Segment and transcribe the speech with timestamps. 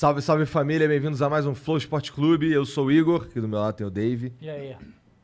[0.00, 2.50] Salve, salve família, bem-vindos a mais um Flow Esporte Clube.
[2.50, 4.32] Eu sou o Igor, aqui do meu lado tem o Dave.
[4.40, 4.74] E aí?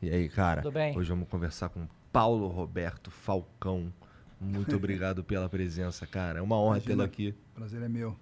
[0.02, 0.61] E aí, cara?
[0.61, 0.95] Tudo bem?
[0.95, 3.91] Hoje vamos conversar com Paulo Roberto Falcão.
[4.39, 6.41] Muito obrigado pela presença, cara.
[6.41, 7.35] É uma honra tê-lo aqui.
[7.55, 8.15] Prazer é meu.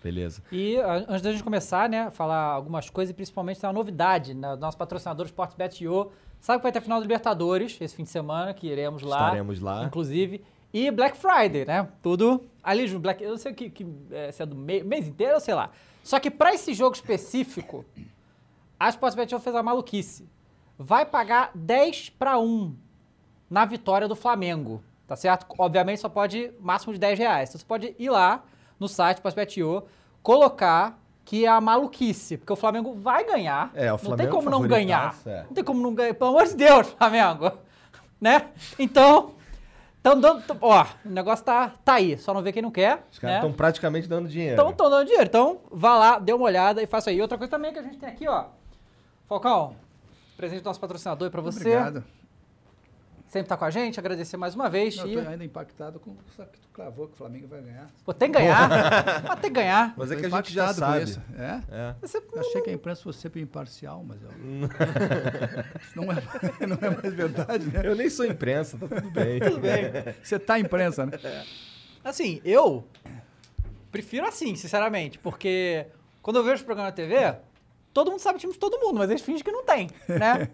[0.00, 0.44] Beleza.
[0.52, 4.32] E a- antes da gente começar, né, falar algumas coisas e principalmente tem uma novidade,
[4.32, 6.12] né, do nosso patrocinador Sportsbet.io.
[6.38, 9.24] Sabe que vai ter final da Libertadores esse fim de semana, que iremos lá.
[9.24, 9.82] Estaremos lá.
[9.82, 10.40] Inclusive.
[10.72, 11.88] E Black Friday, né?
[12.02, 13.00] Tudo ali junto.
[13.00, 15.54] Black, eu não sei que, que, é, se é do mei- mês inteiro ou sei
[15.54, 15.70] lá.
[16.06, 17.84] Só que pra esse jogo específico,
[18.78, 20.28] a Sportsbet.io fez a maluquice.
[20.78, 22.76] Vai pagar 10 para 1
[23.50, 25.44] na vitória do Flamengo, tá certo?
[25.58, 27.48] Obviamente só pode máximo de 10 reais.
[27.48, 28.44] Então você pode ir lá
[28.78, 29.82] no site Sportsbet.io,
[30.22, 33.72] colocar que é a maluquice, porque o Flamengo vai ganhar.
[33.74, 35.12] É, o Não Flamengo tem como não ganhar.
[35.26, 35.42] é.
[35.42, 36.14] Não tem como não ganhar.
[36.14, 37.50] Pelo amor de Deus, Flamengo.
[38.20, 38.46] Né?
[38.78, 39.32] Então,
[40.06, 43.04] tão dando, ó, o negócio tá, tá aí, só não vê quem não quer.
[43.10, 43.40] Os caras né?
[43.40, 44.70] estão praticamente dando dinheiro.
[44.70, 45.26] Estão dando dinheiro.
[45.26, 47.20] Então, vá lá, dê uma olhada e faça aí.
[47.20, 48.44] Outra coisa também que a gente tem aqui, ó.
[49.28, 49.74] Falcão,
[50.36, 51.58] presente do nosso patrocinador aí pra você.
[51.58, 52.04] Obrigado.
[53.28, 54.96] Sempre tá com a gente, agradecer mais uma vez.
[54.96, 55.14] Não, e...
[55.14, 57.90] eu tô ainda impactado com o que tu cravou que o Flamengo vai ganhar.
[58.04, 58.68] Pô, tem que ganhar.
[59.26, 59.94] Mas tem que ganhar.
[59.96, 61.04] Mas é que a gente já sabe.
[61.04, 61.20] isso.
[61.36, 61.60] É?
[61.70, 61.94] É.
[62.00, 64.30] Você- Eu achei que a imprensa fosse sempre imparcial, mas eu...
[65.96, 67.80] não é, não é mais verdade, né?
[67.84, 69.40] Eu nem sou imprensa, tá tudo bem.
[69.46, 69.84] Tudo bem.
[70.22, 71.12] Você tá imprensa, né?
[72.04, 72.86] Assim, eu
[73.90, 75.86] prefiro assim, sinceramente, porque
[76.22, 77.36] quando eu vejo o programa na TV,
[77.92, 80.48] todo mundo sabe o time de todo mundo, mas eles fingem que não tem, né?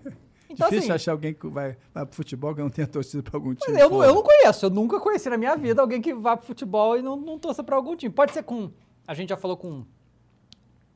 [0.53, 3.37] Então, Difícil assim, achar alguém que vai, vai pro futebol que não tenha torcido pra
[3.37, 3.73] algum time.
[3.73, 6.37] Mas eu, não- eu não conheço, eu nunca conheci na minha vida alguém que vá
[6.37, 8.13] pro futebol e não, não torça pra algum time.
[8.13, 8.71] Pode ser com.
[9.07, 9.85] A gente já falou com.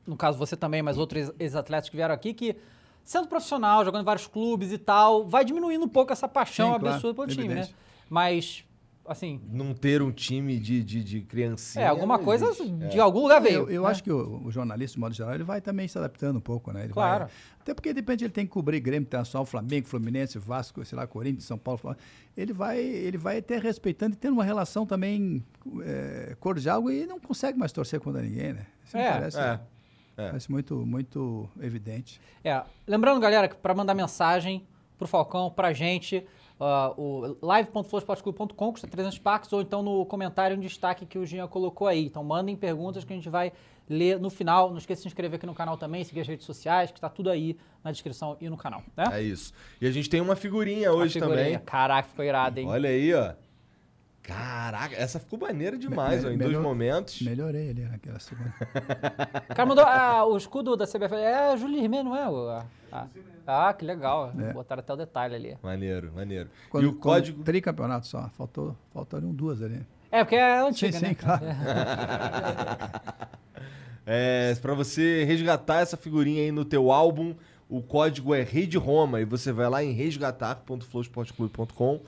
[0.05, 2.55] No caso, você também, mas outros ex-atletas que vieram aqui, que
[3.03, 6.79] sendo profissional, jogando em vários clubes e tal, vai diminuindo um pouco essa paixão Sim,
[6.79, 7.53] claro, absurda pelo time, né?
[7.61, 7.75] evidente.
[8.09, 8.63] Mas,
[9.07, 11.85] assim, Não ter um time de, de, de criancinha.
[11.85, 12.69] é, alguma não coisa existe.
[12.89, 13.61] de algum lugar veio.
[13.61, 13.89] Eu, eu né?
[13.89, 16.71] acho que o, o jornalista, de modo geral, ele vai também se adaptando um pouco,
[16.71, 16.83] né?
[16.83, 17.25] Ele Claro.
[17.25, 20.97] vai- até porque, de repente, ele tem que cobrir Grêmio Internacional, Flamengo, Fluminense, Vasco, sei
[20.97, 21.77] lá, Corinthians, São Paulo.
[21.79, 22.01] Flamengo.
[22.35, 25.43] Ele vai, ele vai até respeitando e tendo uma relação também
[25.83, 28.65] é, cordial e não consegue mais torcer contra ninguém, né?
[28.85, 29.59] Isso me É, parece, é,
[30.17, 30.27] é.
[30.27, 32.21] parece muito, muito evidente.
[32.43, 34.65] É, lembrando, galera, que para mandar mensagem
[34.97, 36.25] pro Falcão, pra gente,
[36.59, 41.47] ah, o live.flowsportclub.com, custa 300 packs, ou então no comentário um destaque que o Jean
[41.47, 42.05] colocou aí.
[42.05, 43.51] Então mandem perguntas que a gente vai
[43.89, 44.69] ler no final.
[44.69, 47.09] Não esqueça de se inscrever aqui no canal também, seguir as redes sociais, que tá
[47.09, 49.05] tudo aí na descrição e no canal, né?
[49.11, 49.53] É isso.
[49.79, 51.37] E a gente tem uma figurinha hoje figurinha.
[51.37, 51.59] também.
[51.59, 52.67] Caraca, ficou irado, hein?
[52.67, 53.33] Olha aí, ó.
[54.27, 57.21] Caraca, essa ficou maneira demais, Me- ó, em melhor- dois momentos.
[57.21, 58.53] Melhorei ali naquela segunda.
[59.49, 61.15] O cara mandou ah, o escudo da CBF.
[61.15, 62.27] É a Júlio Rimet, não é?
[62.27, 63.07] O- a- a-
[63.69, 64.33] ah, que legal.
[64.37, 64.51] É.
[64.51, 65.57] Botaram até o detalhe ali.
[65.63, 66.49] Maneiro, maneiro.
[66.69, 67.41] Quando, e o código.
[67.43, 68.29] Tricampeonato só.
[68.37, 69.81] Faltou, faltaram duas ali.
[70.11, 71.15] É, porque é Sim, antiga, sim, né?
[71.15, 71.45] claro.
[74.05, 77.33] É, para você resgatar essa figurinha aí no teu álbum,
[77.69, 82.01] o código é Rede Roma e você vai lá em resgatar.flowsportclub.com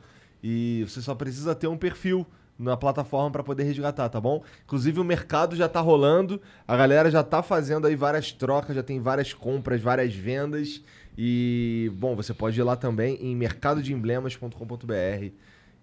[0.43, 2.25] e você só precisa ter um perfil
[2.57, 4.43] na plataforma para poder resgatar, tá bom?
[4.65, 8.83] Inclusive o mercado já tá rolando, a galera já tá fazendo aí várias trocas, já
[8.83, 10.83] tem várias compras, várias vendas
[11.17, 15.31] e bom, você pode ir lá também em mercadodeemblemas.com.br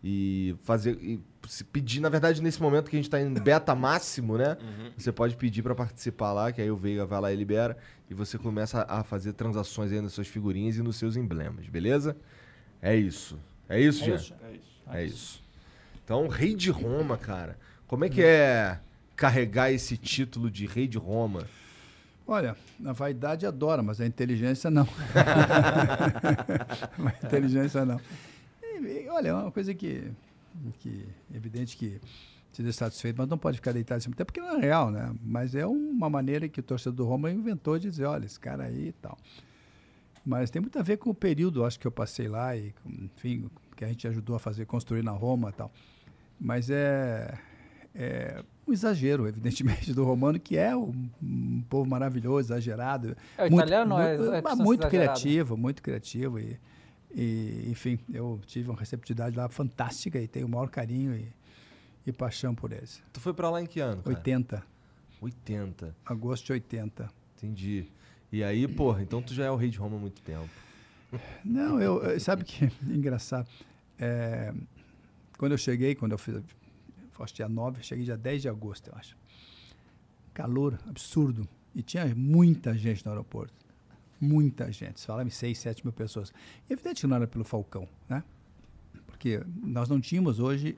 [0.05, 1.19] e fazer e
[1.73, 4.57] pedir, na verdade, nesse momento que a gente tá em beta máximo, né?
[4.97, 7.77] Você pode pedir para participar lá, que aí o Veiga vai lá e libera
[8.11, 12.17] e você começa a fazer transações aí nas suas figurinhas e nos seus emblemas, beleza?
[12.83, 13.39] É isso.
[13.69, 14.17] É isso, É Jean?
[14.17, 14.35] isso.
[14.93, 15.43] É isso.
[16.05, 17.59] Então, Rei de Roma, cara.
[17.89, 18.79] Como é que é
[19.17, 21.47] carregar esse título de Rei de Roma?
[22.27, 24.87] Olha, a vaidade adora, mas a inteligência não.
[26.99, 28.01] a inteligência não.
[28.63, 30.11] E, olha, é uma coisa que,
[30.81, 32.01] que é evidente que
[32.53, 35.15] se deixa satisfeito, mas não pode ficar deitado cima, até porque não é real, né?
[35.23, 38.65] Mas é uma maneira que o torcedor do Roma inventou de dizer, olha, esse cara
[38.65, 39.17] aí e tal.
[40.27, 43.49] Mas tem muito a ver com o período, acho que eu passei lá e, enfim,
[43.77, 45.71] que a gente ajudou a fazer, construir na Roma e tal.
[46.41, 47.39] Mas é,
[47.95, 53.17] é um exagero, evidentemente, do romano, que é um, um povo maravilhoso, exagerado.
[53.39, 55.21] É, o muito, italiano é- muito, é mas bastante muito exagerado.
[55.21, 56.39] criativo, muito criativo.
[56.41, 56.59] E,
[57.15, 61.33] e, enfim, eu tive uma receptividade lá fantástica e tenho o maior carinho e,
[62.05, 63.01] e paixão por eles.
[63.13, 64.03] Tu foi pra lá em que ano?
[64.03, 64.17] Cara?
[64.17, 64.63] 80,
[65.23, 65.97] 80.
[66.05, 67.09] agosto de 80.
[67.37, 67.87] Entendi.
[68.33, 70.49] E aí, porra, então tu já é o rei de Roma há muito tempo.
[71.45, 73.49] Não, eu, eu- sabe que engraçado.
[73.99, 74.53] É,
[75.39, 78.95] quando eu cheguei, quando eu fiz, que dia 9, cheguei dia 10 de agosto, eu
[78.97, 79.17] acho.
[80.35, 81.49] Calor absurdo.
[81.75, 83.55] E tinha muita gente no aeroporto.
[84.21, 85.01] Muita gente.
[85.01, 86.33] Se falava em 6, 7 mil pessoas.
[86.69, 88.23] E evidente que não era pelo Falcão, né?
[89.07, 90.77] Porque nós não tínhamos hoje,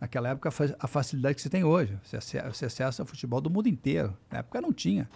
[0.00, 1.96] naquela época, a fa- a facilidade que você tem hoje.
[2.04, 4.16] Você ace- você acessa futebol do mundo inteiro.
[4.30, 5.08] Na época não tinha.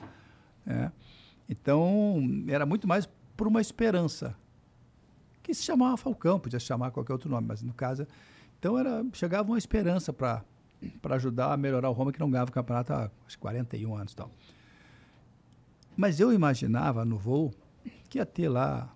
[0.65, 0.91] né?
[1.49, 4.37] Então, era muito mais por uma esperança
[5.43, 8.07] que se chamava Falcão, podia chamar qualquer outro nome, mas no caso.
[8.59, 10.43] Então era, chegava uma esperança para
[11.11, 14.13] ajudar a melhorar o Roma, que não ganhava o campeonato há acho, que 41 anos
[14.13, 14.31] e tal.
[15.95, 17.53] Mas eu imaginava no voo
[18.09, 18.95] que ia ter lá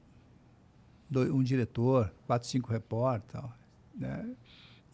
[1.15, 3.47] um diretor, quatro, cinco repórteres.
[3.95, 4.35] Né?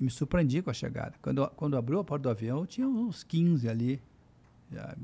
[0.00, 1.14] E me surpreendi com a chegada.
[1.22, 4.02] Quando, quando abriu a porta do avião, tinha uns 15 ali.
[4.72, 4.96] Já-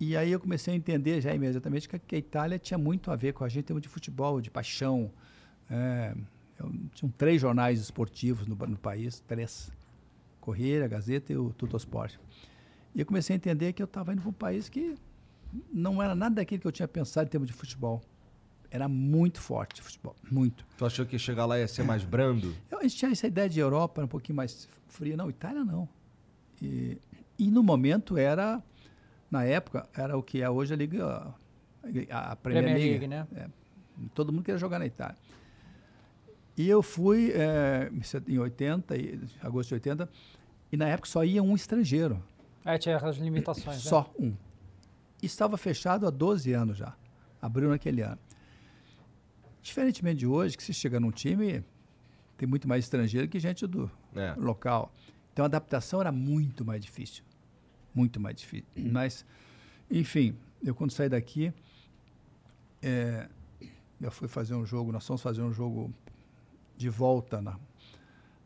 [0.00, 3.32] e aí eu comecei a entender já imediatamente que, a- Itália tinha muito a ver
[3.32, 5.10] com a gente em termos de futebol, de paixão.
[5.70, 6.14] É,
[6.58, 9.70] eu- tinham três jornais esportivos no, no país, três.
[10.40, 12.16] Correia, Gazeta e o Tuttosport.
[12.94, 14.94] E eu comecei a entender que eu estava indo para um país que
[15.72, 18.02] não era nada daquilo que eu tinha pensado em termos de futebol.
[18.70, 20.66] Era muito forte o futebol, muito.
[20.76, 22.54] Tu achou que chegar lá ia ser mais brando?
[22.70, 25.16] Eu, a gente tinha essa ideia de Europa um pouquinho mais fria.
[25.16, 25.88] Não, Itália não.
[26.60, 26.98] E,
[27.38, 28.62] e no momento era,
[29.34, 31.34] na época, era o que é hoje a Liga,
[32.10, 33.06] a, a Premier, Premier League.
[33.06, 33.26] Né?
[33.36, 33.46] É,
[34.14, 35.16] todo mundo queria jogar na Itália.
[36.56, 40.08] E eu fui eh, em set- em 80, e- agosto de 80,
[40.70, 42.22] e na época só ia um estrangeiro.
[42.64, 43.90] É, tinha as limitações, né?
[43.90, 44.34] Só um.
[45.22, 46.94] E estava fechado há 12 anos já.
[47.42, 48.18] Abriu naquele ano.
[49.62, 51.64] Diferentemente de hoje, que se chega num time,
[52.36, 54.34] tem muito mais estrangeiro que gente do É.
[54.36, 54.92] local.
[55.32, 57.24] Então a adaptação era muito mais difícil.
[57.94, 58.66] Muito mais difícil.
[58.76, 59.24] Mas,
[59.90, 61.52] enfim, eu quando saí daqui,
[62.82, 63.28] eh,
[64.00, 65.92] eu fui fazer um jogo, nós fomos fazer um jogo
[66.76, 67.58] de volta na,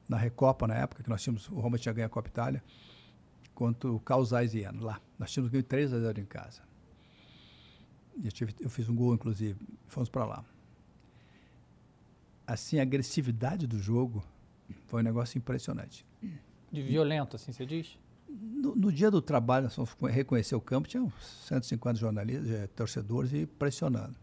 [0.08, 2.62] na Recopa na época, que nós tínhamos, o Roma tinha ganho a Copa Itália,
[3.54, 5.00] contra o Calzaisiano, lá.
[5.18, 6.62] Nós tínhamos ganho 3 a 0 em casa.
[8.16, 10.44] E eu, tive, eu fiz um gol, inclusive, fomos para lá.
[12.46, 14.24] Assim, a agressividade do jogo
[14.86, 16.04] foi um negócio impressionante.
[16.70, 17.98] De violento, assim, você diz?
[18.40, 21.14] No, no dia do trabalho, nós fomos reconhecer o campo, tinha uns
[21.48, 24.14] 150 jornalistas, eh, torcedores e pressionando.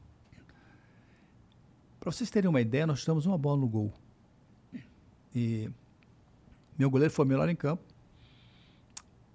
[2.00, 3.94] Para vocês terem uma ideia, nós tivemos uma bola no gol.
[5.34, 5.70] E
[6.78, 7.84] meu goleiro foi melhor em campo.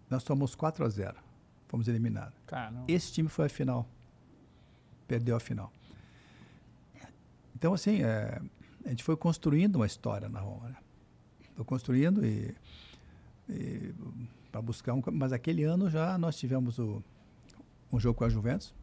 [0.09, 1.17] Nós tomamos 4 a 0.
[1.69, 2.35] Fomos eliminados.
[2.47, 3.88] Cara, Esse time foi a final.
[5.06, 5.73] Perdeu a final.
[7.55, 8.41] Então, assim, é,
[8.85, 10.69] a gente foi construindo uma história na Roma.
[10.69, 10.77] Né?
[11.55, 12.55] Foi construindo e,
[14.50, 15.02] para buscar um.
[15.12, 17.02] Mas aquele ano já nós tivemos o,
[17.93, 18.75] um jogo com a Juventus,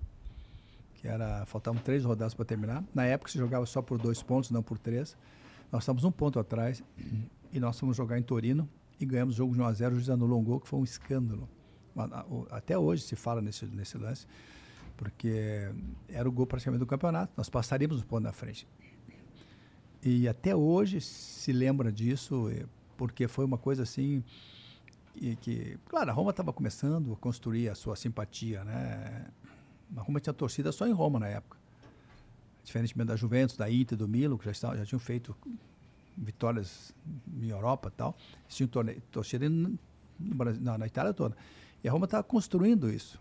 [0.96, 1.46] que era.
[1.46, 2.84] Faltavam três rodadas para terminar.
[2.94, 5.18] Na época se jogava só por dois pontos, não por três.
[5.72, 6.84] Nós estávamos um ponto atrás
[7.52, 8.68] e nós fomos jogar em Torino
[9.00, 10.80] e ganhamos o jogo de 1 a 0 O juiz anulou um gol que foi
[10.80, 11.48] um escândalo.
[12.50, 14.28] Até hoje se fala nesse, nesse lance,
[14.96, 15.72] porque
[16.08, 17.34] era o gol praticamente do campeonato.
[17.36, 18.68] Nós passaríamos o ponto na frente.
[20.04, 22.66] E até hoje se lembra disso, eh,
[22.96, 24.24] porque foi uma coisa assim
[25.22, 29.26] e que, claro, a Roma estava começando a construir a sua simpatia, né?
[29.96, 31.58] A Roma tinha torcida só em Roma na época.
[32.64, 35.36] Diferentemente da Juventus, da Inter, do Milo, que já, estavam, já tinham feito
[36.18, 36.94] vitórias
[37.42, 38.18] em Europa e tal.
[38.50, 39.78] Tinham torne- torcida no
[40.20, 41.36] Brasil, na, na Itália toda.
[41.84, 43.20] E a Roma estava construindo isso.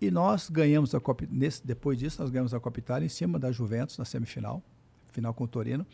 [0.00, 3.38] E nós ganhamos a Copa, nesse, depois disso, nós ganhamos a Copa Itália em cima
[3.38, 4.62] da Juventus na semifinal,
[5.10, 5.86] final com o Torino,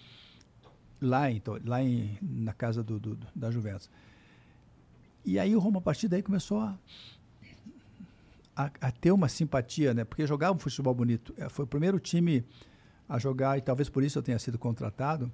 [1.01, 3.91] lá, em, Tor- lá em, na casa do- do- da Juventus.
[5.27, 6.79] E aí o Roma, a partir daí, começou a,
[8.55, 10.05] a, a ter uma simpatia, né?
[10.05, 11.35] Porque jogava um futebol bonito.
[11.37, 12.45] Eh, Foi o primeiro time
[13.09, 15.31] a jogar, e talvez por isso eu tenha sido contratado,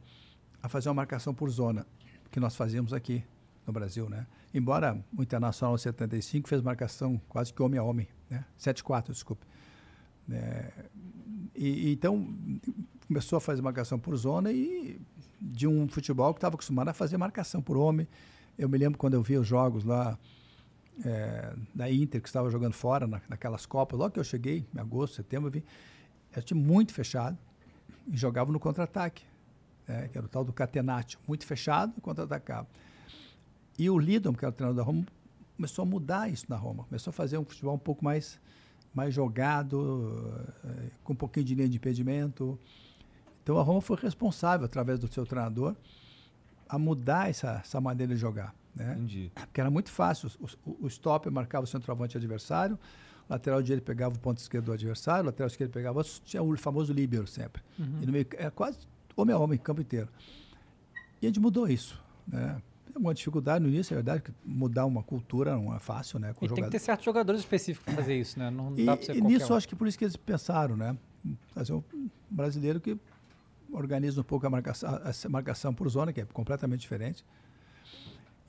[0.62, 1.86] a fazer uma marcação por zona,
[2.30, 3.22] que nós fazíamos aqui
[3.66, 4.26] no Brasil, né?
[4.54, 8.44] Embora o Internacional 75 fez marcação quase que homem a homem, né?
[8.58, 9.46] 7-4, desculpe.
[10.30, 10.70] É,
[11.54, 12.34] e, e então
[13.06, 14.98] começou a fazer marcação por zona e
[15.40, 18.06] de um futebol que estava acostumado a fazer marcação por homem.
[18.58, 20.18] Eu me lembro quando eu vi os jogos lá
[21.04, 24.78] é, da Inter, que estava jogando fora na, naquelas Copas, logo que eu cheguei, em
[24.78, 25.64] agosto, setembro, eu vi,
[26.32, 27.36] era time muito fechado
[28.06, 29.24] e jogava no contra-ataque,
[29.86, 32.68] né, que era o tal do catenaccio, muito fechado e contra-atacava.
[33.78, 35.06] E o Lidom, que era o treinador da Roma,
[35.56, 36.84] começou a mudar isso na Roma.
[36.84, 38.38] Começou a fazer um futebol um pouco mais,
[38.94, 42.58] mais jogado, eh, com um pouquinho de linha de impedimento.
[43.42, 45.74] Então a Roma foi responsável, através do seu treinador,
[46.72, 48.54] a mudar essa, essa maneira de jogar.
[48.74, 48.94] Né?
[48.94, 49.30] Entendi.
[49.34, 50.30] Porque era muito fácil.
[50.64, 52.78] O, o, stopper marcava o centroavante adversário,
[53.28, 56.02] o lateral direito pegava o ponto esquerdo do adversário, o lateral esquerdo pegava.
[56.24, 57.62] Tinha o famoso líbero sempre.
[58.00, 58.78] E no meio, era quase
[59.14, 60.08] homem a homem, campo inteiro.
[61.20, 62.02] E a gente mudou isso.
[62.26, 62.62] Né?
[62.86, 66.32] Tem alguma dificuldade no início, é verdade, que mudar uma cultura não é fácil, né?
[66.32, 68.48] Com E tem que ter certos jogadores específicos pra fazer isso, né?
[68.48, 69.56] Não E, dá pra ser e nisso um.
[69.56, 70.96] acho que por isso que eles pensaram, né?
[71.54, 71.82] Fazer um
[72.30, 72.96] brasileiro que
[73.72, 77.24] organiza um pouco a marcação, a- marcação por zona, que é completamente diferente.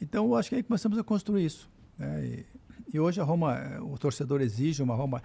[0.01, 1.69] Então eu acho que aí começamos a construir isso.
[1.97, 2.25] né?
[2.25, 2.45] E,
[2.95, 5.21] e hoje a Roma, eh, o torcedor exige uma Roma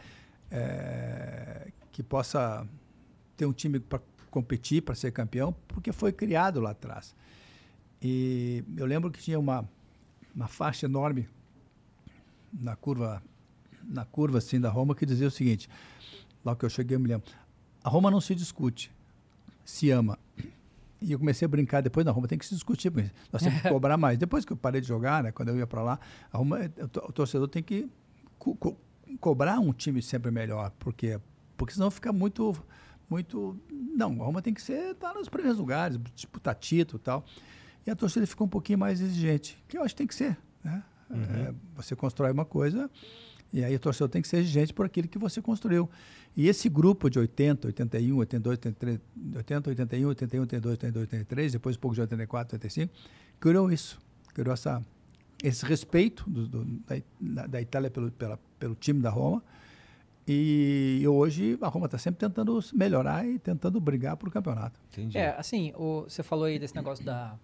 [0.50, 2.66] eh, que possa
[3.36, 4.00] ter um time para
[4.30, 7.14] competir, para ser campeão, porque foi criado lá atrás.
[8.00, 9.68] E eu lembro que tinha uma,
[10.34, 11.28] uma faixa enorme
[12.52, 13.22] na curva
[13.90, 15.68] na curva assim da Roma que dizia o seguinte,
[16.44, 17.30] lá que eu cheguei eu me lembro,
[17.82, 18.90] a Roma não se discute,
[19.70, 20.18] se ama.
[21.00, 23.60] E eu comecei a brincar depois na Roma tem que se discutir, porque nós temos
[23.62, 24.18] que cobrar mais.
[24.18, 26.00] Depois que eu parei de jogar, né, quando eu ia para lá,
[26.32, 27.88] a Roma, o to- o torcedor tem que
[28.38, 28.76] co- co-
[29.20, 31.20] cobrar um time sempre melhor, porque
[31.56, 32.56] porque senão fica muito
[33.10, 37.24] muito não, a Roma tem que ser tá nos primeiros lugares, disputar título e tal.
[37.86, 40.36] E a torcida ficou um pouquinho mais exigente, que eu acho que tem que ser,
[40.64, 40.82] né?
[41.10, 42.90] É, você constrói uma coisa
[43.52, 45.88] e aí o torcedor tem que ser exigente por aquilo que você construiu.
[46.36, 49.00] E esse grupo de 80, 81, 82, 83,
[49.36, 52.92] 80, 81, 81, 82, 82, 83, depois um pouco de 84, 85,
[53.40, 53.98] criou isso.
[54.34, 54.82] Criou essa,
[55.42, 56.64] esse respeito do, do,
[57.20, 59.42] da, da Itália pelo, pela, pelo time da Roma.
[60.30, 64.78] E hoje a Roma está sempre tentando melhorar e tentando brigar por o campeonato.
[64.92, 65.16] Entendi.
[65.16, 67.34] É, assim, o- você falou aí desse negócio da.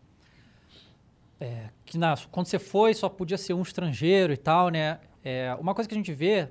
[1.41, 5.01] é, que na- quando você foi só podia ser um estrangeiro e tal, né?
[5.25, 6.49] É, uma coisa que a gente vê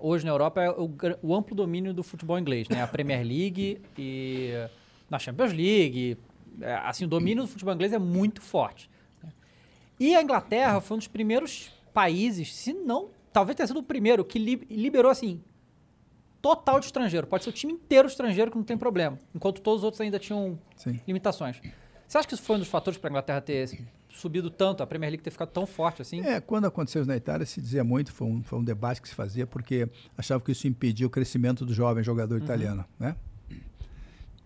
[0.00, 0.90] hoje na Europa é o,
[1.22, 2.82] o amplo domínio do futebol inglês, né?
[2.82, 4.50] A Premier League e
[5.10, 6.16] na Champions League.
[6.60, 8.88] é, assim, o domínio do futebol inglês é muito forte.
[9.22, 9.30] né?
[10.00, 14.24] E a Inglaterra foi um dos primeiros países, se não, talvez tenha sido o primeiro,
[14.24, 15.40] que li- liberou, assim,
[16.42, 17.26] total de estrangeiro.
[17.26, 19.18] Pode ser o time inteiro estrangeiro que não tem problema.
[19.34, 20.98] Enquanto todos os outros ainda tinham Sim.
[21.06, 21.60] limitações.
[22.06, 24.86] Você acha que isso foi um dos fatores para a Inglaterra ter subido tanto, a
[24.86, 26.20] Premier League ter ficado tão forte assim?
[26.20, 29.08] É, quando aconteceu isso na Itália, se dizia muito, foi um, foi um debate que
[29.08, 33.16] se fazia, porque achava que isso impedia o crescimento do jovem jogador italiano, né?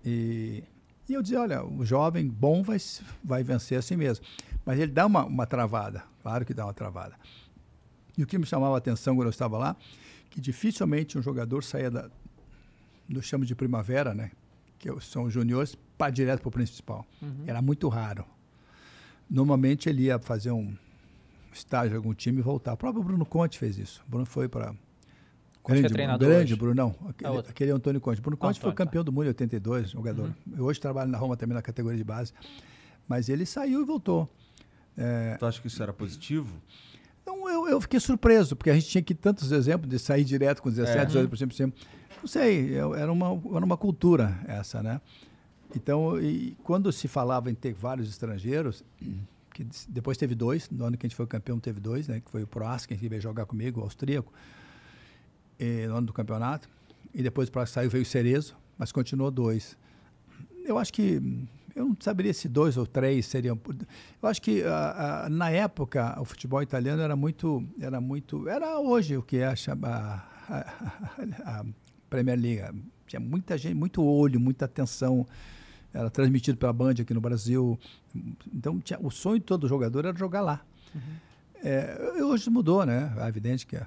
[0.05, 0.65] E,
[1.09, 2.79] e eu dizia, olha, o jovem bom vai,
[3.23, 4.25] vai vencer assim mesmo.
[4.65, 7.15] Mas ele dá uma, uma travada, claro que dá uma travada.
[8.17, 9.77] E o que me chamava a atenção quando eu estava lá,
[10.31, 12.11] que dificilmente um jogador saía da,
[13.09, 14.31] do chamo de primavera, né?
[14.79, 17.07] Que são os juniores, para direto para o principal.
[17.47, 18.25] Era muito raro.
[19.31, 20.75] Normalmente ele ia fazer um
[21.53, 22.73] estágio em algum time e voltar.
[22.73, 24.03] O próprio Bruno Conte fez isso.
[24.07, 24.75] O Bruno foi para.
[25.63, 26.57] Conte é Grande, treinador grande hoje.
[26.57, 26.95] Bruno, não.
[27.07, 28.21] É Aquele, aquele é o Antônio Conte.
[28.21, 28.85] Bruno Conte foi Antônio, tá.
[28.85, 30.35] campeão do mundo em 82, jogador.
[30.57, 32.33] Eu hoje trabalho na Roma também na categoria de base.
[33.07, 34.29] Mas ele saiu e voltou.
[35.39, 36.61] Tu acha que isso era positivo?
[37.23, 40.63] Então eu, eu fiquei surpreso, porque a gente tinha aqui tantos exemplos de sair direto
[40.63, 41.05] com 17, É.
[41.05, 41.73] 18 por cento por cima.
[42.23, 45.01] Não sei, eu- era uma, era uma cultura essa, né?
[45.77, 48.85] Então, e quando se falava em ter vários estrangeiros,
[49.53, 52.21] que depois teve dois, no ano que a gente foi campeão teve dois, né?
[52.21, 54.33] Que foi o Proasken, que veio jogar comigo, o austríaco,
[55.59, 56.69] e, no ano do campeonato.
[57.15, 59.77] E depois para saiu veio o Cerezo, mas continuou dois.
[60.65, 61.21] Eu acho que
[61.75, 63.59] eu não saberia se dois ou três seriam.
[64.23, 68.79] Eu acho que ah, ah, na época o futebol italiano era muito, era muito, era
[68.79, 71.65] hoje o que é a, a, a- a
[72.11, 72.83] Premier League.
[73.07, 75.27] Tinha muita gente, muito olho, muita atenção.
[75.93, 77.79] Era transmitido pela Band aqui no Brasil.
[78.53, 80.65] Então tinha, o sonho de todo jogador era jogar lá.
[81.63, 83.13] É, hoje mudou, né?
[83.19, 83.87] É evidente que o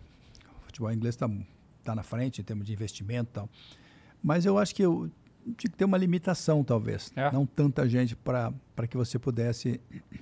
[0.66, 1.30] futebol inglês está
[1.84, 3.50] tá na frente em termos de investimento e tal.
[4.22, 5.10] Mas eu acho que eu
[5.58, 7.12] tinha que ter uma limitação, talvez.
[7.16, 7.32] É.
[7.32, 8.54] Não tanta gente para
[8.90, 9.80] que você pudesse.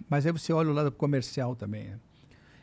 [0.09, 1.89] Mas aí você olha o lado comercial também.
[1.89, 1.99] Né?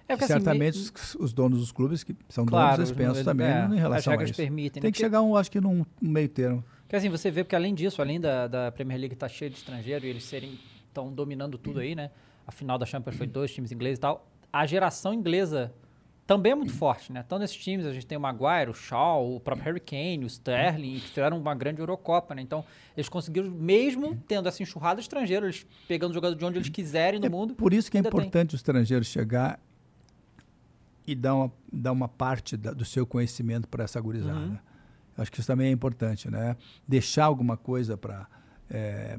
[0.08, 2.96] É porque, assim, Certamente me- os, os donos dos clubes, que são Claro, donos, eles
[2.98, 4.34] pensam os- também é, em relação as a isso.
[4.34, 4.82] permitem, né?
[4.86, 6.64] Tem que Porque- chegar, um, acho que, num, meio termo.
[6.82, 9.56] Porque assim, você vê, porque além disso, além da, da Premier League estar cheia de
[9.56, 10.58] estrangeiro e eles serem
[10.88, 12.10] estão dominando tudo aí, né?
[12.46, 14.30] A final da Champions foi dois times ingleses e tal.
[14.52, 15.74] A geração inglesa
[16.26, 17.22] também é muito forte, né?
[17.26, 20.26] Então, nesses times, a gente tem o Maguire, o Shaw, o próprio Harry Kane, o
[20.26, 22.42] Sterling, que fizeram uma grande Eurocopa, né?
[22.42, 22.64] Então,
[22.96, 27.26] eles conseguiram, mesmo tendo essa enxurrada de eles pegando jogador de onde eles quiserem no
[27.26, 27.54] É mundo.
[27.54, 28.20] por isso que é ainda tem.
[28.20, 29.60] importante o estrangeiro chegar
[31.06, 34.38] e dar uma, dar uma parte da- do seu conhecimento para essa gurizada.
[34.38, 34.58] Uhum.
[35.16, 36.56] Acho que isso também é importante, né?
[36.86, 38.26] Deixar alguma coisa para...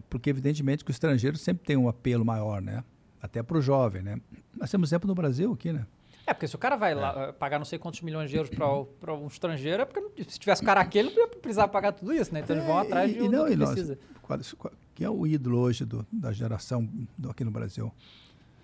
[0.09, 2.83] porque, evidentemente, que o estrangeiro sempre tem um apelo maior, né?
[3.19, 4.21] até para o jovem, né?
[4.55, 5.85] Nós temos exemplo no Brasil aqui, né?
[6.25, 8.51] É, porque se o cara vai lá eh, pagar não sei quantos milhões de euros
[8.99, 12.41] para um estrangeiro, é porque se tivesse cara aquele, ia precisar pagar tudo isso, né?
[12.41, 13.97] Então eles vão É, atrás e- de e um não, que e nós- precisa.
[14.21, 17.91] qual- qual- Quem é o ídolo hoje do- da geração do- aqui no Brasil?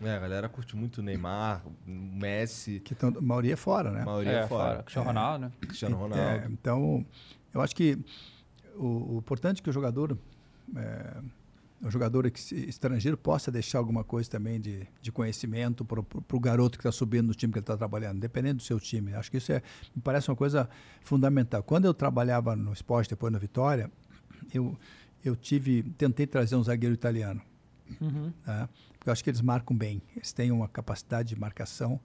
[0.03, 3.91] É, a galera curte muito o Neymar, o Messi, Que tão, a maioria é fora,
[3.91, 4.01] né?
[4.01, 4.69] a maioria É, é fora.
[4.71, 4.83] fora.
[4.83, 5.51] Cristiano Ronaldo, né?
[5.61, 6.51] Cristiano É, Ronaldo.
[6.51, 7.05] então,
[7.53, 7.97] eu acho que
[8.75, 10.17] o, o importante é que o jogador,
[10.75, 11.17] é,
[11.81, 16.81] o jogador estrangeiro possa deixar alguma coisa também de, de conhecimento para o garoto que
[16.81, 19.13] está subindo no time que ele está trabalhando, dependendo do seu time.
[19.13, 19.61] Acho que isso é,
[19.95, 20.69] me parece uma coisa
[21.01, 21.61] fundamental.
[21.63, 23.91] Quando eu trabalhava no esporte, depois na Vitória,
[24.53, 24.77] eu,
[25.23, 27.41] eu tive, tentei trazer um zagueiro italiano.
[28.45, 28.67] tá?
[28.87, 30.01] Porque eu acho que eles marcam bem.
[30.15, 31.99] Eles têm uma capacidade de marcação,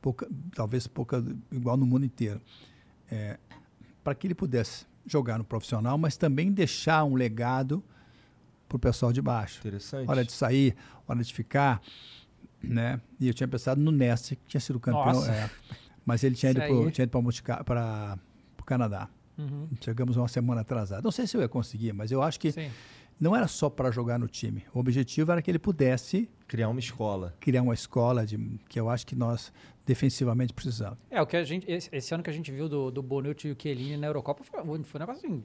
[0.00, 2.40] pouca, talvez pouca igual no mundo inteiro.
[3.10, 3.38] É,
[4.02, 7.82] para que ele pudesse jogar no profissional, mas também deixar um legado
[8.68, 9.58] para o pessoal de baixo.
[9.60, 10.08] Interessante.
[10.08, 10.76] Hora de sair,
[11.06, 11.82] hora de ficar,
[12.62, 13.00] né?
[13.18, 15.50] E eu tinha pensado no Neste, que tinha sido campeão, é,
[16.04, 16.72] mas ele tinha ido Isso aí.
[17.64, 18.18] para
[18.58, 19.08] o Canadá.
[19.36, 19.68] Uhum.
[19.80, 21.02] Chegamos uma semana atrasada.
[21.02, 22.70] Não sei se eu ia conseguir, mas eu acho que Sim.
[23.20, 24.64] Não era só para jogar no time.
[24.72, 27.34] O objetivo era que ele pudesse Criar uma escola.
[27.38, 28.36] criar uma escola de,
[28.68, 29.52] que eu acho que nós
[29.90, 30.96] defensivamente precisamos.
[31.10, 33.48] É, o que a gente, esse, esse ano que a gente viu do, do Bonucci
[33.48, 35.42] e o Chiellini na Eurocopa foi, foi um negócio assim,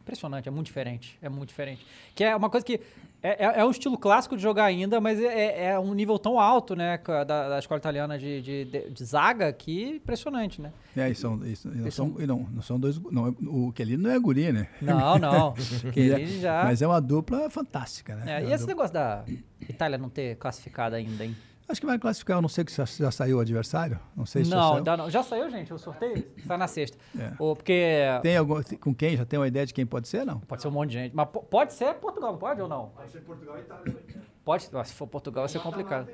[0.00, 1.86] impressionante, é muito diferente, é muito diferente.
[2.14, 2.78] Que é uma coisa que
[3.22, 6.38] é, é, é um estilo clássico de jogar ainda, mas é, é um nível tão
[6.38, 10.72] alto, né, da, da escola italiana de, de, de- de zaga que impressionante, né?
[10.96, 12.98] É, e são, e, e não, são, são- não, não são dois.
[13.10, 14.68] Não, é- o Kelly não é guri, né?
[14.82, 15.54] Não, não,
[15.94, 16.64] Chiellini já...
[16.64, 18.24] Mas é uma dupla fantástica, né?
[18.26, 19.24] É, É e esse dupla- negócio da
[19.68, 21.34] Itália não ter classificado ainda, hein?
[21.70, 23.98] Acho que vai classificar, eu não sei se já, já saiu o adversário.
[24.16, 24.76] Não sei se já Não, saiu.
[24.78, 25.10] ainda não.
[25.10, 26.24] Já saiu, gente, o sorteio?
[26.48, 26.98] Tá na sexta.
[27.18, 27.32] É.
[27.38, 29.16] Ou porque Tem algum, com quem?
[29.16, 30.40] Já tem uma ideia de quem pode ser, não?
[30.40, 31.14] pode ser um monte de gente.
[31.14, 32.88] Mas po- pode ser Portugal, não pode ou não?
[32.96, 33.96] Pode ser Portugal e Itália.
[34.44, 36.08] Pode, Nossa, se for Portugal vai ser complicado.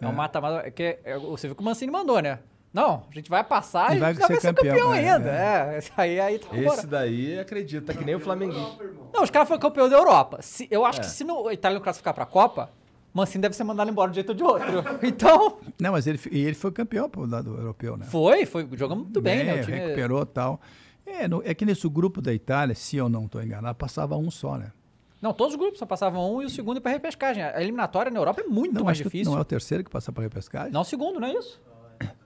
[0.00, 0.66] É um mata-mata.
[0.66, 2.40] é que, é, você viu que o Mancini mandou, né?
[2.70, 5.30] Não, a gente vai passar E vai já vai ser ser campeão, campeão, é, ainda.
[5.30, 8.76] É, esse aí, aí tá Esse daí acredita, que nem o Flamenguinho.
[9.14, 10.42] Não, os caras foram campeão da Europa.
[10.42, 11.02] Se- eu acho É.
[11.04, 12.70] que se no, a Itália não classificar pra Copa,
[13.12, 14.68] Mancini deve ser mandado embora de um jeito ou de outro.
[15.06, 18.04] Então, Não, mas ele, ele foi campeão pro lado europeu, né?
[18.06, 19.60] foi, foi, jogamos muito bem, né?
[19.60, 20.60] O time- recuperou e tal.
[21.06, 24.30] É, no- é que nesse grupo da Itália, se eu não estou enganado, passava um
[24.30, 24.72] só, né?
[25.20, 27.42] Não, todos os grupos só passavam um e o segundo ia pra repescagem.
[27.42, 29.32] A eliminatória na Europa é muito Não, mais difícil.
[29.32, 30.70] não é o terceiro que passa para repescagem?
[30.70, 31.60] Não o segundo, não é isso?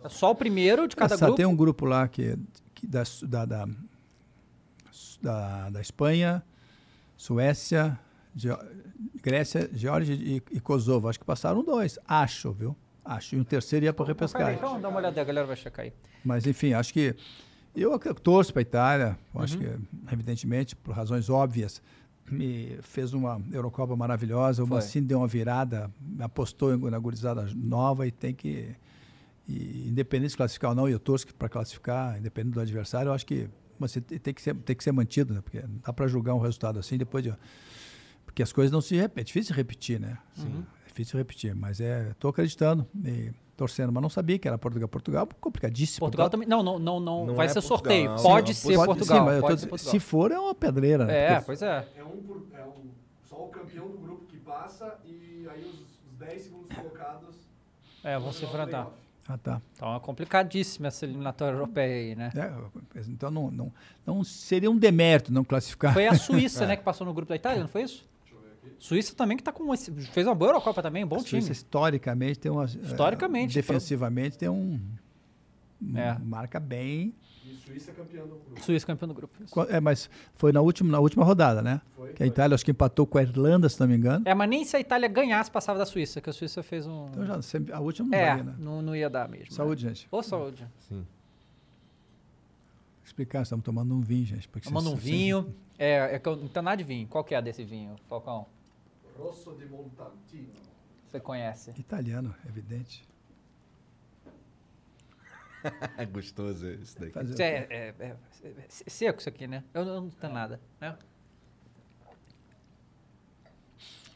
[0.04, 1.36] É só o primeiro de cada Só grupo.
[1.38, 2.36] tem um grupo lá que,
[2.74, 3.68] que da, da, da,
[5.22, 6.42] da, da Espanha,
[7.16, 7.98] Suécia,
[9.22, 11.08] Grécia, Geórgia e, e Kosovo.
[11.08, 11.98] Acho que passaram dois.
[12.06, 12.76] Acho, viu?
[13.04, 13.34] Acho.
[13.36, 14.54] E um terceiro ia para repescagem.
[14.56, 15.92] então dá uma olhada, a galera vai checar aí.
[16.24, 17.14] Mas, enfim, acho que.
[17.74, 19.62] Eu torço para a Itália, eu acho Uhum.
[20.06, 21.80] que, evidentemente, por razões óbvias,
[22.30, 24.62] me fez uma Eurocopa maravilhosa.
[24.62, 24.76] O Foi.
[24.76, 28.76] Mancini deu uma virada, apostou em- na gurizada nova e tem que.
[29.48, 33.12] E, independente de classificar ou não, e eu torço para classificar, independente do adversário, eu
[33.14, 33.48] acho que
[34.00, 35.40] te- tem que ser, tem que ser mantido, né?
[35.40, 37.34] Porque não dá para julgar um resultado assim depois de.
[38.32, 39.20] Porque as coisas não se repetem.
[39.20, 40.16] É difícil repetir, né?
[40.38, 40.64] Uhum.
[40.84, 42.08] É difícil repetir, mas é.
[42.12, 44.88] Estou acreditando e torcendo, mas não sabia que era Portugal.
[44.88, 46.00] Portugal, complicadíssimo.
[46.00, 46.48] Portugal também.
[46.48, 48.10] Não, não, não, não, Não vai é ser Portugal, sorteio.
[48.10, 48.22] não.
[48.22, 49.18] Pode Sim, ser Pode- Portugal.
[49.18, 49.90] sim, mas pode tô ser Portugal.
[49.92, 51.14] se for, é uma pedreira, né?
[51.18, 51.88] É, Porque- pois é.
[51.96, 52.90] É um, por, é um
[53.28, 57.36] só o campeão do grupo que passa e aí os, os 10 segundos colocados
[58.02, 58.88] É, vão se enfrentar.
[59.28, 59.60] Ah, tá.
[59.76, 62.32] Então é complicadíssima essa eliminatória europeia aí, né?
[62.34, 63.72] É, então não, não,
[64.06, 65.92] não seria um demérito não classificar.
[65.92, 68.10] Foi a Suíça, né, que passou no grupo da Itália, não foi isso?
[68.78, 71.38] Suíça também que tá com esse, fez uma boa Eurocopa também, um bom A Suíça,
[71.38, 71.52] time.
[71.52, 74.80] historicamente tem uma Historicamente, eh, defensivamente tem um
[75.94, 76.16] É.
[76.18, 78.60] marca bem e Suíça campeão do grupo.
[78.62, 79.42] Suíça campeão do grupo.
[79.42, 79.60] isso.
[79.62, 82.70] É mas foi na última na última rodada né Foi, que a Itália acho que
[82.70, 85.50] empatou com a Irlanda se não me engano É, mas nem se a Itália ganhasse
[85.50, 87.40] passava da Suíça, que a Suíça fez um então já
[87.74, 88.54] a última não É, valia, né?
[88.58, 89.52] não, não ia dar mesmo.
[89.52, 89.94] saúde né?
[89.94, 90.64] gente Ô, saúde.
[90.88, 91.04] Sim.
[93.04, 95.52] explicar estamos tomando um vinho gente Tomando um vocês- vinho.
[95.82, 97.08] É, é que eu não tem nada de vinho.
[97.08, 98.46] Qual que é desse vinho, Falcão?
[99.18, 100.52] Rosso de Montantino.
[101.10, 101.72] Você conhece?
[101.76, 103.04] italiano evidente
[105.98, 107.18] É gostoso esse daqui.
[107.24, 109.64] Isso é, é- é- é seco isso aqui, né?
[109.74, 110.96] Eu não, não tenho nada, né?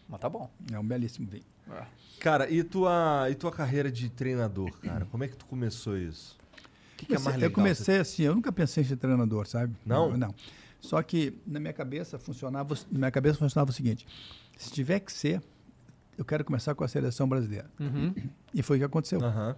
[0.08, 0.48] Mas tá bom.
[0.72, 1.44] é um belíssimo vinho
[2.20, 5.04] Cara, e tua, e tua carreira de treinador, cara?
[5.06, 6.38] Como é que tu começou isso?
[6.92, 7.50] O que, que é mais legal?
[7.50, 9.74] Eu comecei assim, eu nunca pensei em ser treinador, sabe?
[9.84, 10.16] Não?
[10.16, 10.32] Não.
[10.86, 14.06] Só que na minha cabeça funcionava, na minha cabeça funcionava o seguinte:
[14.56, 15.42] se tiver que ser,
[16.16, 17.68] eu quero começar com a seleção brasileira.
[17.80, 18.14] Uhum.
[18.54, 19.20] E foi o que aconteceu.
[19.20, 19.56] Aham.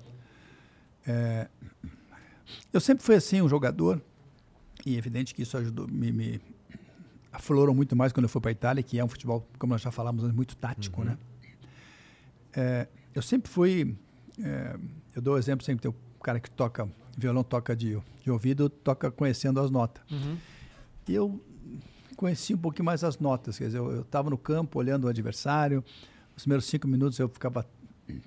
[2.73, 4.01] Eu sempre fui assim, um jogador,
[4.87, 6.41] e é evidente que isso ajudou, me, me
[7.31, 9.83] aflorou muito mais quando eu fui para a Itália, que é um futebol, como nós
[9.83, 11.19] já falamos, muito tático, né?
[12.55, 13.95] É, eu sempre fui.
[14.43, 14.79] é,
[15.14, 16.88] eu dou exemplo sempre tem o cara que toca
[17.19, 20.03] violão, toca de, de ouvido, toca conhecendo as notas.
[21.09, 21.40] Eu
[22.16, 23.59] conheci um pouquinho mais as notas.
[23.59, 25.85] Quer dizer, eu estava no campo olhando o adversário.
[26.37, 27.66] Os primeiros cinco minutos eu ficava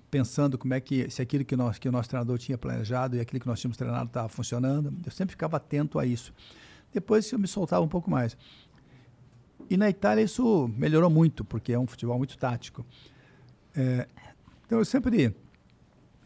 [0.10, 3.20] pensando como é que se aquilo que, nós, que o nosso treinador tinha planejado e
[3.20, 4.94] aquilo que nós tínhamos treinado estava funcionando.
[5.06, 6.34] Eu sempre ficava atento a isso.
[6.94, 8.38] Depois eu me soltava um pouco mais.
[9.70, 12.86] E na Itália isso melhorou muito, porque é um futebol muito tático.
[13.76, 14.08] É,
[14.66, 15.34] então eu sempre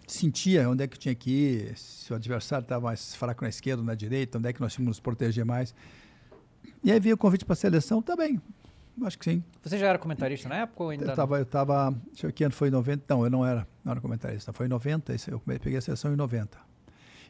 [0.08, 3.82] sentia onde é que tinha que ir, se o adversário estava mais fraco na esquerda
[3.82, 5.74] ou na direita, onde é que nós tínhamos que nos proteger mais.
[6.86, 8.40] E aí veio o convite para a seleção, tá bem,
[9.04, 9.44] acho que sim.
[9.64, 12.34] Você já era comentarista na época ou ainda Eu estava, eu tava, deixa eu ver
[12.34, 15.14] que ano foi em 90, não, eu não era, não era comentarista, foi em 90,
[15.16, 16.58] isso eu peguei a seleção em 90.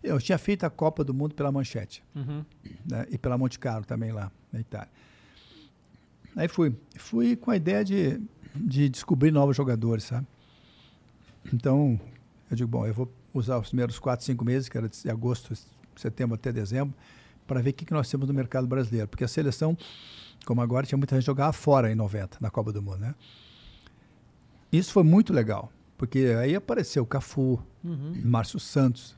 [0.03, 2.43] Eu tinha feito a Copa do Mundo pela Manchete, Uhum.
[2.85, 4.89] né, e pela Monte Carlo também lá, na Itália.
[6.35, 8.21] Aí fui, fui com a ideia de,
[8.53, 10.27] de descobrir novos jogadores, sabe?
[11.53, 11.97] Então,
[12.51, 15.53] eu digo, bom, eu vou usar os primeiros quatro, cinco meses, que era de agosto,
[15.95, 16.93] setembro até dezembro,
[17.47, 19.08] para ver o que, que nós temos no mercado brasileiro.
[19.08, 19.77] Porque a seleção,
[20.45, 23.15] como agora, tinha muita gente jogava fora em 90, na Copa do Mundo, né?
[24.71, 27.62] Isso foi muito legal, porque aí apareceu Cafu,
[28.23, 29.17] Márcio Santos,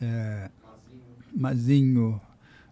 [0.00, 0.50] é,
[1.36, 2.20] Mazinho,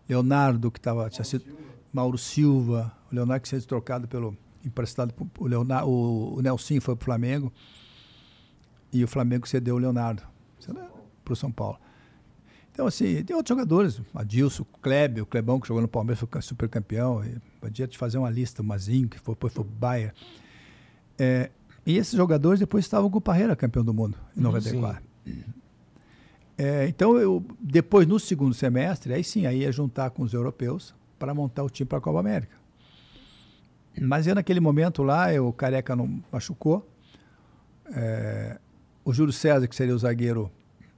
[0.09, 1.45] Leonardo, que tava, tinha sido
[1.93, 6.81] Mauro Silva, o Leonardo que tinha sido trocado pelo emprestado o Leonardo, o, o Nelson
[6.81, 7.53] foi para o Flamengo
[8.93, 10.23] e o Flamengo cedeu o Leonardo
[11.25, 11.79] para o São Paulo.
[12.79, 16.69] Então, assim, tem outros jogadores, Adilson, Kleber, o Clebão que jogou no Palmeiras, foi super
[16.69, 17.25] campeão,
[17.61, 20.13] podia te fazer uma lista, o Mazinho, que foi, foi pro Bayern.
[21.19, 21.51] É,
[21.85, 25.03] e esses jogadores depois estavam com o Parreira campeão do mundo, em 94.
[26.57, 30.95] É, então, eu, depois, no segundo semestre, aí sim, aí ia juntar com os europeus
[31.19, 32.55] para montar o time para a Copa América.
[34.01, 36.89] Mas eu, naquele momento lá, eu, o Careca não machucou.
[37.91, 38.57] É,
[39.05, 40.49] o Júlio César, que seria o zagueiro,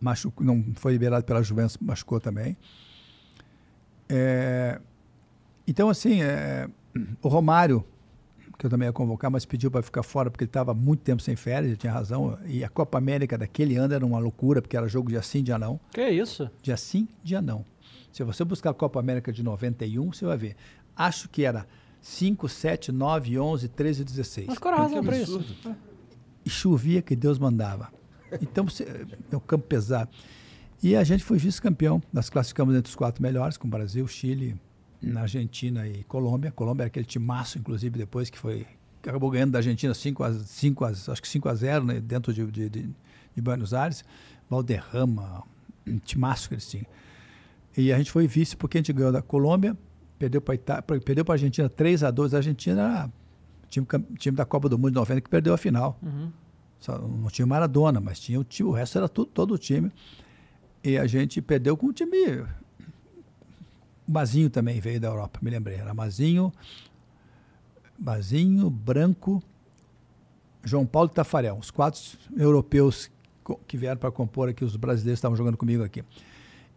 [0.00, 2.56] machucou, não foi liberado pela Juventus, machucou também.
[4.08, 4.80] É,
[5.66, 6.68] então, assim, é,
[7.22, 7.84] o Romário,
[8.58, 11.22] que eu também ia convocar, mas pediu para ficar fora porque ele estava muito tempo
[11.22, 12.38] sem férias, ele tinha razão.
[12.46, 15.58] E a Copa América daquele ano era uma loucura, porque era jogo dia sim, dia
[15.58, 15.78] não.
[15.92, 16.50] Que isso?
[16.62, 17.64] Dia sim, dia não.
[18.12, 20.56] Se você buscar a Copa América de 91, você vai ver.
[20.96, 21.66] Acho que era
[22.02, 24.46] 5, 7, 9, 11, 13 e 16.
[24.48, 25.44] Mas qual era a razão pra isso?
[26.44, 27.92] E chovia que Deus mandava.
[28.40, 28.66] Então,
[29.32, 30.10] é um campo pesado.
[30.82, 32.02] E a gente foi vice-campeão.
[32.12, 34.58] Nós classificamos entre os quatro melhores, com Brasil, Chile,
[35.02, 36.50] na Argentina e Colômbia.
[36.52, 38.66] Colômbia era aquele timaço, inclusive, depois que foi.
[39.02, 42.00] que acabou ganhando da Argentina 5 a, 5 a, acho que 5 a 0 né,
[42.00, 42.82] dentro de, de, de,
[43.34, 44.04] de Buenos Aires.
[44.48, 45.42] Valderrama,
[45.86, 46.86] um timaço que eles tinham.
[47.76, 49.76] E a gente foi vice porque a gente ganhou da Colômbia,
[50.18, 53.12] perdeu para Ita- perdeu a Argentina 3 a 2 A Argentina era
[53.68, 53.86] time,
[54.18, 55.98] time da Copa do Mundo de 90 que perdeu a final.
[56.80, 59.92] Só não tinha Maradona, mas tinha o time, o resto era tudo, todo o time.
[60.82, 62.40] E a gente perdeu com o time.
[64.08, 65.76] O Mazinho também veio da Europa, me lembrei.
[65.76, 66.50] Era Mazinho,
[67.98, 69.42] Mazinho, Branco,
[70.64, 71.58] João Paulo e Tafarel.
[71.58, 72.00] Os quatro
[72.34, 73.10] europeus
[73.66, 76.02] que vieram para compor aqui, os brasileiros estavam jogando comigo aqui.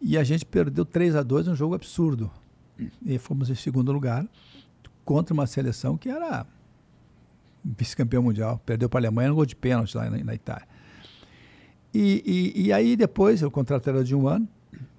[0.00, 2.30] E a gente perdeu 3 a 2 um jogo absurdo.
[3.04, 4.26] E fomos em segundo lugar
[5.04, 6.46] contra uma seleção que era
[7.64, 8.60] vice-campeão mundial.
[8.66, 10.66] Perdeu para a Alemanha no gol de pênalti lá na, na Itália.
[11.92, 14.48] E, e, e aí depois, o contrato era de um ano,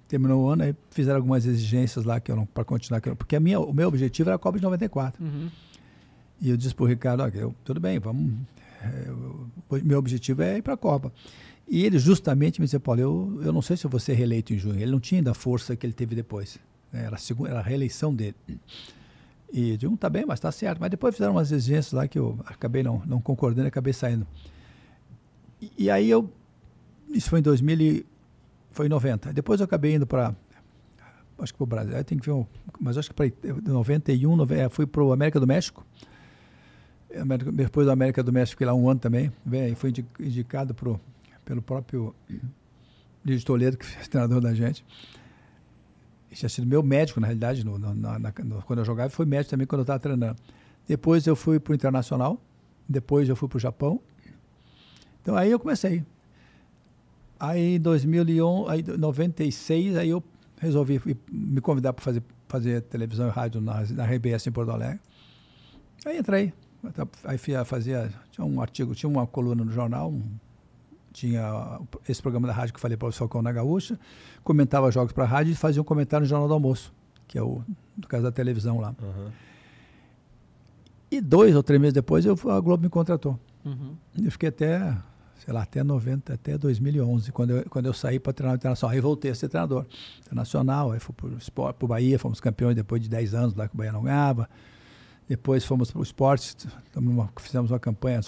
[0.08, 3.16] terminou o ano, aí fizeram algumas exigências lá que eu não para continuar, que eu-
[3.16, 5.22] porque a minha, o meu objetivo era a Copa de 94.
[6.42, 8.34] E eu disse para o Ricardo, "Ó, eu, tudo bem, vamos.
[8.82, 9.48] é, eu-
[9.84, 11.12] meu objetivo é ir para a Copa.
[11.68, 14.54] E ele justamente me disse, Paulo, eu, eu não sei se eu vou ser reeleito
[14.54, 14.80] em junho.
[14.80, 16.60] Ele não tinha ainda a força que ele teve depois.
[16.94, 17.06] né?
[17.06, 18.36] Era, a segunda, era a reeleição dele.
[19.58, 20.80] E digo, tá bem, mas tá certo.
[20.82, 24.28] Mas depois fizeram umas exigências lá que eu acabei não, não concordando e acabei saindo.
[25.62, 26.30] E, e aí eu.
[27.08, 28.06] Isso foi em 2000 e,
[28.72, 29.32] foi em 90.
[29.32, 30.36] Depois eu acabei indo para.
[31.40, 31.96] Acho que para o Brasil.
[31.96, 32.34] Aí tem que ver.
[32.34, 32.46] um-
[32.82, 33.32] mas acho que para
[33.66, 35.86] 91, 90, é, fui para o América do México.
[37.18, 39.32] América- Depois da América do México, fiquei lá um ano também.
[39.54, 41.00] Aí fui indi- indicado pro,
[41.46, 42.14] pelo próprio
[43.24, 44.84] Lídio Toledo, que foi treinador da gente.
[46.36, 49.52] Tinha sido meu médico, na realidade, no, no- na- no- quando eu jogava, foi médico
[49.52, 50.36] também quando eu estava treinando.
[50.88, 52.40] Depois eu fui para o Internacional,
[52.88, 54.00] depois eu fui para o Japão.
[55.22, 56.04] Então aí eu comecei.
[57.40, 60.24] Aí em 2001, aí, 96, aí eu
[60.60, 65.00] resolvi me convidar para fazer, fazer televisão e rádio na, na RBS em Porto Alegre.
[66.06, 66.54] Aí entrei.
[67.24, 70.22] Aí fazia, tinha um artigo, tinha uma coluna no jornal, um-
[71.16, 73.98] tinha esse programa da rádio que eu falei para o Falcão na Gaúcha,
[74.44, 76.94] comentava jogos para a rádio e fazia um comentário no Jornal do Almoço,
[77.26, 77.64] que é o,
[77.98, 78.94] no caso da televisão lá.
[81.10, 83.40] E dois ou três meses depois eu, a Globo me contratou.
[84.22, 84.98] Eu fiquei até
[85.38, 88.94] sei lá, até 90, até 2011, quando eu, quando eu saí para treinar internacional.
[88.94, 89.86] Aí voltei a ser treinador
[90.20, 93.78] internacional, aí fui para o Bahia, fomos campeões depois de 10 anos lá que o
[93.78, 94.50] Bahia não ganhava.
[95.30, 96.56] Depois fomos para o esporte,
[97.40, 98.22] fizemos uma campanha,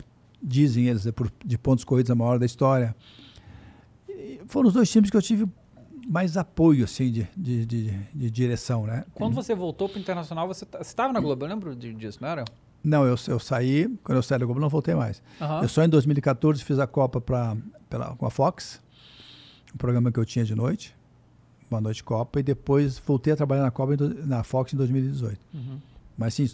[0.48, 2.96] dizem eles, é por- de pontos corridos a maior da história.
[4.08, 5.46] E foram os dois times que eu tive
[6.08, 9.04] mais apoio, assim, de, de, de, de direção, né?
[9.14, 12.46] Quando você voltou pro Internacional, você estava na Globo, eu lembro disso, não era?
[12.84, 15.22] Não, eu, eu saí, quando eu saí da Globo não voltei mais.
[15.42, 15.62] Aham.
[15.64, 17.58] Eu só em 2014 fiz a Copa pra,
[17.90, 18.82] pela, com a Fox,
[19.74, 20.96] um programa que eu tinha de noite,
[21.70, 23.94] uma noite Copa, e depois voltei a trabalhar na Copa
[24.26, 25.38] na Fox em 2018.
[25.54, 25.80] Uhum.
[26.18, 26.50] Mas sim,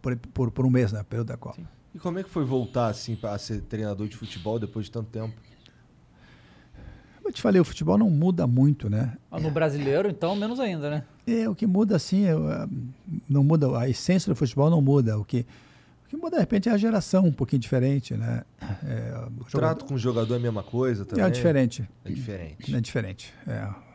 [0.00, 1.60] por, por, por um mês, né, período da Copa.
[1.94, 5.10] E como é que foi voltar, assim, pra ser treinador de futebol depois de tanto
[5.10, 5.34] tempo?
[7.24, 9.16] Eu te falei, o futebol não muda muito, né?
[9.30, 11.04] Ah, No brasileiro, então, menos ainda, né?
[11.26, 12.68] É, o que muda assim, é, é,
[13.28, 15.16] não muda, a essência do futebol não muda.
[15.18, 15.46] O que,
[16.04, 18.42] o que muda, de repente, é a geração um pouquinho diferente, né?
[18.84, 21.24] É, o trato com o jogador é a mesma coisa também?
[21.24, 21.88] é diferente.
[22.04, 22.74] É diferente.
[22.74, 23.34] É diferente.
[23.46, 23.92] é.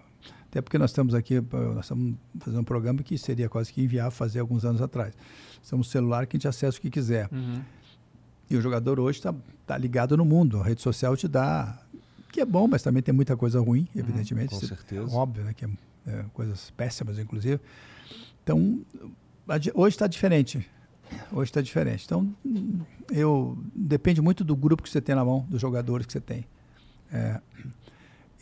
[0.50, 1.42] Até porque nós estamos aqui,
[1.76, 5.14] nós estamos fazendo um programa que seria quase que inviável fazer alguns anos atrás.
[5.62, 7.28] Estamos no celular que a gente acessa o que quiser.
[7.32, 7.62] Uhum.
[8.50, 9.34] E o jogador hoje está
[9.66, 10.60] tá ligado no mundo.
[10.62, 11.80] A rede social te dá.
[12.32, 14.50] Que é bom, mas também tem muita coisa ruim, evidentemente.
[14.50, 15.12] com Isso certeza.
[15.12, 15.54] É óbvio, né?
[15.54, 15.70] Que é,
[16.08, 17.60] é, coisas péssimas, inclusive.
[18.44, 18.80] Então,
[19.74, 20.66] hoje está diferente.
[21.32, 22.06] Hoje está diferente.
[22.06, 22.80] Então, hum,
[23.12, 26.46] eu depende muito do grupo que você tem na mão, dos jogadores que você tem.
[27.12, 27.40] É,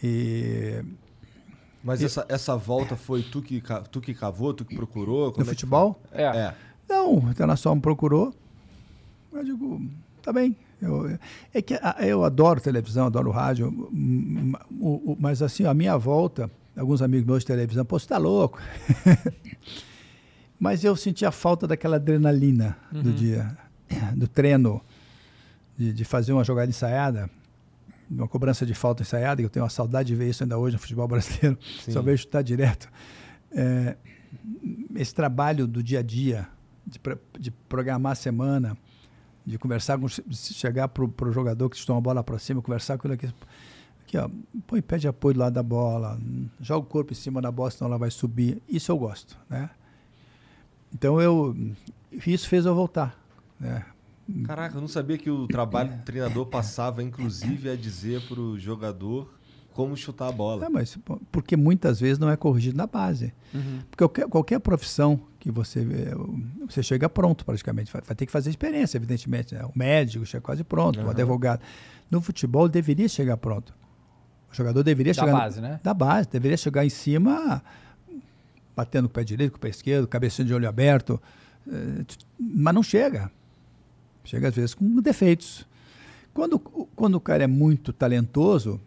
[0.02, 0.84] e
[1.84, 5.34] Mas E- essa, essa volta foi tu que, tu que cavou, tu que procurou?
[5.36, 6.02] No é futebol?
[6.12, 6.24] É.
[6.24, 6.56] É.
[6.90, 8.34] Não, o Internacional me procurou.
[9.36, 9.82] Eu digo,
[10.22, 10.56] tá bem.
[10.82, 11.18] Eu,
[11.54, 13.72] é que a- eu adoro televisão, adoro rádio,
[15.20, 18.60] mas assim, a minha volta, alguns amigos meus de televisão, pô, você tá louco.
[20.60, 23.58] mas eu senti a falta daquela adrenalina do dia,
[24.16, 24.82] do treino,
[25.78, 27.30] de, de fazer uma jogada ensaiada,
[28.10, 30.76] uma cobrança de falta ensaiada, que eu tenho uma saudade de ver isso ainda hoje
[30.76, 31.58] no futebol brasileiro,
[31.90, 32.90] só vejo chutar direto.
[33.52, 33.96] É,
[34.96, 36.48] esse trabalho do dia a dia,
[36.86, 37.00] de,
[37.40, 38.78] de programar a semana,
[39.46, 43.08] de conversar com, chegar pro, pro jogador que estou uma bola para cima, conversar com
[43.08, 43.34] ele aqui,
[44.02, 44.30] aqui ó,
[44.66, 46.20] põe pé de apoio do lado da bola,
[46.60, 48.62] joga o corpo em cima da bola, senão ela vai subir.
[48.68, 49.70] Isso eu gosto, né?
[50.94, 51.56] Então eu,
[52.12, 53.20] isso fez eu voltar,
[53.60, 53.86] né?
[54.46, 59.32] Caraca, eu não sabia que o trabalho do treinador passava, inclusive, a dizer pro jogador
[59.76, 60.66] como chutar a bola.
[60.66, 60.98] É, mas
[61.32, 63.34] porque muitas vezes não é corrigido na base.
[63.92, 67.92] Porque qualquer, qualquer profissão que você vê, o- você chega pronto praticamente.
[67.92, 69.54] Vai, vai ter que fazer experiência, evidentemente.
[69.54, 69.64] né?
[69.66, 71.62] O médico chega quase pronto, o advogado.
[72.10, 73.74] No futebol deveria chegar pronto.
[74.52, 75.32] O jogador deveria Da chegar.
[75.34, 75.80] no- base, né?
[75.84, 77.62] Da base, deveria chegar em cima,
[78.76, 81.22] batendo com o pé direito, com o pé esquerdo, cabecinha de olho aberto.
[82.08, 83.32] t- mas não chega.
[84.24, 85.66] Chega às vezes com defeitos.
[86.34, 88.80] Quando, quando o cara é muito talentoso,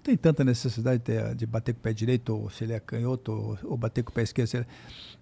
[0.00, 2.72] não tem tanta necessidade de, ter- de bater com o pé direito, ou se ele
[2.72, 4.66] é canhoto, ou, ou bater com o pé esquerdo, se ele,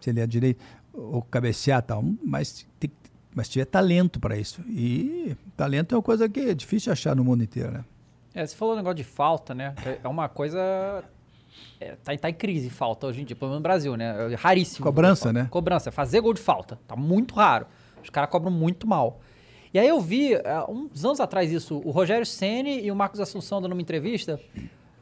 [0.00, 2.02] se ele é direito, ou cabecear tal.
[2.24, 2.90] Mas, tem,
[3.34, 4.60] mas tiver talento para isso.
[4.68, 7.84] E talento é uma coisa que é difícil achar no mundo inteiro, né?
[8.34, 9.74] É, você falou um negócio de falta, né?
[9.84, 11.02] É- É uma coisa.
[11.80, 14.32] É, tá, tá em crise falta hoje em dia, pelo menos no Brasil, né?
[14.32, 14.84] É raríssimo.
[14.84, 15.48] Cobrança, né?
[15.50, 16.78] Cobrança, fazer gol de falta.
[16.86, 17.66] Tá muito raro.
[18.02, 19.20] Os caras cobram muito mal.
[19.72, 23.20] E aí eu vi, é, uns anos atrás, isso, o Rogério Ceni e o Marcos
[23.20, 24.40] Assunção dando uma entrevista.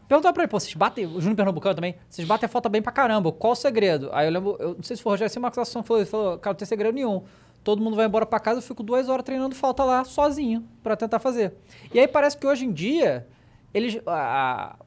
[0.09, 2.81] Perguntaram pra ele, pô, vocês batem, o Júnior Pernambucano também, vocês batem a falta bem
[2.81, 4.09] pra caramba, qual o segredo?
[4.13, 6.01] Aí eu lembro, eu não sei se foi o Rogério Ceni o Marcos Assunção falou,
[6.01, 7.23] ele falou, cara, não tem segredo nenhum.
[7.65, 10.97] Todo mundo vai embora pra casa, eu fico duas horas treinando falta lá, sozinho, pra
[10.97, 11.55] tentar fazer.
[11.93, 13.27] E aí parece que hoje em dia,
[13.75, 14.01] eles,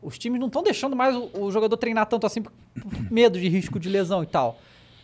[0.01, 2.53] os times não estão deixando mais o, o jogador treinar tanto assim por
[3.11, 4.57] medo de risco de lesão e tal.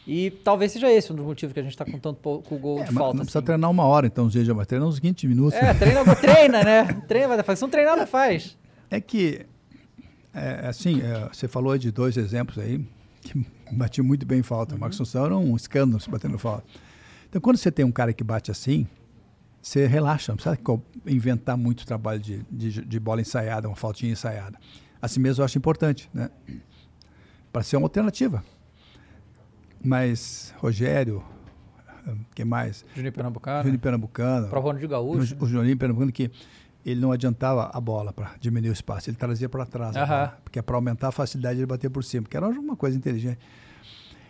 [0.07, 2.79] E talvez seja esse um dos motivos que a gente tá com tanto pouco gol
[2.79, 3.13] É, de falta.
[3.17, 3.45] não precisa assim.
[3.45, 5.53] treinar uma hora, então, gente, mas treina uns 20 minutos.
[5.59, 6.83] É, treina, treina, né?
[7.07, 7.57] Treina, vai fazer.
[7.57, 8.55] Se não treinar, não faz.
[8.91, 9.45] É que,
[10.33, 12.85] é, assim, é, você falou de dois exemplos aí,
[13.21, 14.75] que bati muito bem falta.
[14.75, 16.63] O Marcos Assunção era um escândalo se batendo falta.
[17.27, 18.87] Então, quando você tem um cara que bate assim,
[19.61, 20.57] você relaxa, não precisa
[21.07, 24.59] inventar muito trabalho de, de, de bola ensaiada, uma faltinha ensaiada.
[25.01, 26.29] Assim mesmo eu acho importante, né?
[27.51, 28.43] Para ser uma alternativa.
[29.85, 31.23] Mas, Rogério,
[32.33, 32.83] quem mais?
[32.95, 33.63] Juninho Pernambucano.
[33.63, 34.47] Juninho Pernambucano.
[34.47, 35.35] Prova de Gaúcho.
[35.39, 36.31] O, Juninho Pernambucano que
[36.85, 40.59] ele não adiantava a bola para diminuir o espaço, ele trazia para trás, bola, porque
[40.59, 43.39] é para aumentar a facilidade de bater por cima, que era uma coisa inteligente.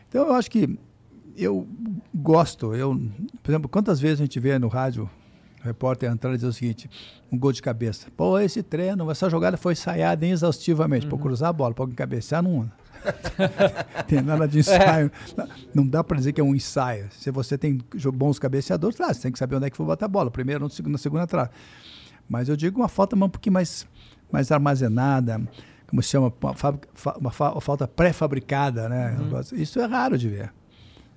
[0.08, 0.78] Então eu acho que
[1.36, 1.68] eu
[2.14, 2.98] gosto, eu,
[3.44, 5.10] por exemplo, quantas vezes a gente vê no rádio
[5.66, 6.90] o repórter e dizer o seguinte,
[7.32, 8.08] um gol de cabeça.
[8.16, 11.08] Pô, esse treino, essa jogada foi ensaiada exaustivamente.
[11.08, 12.70] Para cruzar a bola, alguém cabecear, não
[14.08, 15.12] tem nada de ensaio.
[15.74, 17.08] Não dá para dizer que é um ensaio.
[17.12, 17.80] Se você tem
[18.14, 20.32] bons cabeceadores, claro, você tem que saber onde é que for botar a bola.
[20.32, 21.50] Primeiro, na segunda trave.
[22.28, 23.86] Mas eu digo uma falta um pouquinho mais,
[24.32, 25.42] mais armazenada,
[25.88, 26.56] como se chama, uma,
[27.20, 29.16] uma uma falta pré-fabricada, né?
[29.54, 30.52] Isso é raro de ver.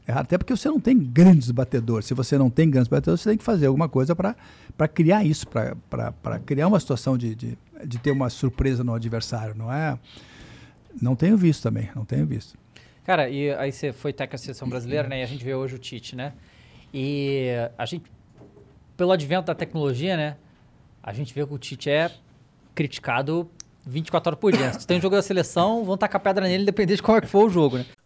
[0.09, 2.07] Até porque você não tem grandes batedores.
[2.07, 5.47] Se você não tem grandes batedores, você tem que fazer alguma coisa para criar isso,
[5.47, 9.99] para criar uma situação de, de, de ter uma surpresa no adversário, não é?
[11.01, 12.59] Não tenho visto também, não tenho visto.
[13.05, 15.21] Cara, e aí você foi técnico da seleção brasileira, né?
[15.21, 16.33] E a gente vê hoje o Tite, né?
[16.92, 18.11] E a gente,
[18.97, 20.37] pelo advento da tecnologia, né?
[21.03, 22.11] A gente vê que o Tite é
[22.75, 23.51] criticado
[23.87, 24.73] 24 horas por dia.
[24.73, 27.27] Se tem um jogo da seleção, vão tacar pedra nele, independente de como é que
[27.27, 27.87] for o jogo, né?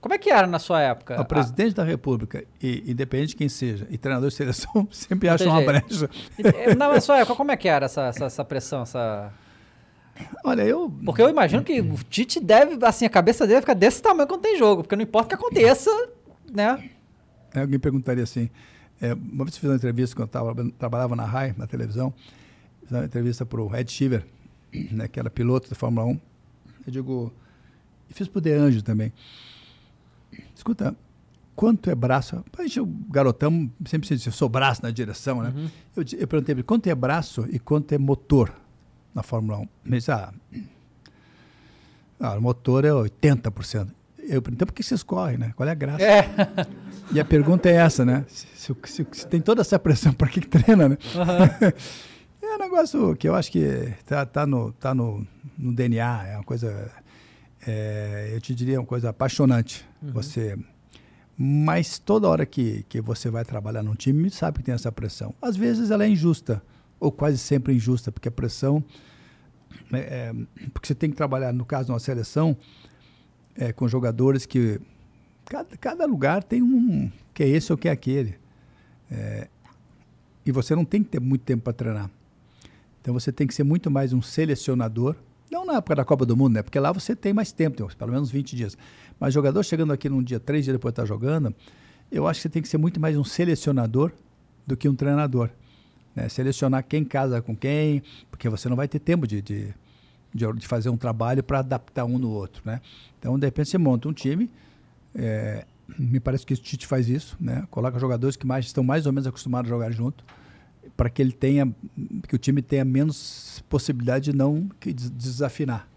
[0.00, 1.20] Como é que era na sua época?
[1.20, 5.44] O presidente da República, e, independente de quem seja, e treinador de seleção, sempre acha
[5.44, 6.10] tem uma brecha.
[6.70, 9.32] Ah, na sua época, como é que era essa, essa, essa pressão, essa...
[10.44, 10.92] Olha, eu.
[11.04, 14.42] Porque eu imagino que o Tite deve, assim, a cabeça dele fica desse tamanho quando
[14.42, 15.90] tem jogo, porque não importa o que aconteça,
[16.52, 16.90] né?
[17.54, 18.50] Aí Alguém perguntaria assim:
[19.00, 22.12] é, uma vez eu fiz uma entrevista quando eu tava, trabalhava na RAI, na televisão,
[22.80, 24.24] fiz uma entrevista para o Ed Shiver,
[24.90, 26.20] né, que era piloto da Fórmula 1.
[26.86, 27.32] Eu digo,
[28.10, 29.12] e fiz para o De Anjo também.
[30.68, 30.94] Escuta,
[31.56, 32.44] quanto é braço?
[32.58, 35.70] A gente, o garotão, sempre se diz, eu sou braço na direção, né?
[35.96, 38.52] Eu, di- eu perguntei para ele, quanto é braço e quanto é motor
[39.14, 39.62] na Fórmula 1?
[39.86, 40.30] Ele disse, ah,
[42.20, 43.88] ah, o motor é 80%.
[44.18, 45.52] Eu perguntei, por que vocês correm, né?
[45.56, 46.02] Qual é a graça?
[46.04, 46.28] É.
[47.10, 48.26] E a pergunta é essa, né?
[48.28, 50.98] Se, se- se- se tem toda essa pressão, para que, que treina, né?
[52.42, 55.26] é um negócio que eu acho que tá, tá, no, tá no,
[55.56, 56.92] no DNA, é uma coisa,
[57.66, 59.87] é, eu te diria, uma coisa apaixonante.
[60.02, 60.56] Você,
[61.36, 65.34] mas toda hora que, que você vai trabalhar num time, sabe que tem essa pressão.
[65.40, 66.62] Às vezes ela é injusta,
[67.00, 68.82] ou quase sempre injusta, porque a pressão,
[69.92, 70.34] é, é,
[70.72, 72.56] porque você tem que trabalhar, no caso de uma seleção,
[73.56, 74.80] é, com jogadores que
[75.44, 78.34] cada, cada lugar tem um que é esse ou que é aquele.
[79.10, 79.48] É,
[80.44, 82.10] e você não tem que ter muito tempo para treinar.
[83.00, 85.14] Então você tem que ser muito mais um selecionador.
[85.50, 86.62] Não na época da Copa do Mundo, né?
[86.62, 88.76] Porque lá você tem mais tempo, tem pelo menos 20 dias.
[89.18, 91.54] Mas jogador chegando aqui num dia, três dias depois de estar jogando,
[92.10, 94.12] eu acho que você tem que ser muito mais um selecionador
[94.66, 95.50] do que um treinador.
[96.14, 96.28] né?
[96.28, 99.74] Selecionar quem casa com quem, porque você não vai ter tempo de, de,
[100.34, 102.80] de, fazer um trabalho para adaptar um no outro, né?
[103.18, 104.50] Então, de repente, você monta um time,
[105.14, 105.64] é,
[105.98, 107.66] me parece que o Tite faz isso, né?
[107.70, 110.24] Coloca jogadores que mais estão mais ou menos acostumados a jogar junto,
[110.96, 111.72] para que ele tenha,
[112.26, 115.88] que o time tenha menos possibilidade de não que des- desafinar.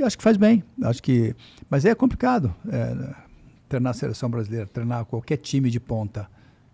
[0.00, 1.34] E acho que faz bem, acho que,
[1.68, 3.14] mas é complicado é,
[3.68, 6.26] treinar a seleção brasileira, treinar qualquer time de ponta,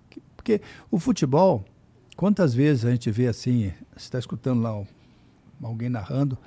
[0.09, 0.61] Que- porque
[0.91, 1.65] o futebol,
[2.17, 4.81] quantas vezes a gente vê assim, você está escutando lá
[5.63, 6.39] alguém narrando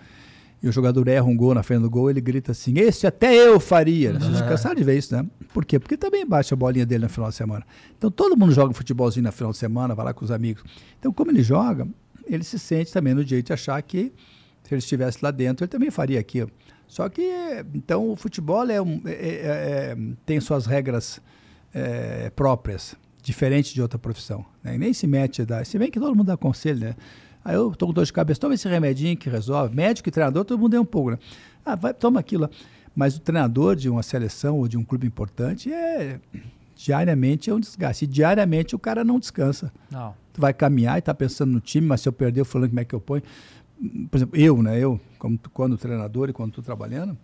[0.64, 3.34] e o jogador erra um gol na frente do gol, ele grita assim: Esse até
[3.34, 4.12] eu faria.
[4.20, 5.26] Vocês cansaram de ver isso, né?
[5.54, 5.80] Por quê?
[5.80, 7.66] Porque também baixa a bolinha dele no final de semana.
[7.98, 10.64] Então todo mundo joga um futebolzinho no final de semana, vai lá com os amigos.
[11.00, 11.88] Então, como ele joga,
[12.26, 14.12] ele se sente também no direito de achar que
[14.64, 16.52] se ele estivesse lá dentro, ele também faria aquilo.
[16.90, 17.22] Só que,
[17.74, 19.46] então, o futebol é um- é- é-
[19.92, 21.22] é- tem suas regras
[21.72, 24.44] é, próprias, diferente de outra profissão.
[24.64, 24.76] né?
[24.76, 26.96] Nem se mete, a dar, se bem que todo mundo dá conselho, né?
[27.46, 29.74] Aí eu tô com dor de cabeça, toma esse remedinho que resolve.
[29.76, 31.20] Médico e treinador, todo mundo é um pouco, né?
[31.64, 32.50] Ah, vai, toma aquilo lá.
[32.96, 36.20] Mas o treinador de uma seleção ou de um clube importante é
[36.76, 38.06] diariamente é um desgaste.
[38.06, 39.72] E diariamente o cara não descansa.
[39.92, 40.16] Não.
[40.34, 42.80] Tu vai caminhar e tá pensando no time, mas se eu perder, eu falando como
[42.80, 43.22] é que eu ponho.
[44.12, 44.78] Por exemplo, eu, né?
[44.80, 47.18] Eu, como tu- quando treinador e quando estou trabalhando,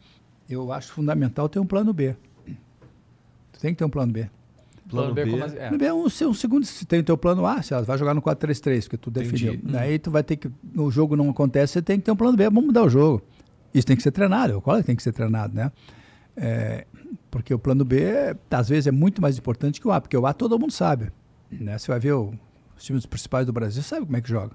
[0.49, 2.15] eu acho fundamental ter um plano B.
[3.51, 4.29] Tu tem que ter um plano B.
[4.89, 5.55] Plano B, como assim?
[5.55, 5.59] É.
[5.69, 7.97] Plano B é um, um segundo, se tem o teu plano A, se ela vai
[7.97, 9.53] jogar no 4-3-3, que tu definiu.
[9.55, 9.73] Entendi.
[9.73, 12.37] Daí tu vai ter que, no jogo não acontece, você tem que ter um plano
[12.37, 13.21] B, vamos mudar o jogo.
[13.73, 15.71] Isso tem que ser treinado, qual é que tem que ser treinado, né?
[16.37, 16.85] É,
[17.31, 20.15] porque o plano B, é, às vezes, é muito mais importante que o A, porque
[20.15, 21.11] o A todo mundo sabe.
[21.51, 21.77] Né?
[21.77, 22.33] Você vai ver o-
[22.77, 24.51] os times principais do Brasil, você sabe como é que joga.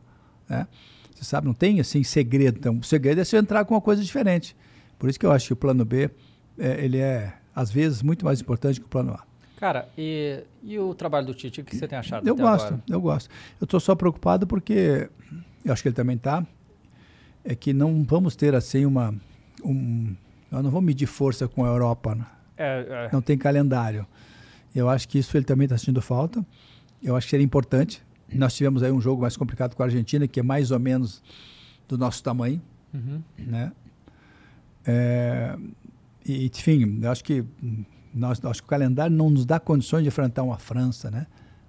[0.49, 0.67] Né?
[1.15, 2.59] Você sabe, não tem assim segredo.
[2.59, 4.57] Então, o segredo é você entrar com uma coisa diferente.
[4.99, 6.11] Por isso que eu acho que o plano B,
[6.59, 9.25] é, ele é, às vezes, muito mais importante que o plano A.
[9.57, 12.83] Cara, e, e o trabalho do Tite, o que você tem achado Eu gosto, agora?
[12.89, 13.31] eu gosto.
[13.61, 15.11] Eu estou só preocupado porque,
[15.65, 16.47] eu acho que ele também está,
[17.45, 19.15] é que não vamos ter assim uma...
[19.63, 20.15] Um,
[20.51, 22.27] nós não vamos medir força com a Europa, né?
[22.57, 23.11] É, é.
[23.13, 24.07] não tem calendário.
[24.75, 26.45] Eu acho que isso ele também está sentindo falta.
[27.03, 28.03] Eu acho que seria importante
[28.35, 31.23] Nós tivemos aí um jogo mais complicado com a Argentina, que é mais ou menos
[31.89, 32.61] do nosso tamanho,
[32.95, 33.21] Uhum.
[33.39, 33.73] né?
[34.87, 35.57] É,
[36.27, 37.45] e, enfim, eu acho que
[38.15, 41.27] nós, acho que o calendário não nos dá condições de enfrentar uma França, né?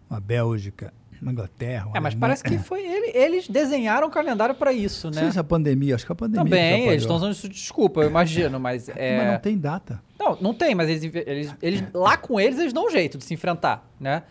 [0.09, 1.87] Uma Bélgica, uma Inglaterra.
[1.87, 2.19] Uma É, mas Alemanha.
[2.19, 5.21] parece que foi ele- eles desenharam o calendário para isso, Não né?
[5.23, 6.43] sei se a pandemia, acho que a pandemia.
[6.43, 9.17] Também, eles estão usando isso de desculpa, eu imagino, mas é...
[9.17, 10.01] Mas não tem data.
[10.19, 13.23] Não, não tem, mas eles, eles, eles- lá com eles eles dão um jeito de
[13.23, 14.23] se enfrentar, né?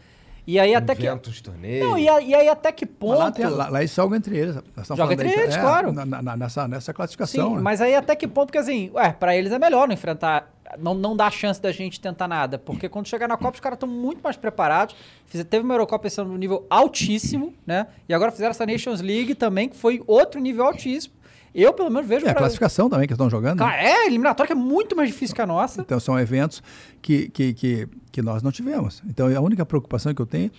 [0.47, 1.07] E aí até que
[1.43, 1.86] torneios.
[1.88, 4.16] Não, e, a- e aí até que Mas ponto lá, tem- lá, lá eles jogam
[4.16, 4.57] entre eles.
[4.97, 5.93] Joga entre eles, é, claro.
[5.93, 7.51] na- na- nessa, nessa classificação.
[7.51, 7.61] Sim, né?
[7.62, 10.95] mas aí até que ponto, porque assim, ué, pra eles é melhor não enfrentar, não,
[10.95, 13.88] não dá chance da gente tentar nada, porque quando chegar na Copa os caras estão
[13.88, 14.95] muito mais preparados,
[15.26, 19.01] Fiz- teve uma Eurocopa esse ano no nível altíssimo, né, e agora fizeram essa Nations
[19.01, 21.14] League também, que foi outro nível altíssimo,
[21.55, 22.26] eu pelo menos vejo...
[22.26, 23.59] É a pra- classificação também que estão jogando.
[23.61, 23.64] né?
[23.66, 25.80] Cara, é, eliminatória que é muito mais difícil que a nossa.
[25.80, 26.62] Então são eventos
[27.03, 29.03] que, que, que, que nós não tivemos.
[29.09, 30.51] Então a única preocupação que eu tenho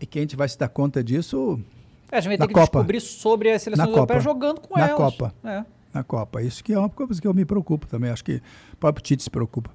[0.00, 1.60] é que a gente vai se dar conta disso
[2.10, 2.78] É, a gente vai na ter que Copa.
[2.78, 4.96] descobrir sobre as seleções Na europeias jogando com Na elas.
[4.96, 5.34] Copa.
[5.44, 5.64] É.
[5.92, 6.42] na Copa.
[6.42, 8.10] Isso que é uma coisa que eu me preocupo também.
[8.10, 9.70] Acho que o próprio Tite se preocupa.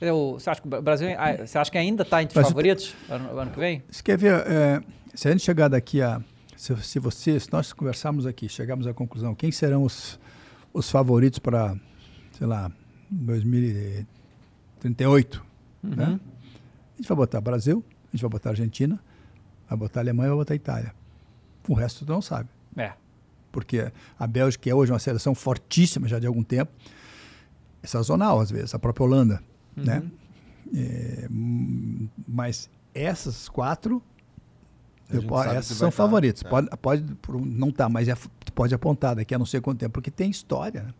[0.00, 2.94] Eu- você acha que o Brasil ah, você acha que ainda está entre os favoritos
[3.08, 3.82] ano, ano que vem?
[3.90, 4.80] Você quer ver, é,
[5.14, 6.22] se a gente chegar daqui a.
[6.60, 10.20] Se, se você, se nós conversarmos aqui, chegarmos à conclusão, quem serão os,
[10.74, 11.74] os favoritos para,
[12.32, 12.70] sei lá,
[13.10, 15.42] 2038?
[15.82, 16.06] Né?
[16.06, 16.12] Uhum.
[16.12, 16.18] A
[16.98, 19.00] gente vai botar Brasil, a gente vai botar Argentina,
[19.70, 20.94] vai botar Alemanha vai botar Itália.
[21.66, 22.50] O resto tu não sabe.
[22.76, 22.92] É.
[23.50, 26.70] Porque a Bélgica é hoje uma seleção fortíssima já de algum tempo,
[27.82, 29.42] é sazonal às vezes, a própria Holanda,
[29.74, 30.02] né?
[30.74, 34.02] É, hum, mas essas quatro,
[35.12, 36.42] eu essas são favoritos.
[36.44, 36.48] é.
[36.48, 38.14] Pode, pode por- não tá, mas é,
[38.54, 40.94] pode apontar daqui a não sei quanto tempo, porque tem história, né?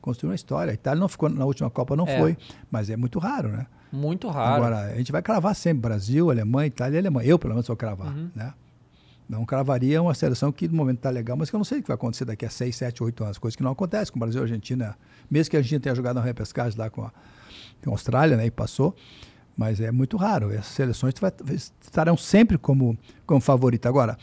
[0.00, 0.70] Construiu uma história.
[0.70, 2.18] A Itália não ficou na última Copa, não É.
[2.18, 2.36] foi,
[2.70, 3.66] mas é muito raro, né?
[3.90, 4.56] Muito raro.
[4.64, 7.28] Agora, a gente vai cravar sempre Brasil, Alemanha, Itália e Alemanha.
[7.28, 8.28] Eu, pelo menos, vou cravar, Uhum.
[8.34, 8.52] né?
[9.26, 11.82] Não cravaria uma seleção que no momento está legal, mas que eu não sei o
[11.82, 13.38] que vai acontecer daqui a 6, 7, 8 anos.
[13.38, 14.98] Coisa que não acontece com o Brasil e a Argentina.
[15.30, 17.10] Mesmo que a Argentina tenha jogado na repescagem lá com a,
[17.82, 18.44] com a Austrália, né?
[18.44, 18.94] E passou.
[19.56, 20.50] Mas é muito raro.
[20.52, 21.14] Essas seleções
[21.80, 23.88] estarão sempre como, como favorita.
[23.88, 24.18] Agora,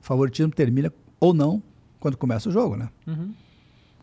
[0.00, 1.62] favoritismo termina ou não
[1.98, 2.88] quando começa o jogo, né?
[3.06, 3.32] Uhum.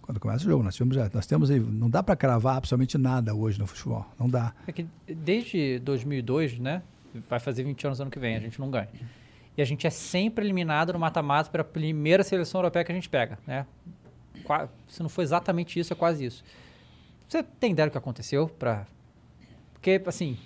[0.02, 0.64] Quando começa o jogo.
[0.64, 4.06] Nós, tivemos, já- nós temos aí, não dá para cravar absolutamente nada hoje no futebol.
[4.20, 4.54] Não dá.
[4.66, 6.82] É que desde 2002, né?
[7.30, 8.90] Vai fazer 20 anos ano que vem, a gente não ganha.
[9.56, 13.10] E a gente é sempre eliminado no mata-mata pela primeira seleção europeia que a gente
[13.10, 13.66] pega, né?
[14.46, 16.44] Qua- Se não for exatamente isso, é quase isso.
[17.28, 18.48] Você tem ideia do que aconteceu?
[18.48, 18.88] Pra...
[19.74, 20.38] Porque, assim,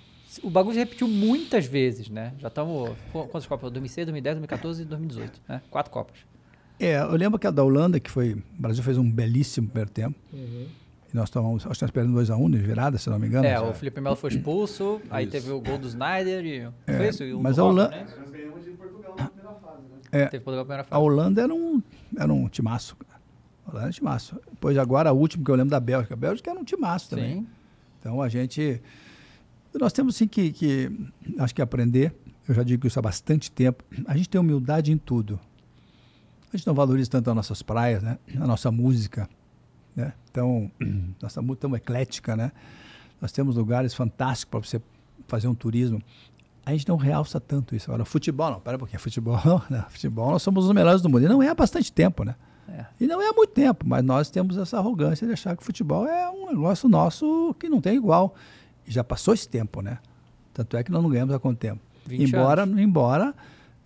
[0.43, 2.33] o bagulho se repetiu muitas vezes, né?
[2.39, 2.91] Já estamos...
[3.11, 3.71] Quantas Copas?
[3.71, 5.61] 2006, 2010, 2014 e 2018, né?
[5.69, 6.17] Quatro Copas.
[6.79, 8.33] É, eu lembro que a da Holanda, que foi.
[8.33, 10.15] O Brasil fez um belíssimo primeiro tempo.
[10.33, 10.67] Uhum.
[11.13, 13.47] E nós tomamos, acho que nós perdemos 2x1 de virada, se não me engano.
[13.47, 15.31] É, o Felipe Melo foi expulso, aí Isso.
[15.31, 16.59] teve o gol do Snyder e...
[16.85, 17.23] É, foi isso?
[17.23, 18.05] E o mas a Holanda- né?
[18.19, 19.97] Nós ganhamos de Portugal na primeira fase, né?
[20.11, 21.01] É, Teve Portugal na primeira a fase.
[21.01, 21.81] Holanda era um,
[22.17, 22.97] era um timaço.
[22.97, 23.21] cara.
[23.65, 24.41] A Holanda era um timaço.
[24.51, 26.13] Depois agora, o último que eu lembro da Bélgica.
[26.13, 27.35] A Bélgica era um timaço também.
[27.35, 27.47] Sim.
[28.01, 28.81] Então a gente.
[29.79, 30.91] Nós temos sim que, que.
[31.37, 32.13] Acho que aprender.
[32.47, 33.83] Eu já digo isso há bastante tempo.
[34.05, 35.39] A gente tem humildade em tudo.
[36.53, 38.17] A gente não valoriza tanto as nossas praias, né?
[38.39, 39.27] A nossa música.
[39.95, 40.13] Né?
[40.29, 40.71] Então,
[41.21, 42.51] nossa música tão eclética, né?
[43.19, 44.81] Nós temos lugares fantásticos para você
[45.27, 46.01] fazer um turismo.
[46.65, 47.89] A gente não realça tanto isso.
[47.89, 48.99] Agora, futebol, não, pera um pouquinho.
[49.01, 51.25] Futebol, não, futebol, nós somos os melhores do mundo.
[51.25, 52.35] E não é há bastante tempo, né?
[52.67, 52.85] É.
[52.99, 55.65] E não é há muito tempo, mas nós temos essa arrogância de achar que o
[55.65, 58.33] futebol é um negócio nosso que não tem igual.
[58.87, 59.97] E já passou esse tempo, né?
[60.53, 61.81] Tanto é que nós não ganhamos há quanto tempo.
[62.05, 62.79] 20 Embora, anos.
[62.79, 63.33] embora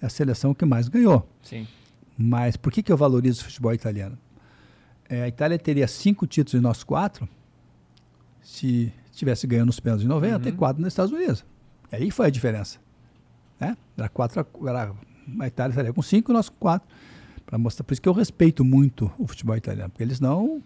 [0.01, 1.27] é a seleção que mais ganhou.
[1.41, 1.67] Sim.
[2.17, 4.17] Mas por que, que eu valorizo o futebol italiano?
[5.07, 7.27] É, a Itália teria cinco títulos e nós quatro
[8.41, 11.45] se tivesse ganhando nos pênaltis de 90 e quatro nos Estados Unidos.
[11.91, 12.79] E aí foi a diferença.
[13.59, 13.75] Né?
[13.97, 14.93] Era quatro, a- era,
[15.39, 16.87] a Itália estaria com cinco e nós com quatro.
[17.57, 20.61] Mostrar, por isso que eu respeito muito o futebol italiano, porque eles não.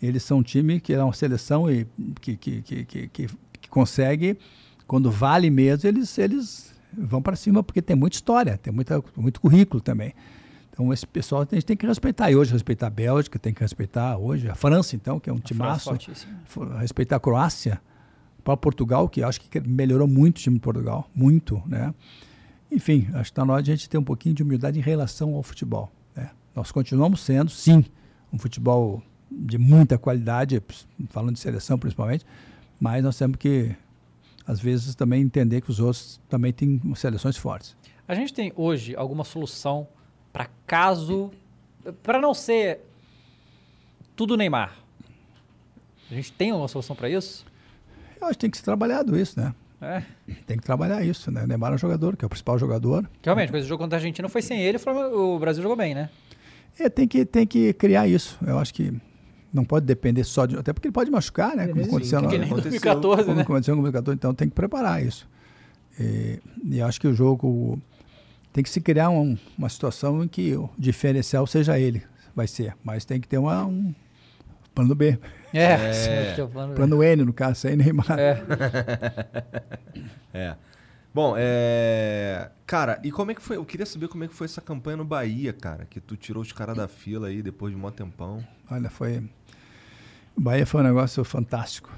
[0.00, 1.84] Eles são um time que é uma seleção e
[2.20, 3.26] que, que, que, que, que
[3.72, 4.38] consegue,
[4.86, 9.40] quando vale mesmo, eles, eles vão para cima, porque tem muita história, tem muita, muito
[9.40, 10.12] currículo também.
[10.70, 12.30] Então, esse pessoal a gente tem que respeitar.
[12.30, 15.38] E hoje, respeitar a Bélgica, tem que respeitar hoje a França, então, que é um
[15.38, 15.90] timaço.
[15.90, 16.32] fortíssima.
[16.46, 17.80] Fo- Respeitar a Croácia.
[18.44, 21.08] Para Portugal, que acho que melhorou muito o time de Portugal.
[21.14, 21.94] Muito, né?
[22.72, 24.82] Enfim, acho que está na hora de a gente ter um pouquinho de humildade em
[24.82, 25.92] relação ao futebol.
[26.16, 26.28] Né?
[26.56, 27.84] Nós continuamos sendo, sim,
[28.32, 29.00] um futebol
[29.30, 30.60] de muita qualidade,
[31.10, 32.24] falando de seleção principalmente,
[32.82, 33.76] mas nós temos que,
[34.44, 37.76] às vezes, também entender que os outros também têm seleções fortes.
[38.08, 39.86] A gente tem hoje alguma solução
[40.32, 41.30] para caso.
[42.02, 42.80] para não ser
[44.16, 44.76] tudo Neymar?
[46.10, 47.46] A gente tem uma solução para isso?
[48.20, 49.54] Eu acho que tem que ser trabalhado isso, né?
[49.80, 50.02] É.
[50.44, 51.44] Tem que trabalhar isso, né?
[51.44, 53.08] O Neymar é um jogador, que é o principal jogador.
[53.22, 55.94] Realmente, com esse jogo contra a Argentina foi sem ele, o o Brasil jogou bem,
[55.94, 56.10] né?
[56.76, 58.36] É, tem que, tem que criar isso.
[58.44, 58.92] Eu acho que
[59.52, 60.56] não pode depender só de.
[60.56, 61.68] Até porque ele pode machucar, né?
[61.68, 63.42] Como Sim, aconteceu nem em 2014, como né?
[63.42, 65.28] aconteceu em 2014, então tem que preparar isso.
[66.00, 67.78] E, e acho que o jogo
[68.52, 72.02] tem que se criar um- uma situação em que o diferencial seja ele,
[72.34, 72.74] vai ser.
[72.82, 73.94] Mas tem que ter uma, um
[74.74, 75.18] plano B.
[75.52, 76.74] É, é o plano B.
[76.76, 78.18] Plano N, no caso, sem Neymar.
[78.18, 78.42] É.
[80.34, 80.54] É.
[81.14, 82.48] Bom, é.
[82.66, 83.56] Cara, e como é que foi?
[83.56, 85.84] Eu queria saber como é que foi essa campanha no Bahia, cara.
[85.84, 88.42] Que tu tirou os caras da fila aí depois de um tempão.
[88.70, 89.22] Olha, foi.
[90.36, 91.90] O Bahia foi um negócio fantástico.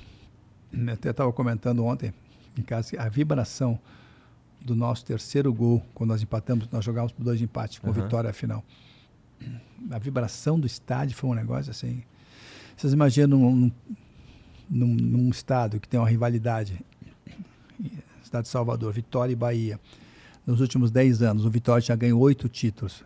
[0.73, 2.13] Eu até estava comentando ontem
[2.59, 3.79] em casa que a vibração
[4.61, 8.03] do nosso terceiro gol, quando nós empatamos, nós jogávamos por dois empates, com Aham.
[8.03, 8.65] vitória final.
[9.91, 12.03] A vibração do estádio foi um negócio assim.
[12.77, 13.73] Vocês imaginam num,
[14.69, 16.81] num, num estado que tem uma rivalidade,
[18.23, 19.79] estado de Salvador, Vitória e Bahia.
[20.47, 23.05] Nos últimos 10 anos, o Vitória já ganhou oito títulos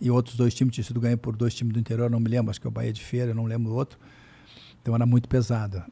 [0.00, 2.50] e outros dois times tinham sido ganhos por dois times do interior, não me lembro,
[2.50, 3.98] acho que é o Bahia de Feira, não lembro o outro.
[4.84, 5.82] Então era muito pesado,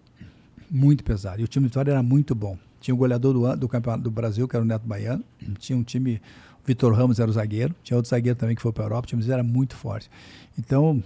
[0.71, 1.41] muito pesado.
[1.41, 2.59] E o time do Vitória era muito bom.
[2.79, 5.25] Tinha o goleador do, do campeonato do Brasil, que era o Neto Baiano,
[5.59, 6.21] tinha um time,
[6.67, 9.09] Vitor Ramos era o zagueiro, tinha outro zagueiro também que foi para a Europa, o
[9.09, 10.11] time era muito forte.
[10.59, 11.03] Então,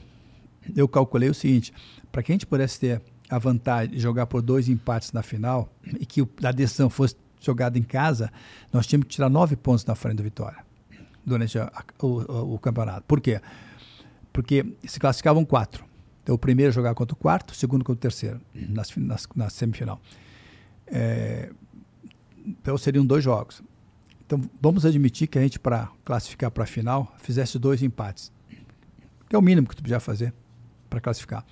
[0.74, 1.72] eu calculei o seguinte,
[2.11, 5.72] para que a gente pudesse ter a vantagem de jogar por dois empates na final
[6.01, 8.32] e que a decisão fosse jogada em casa,
[8.72, 10.59] nós tínhamos que tirar nove pontos na frente do Vitória
[11.24, 11.70] durante a-
[12.03, 13.03] o, o- o campeonato.
[13.07, 13.41] Por quê?
[14.32, 15.84] Porque se classificavam quatro.
[16.27, 19.49] Então, o primeiro jogar contra o quarto, o segundo contra o terceiro, nas, nas, na
[19.49, 20.01] semifinal.
[20.89, 21.51] É,
[22.45, 23.62] então, seriam dois jogos.
[24.27, 28.33] Então, vamos admitir que a gente, para classificar para a final, fizesse dois empates.
[29.29, 30.35] Que é o mínimo que tu podia fazer
[30.91, 31.45] para classificar.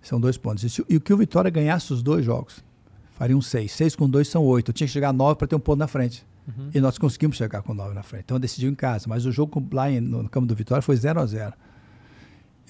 [0.00, 0.64] São dois pontos.
[0.64, 2.64] E, se- e que o Vitória ganhasse os dois jogos,
[3.12, 3.70] fariam seis.
[3.72, 4.70] Seis com dois são oito.
[4.70, 6.26] Eu tinha que chegar a nove para ter um ponto na frente.
[6.48, 6.70] Uhum.
[6.74, 8.22] E nós conseguimos chegar com nove na frente.
[8.24, 9.04] Então decidiu em casa.
[9.08, 11.52] Mas o jogo lá em- no campo do Vitória foi 0 a 0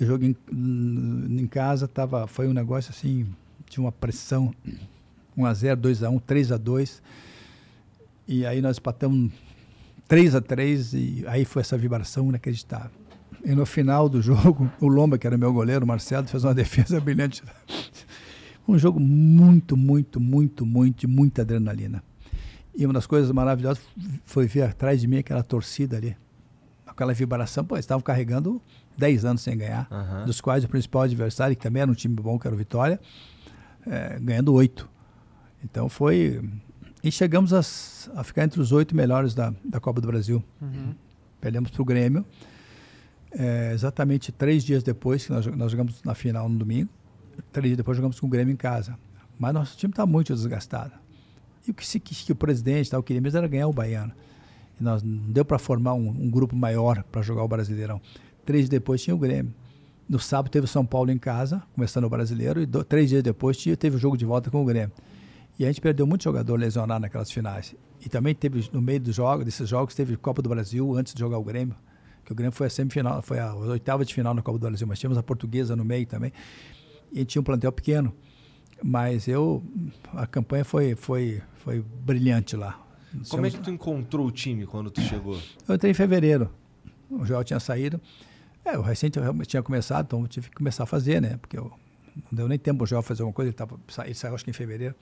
[0.01, 3.26] E o jogo em, em casa tava, foi um negócio assim,
[3.68, 4.55] tinha uma pressão.
[5.36, 7.03] 1 a 0 2 a 1 3 a 2
[8.26, 9.30] E aí nós empatamos
[10.09, 12.90] 3 a 3 e aí foi essa vibração inacreditável.
[13.44, 16.53] E no final do jogo, o Lomba, que era meu goleiro, o Marcelo, fez uma
[16.55, 17.42] defesa brilhante.
[18.66, 22.03] Um jogo muito, muito, muito, muito, de muita adrenalina.
[22.76, 23.82] E uma das coisas maravilhosas
[24.24, 26.16] foi ver atrás de mim aquela torcida ali.
[27.01, 28.61] Aquela vibração, pô, eles estavam carregando
[28.98, 30.26] 10 anos sem ganhar, Aham.
[30.26, 33.01] dos quais o principal adversário, que também era um time bom, que era o Vitória,
[33.86, 34.86] eh, ganhando 8.
[35.64, 36.46] Então foi.
[37.03, 40.44] E chegamos as- a, ficar entre os oito melhores da, da Copa do Brasil.
[40.61, 40.94] Uhum.
[41.40, 42.22] Perdemos para o Grêmio.
[43.32, 46.90] É, exatamente três dias depois, que nós, nós jogamos na final no domingo,
[47.51, 48.94] três dias depois jogamos com o Grêmio em casa.
[49.38, 50.92] Mas nosso time está muito desgastado.
[51.66, 54.12] E o que, se, que, que o presidente tal, queria mesmo era ganhar o Baiano.
[54.81, 58.01] E nós não deu para formar um, um grupo maior para jogar o Brasileirão.
[58.45, 59.53] Três dias depois tinha o Grêmio.
[60.09, 63.22] No sábado teve o São Paulo em casa, começando o Brasileiro, e do- três dias
[63.22, 64.91] depois tinha, teve o jogo de volta com o Grêmio.
[65.59, 67.74] E a gente perdeu muito jogador lesionado naquelas finais.
[68.05, 71.20] E também teve, no meio dos jogos, desses jogos, teve Copa do Brasil antes de
[71.20, 71.76] jogar o Grêmio.
[72.24, 74.87] Que o Grêmio foi a semifinal, foi a oitava de final na Copa do Brasil,
[74.87, 76.33] mas tínhamos a portuguesa no meio também.
[77.12, 78.12] E a gente tinha um plantel pequeno.
[78.83, 79.62] Mas eu.
[80.14, 82.81] A campanha foi, foi, foi brilhante lá.
[83.28, 85.40] Como é que tu encontrou o time quando tu chegou?
[85.68, 86.50] Eu entrei em fevereiro.
[87.11, 88.00] O Joel tinha saído.
[88.64, 91.36] É, o recente eu realmente tinha começado, então eu tive que começar a fazer, né?
[91.38, 91.72] Porque eu,
[92.16, 94.50] não deu nem tempo o Joel fazer alguma coisa, ele, tava, ele saiu acho que
[94.50, 94.94] em fevereiro.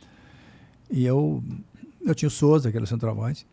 [0.90, 1.42] E eu,
[2.04, 3.46] eu tinha o Souza, que era o centroavante.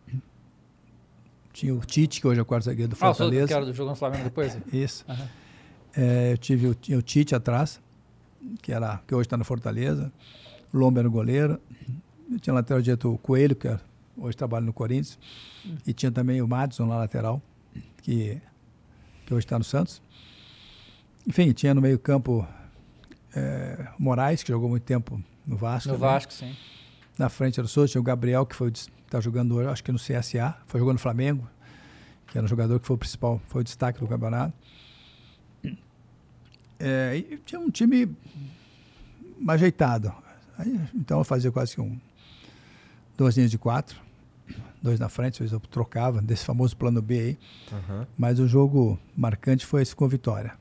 [1.51, 3.47] Tinha o Tite, que hoje é o quarto zagueiro do Ah, o Souza, Fortaleza.
[3.47, 4.57] que era do jogo no Flamengo depois?
[4.71, 5.05] Isso.
[5.07, 5.27] Aham.
[5.97, 7.81] É, eu tive o, tinha o Tite atrás,
[8.61, 10.11] que, era, que hoje está no Fortaleza.
[10.73, 11.59] O Lomba era o goleiro.
[12.29, 13.79] Eu tinha lateral direito o Coelho, que é-
[14.17, 15.19] hoje trabalha no Corinthians.
[15.85, 17.41] E tinha também o Madison lá lateral,
[18.01, 18.41] que,
[19.25, 20.01] que hoje está no Santos.
[21.27, 22.47] Enfim, tinha no meio campo
[23.35, 25.89] é, Moraes, que jogou muito tempo no Vasco.
[25.89, 26.09] No também.
[26.09, 26.55] Vasco, sim.
[27.17, 29.91] Na frente era o Souza, tinha o Gabriel, que foi está jogando hoje, acho que
[29.91, 31.47] no CSA, foi jogando no Flamengo,
[32.27, 34.53] que era um jogador que foi o principal, foi o destaque do campeonato.
[36.79, 38.13] É, e tinha um time
[39.47, 40.13] ajeitado.
[40.57, 41.97] Aí, então eu fazia quase que um
[43.17, 44.01] duas linhas de quatro,
[44.85, 47.39] dois na frente, às vezes eu trocava desse famoso plano B aí.
[47.71, 48.07] Aham.
[48.17, 50.53] Mas o jogo marcante foi esse com Vitória.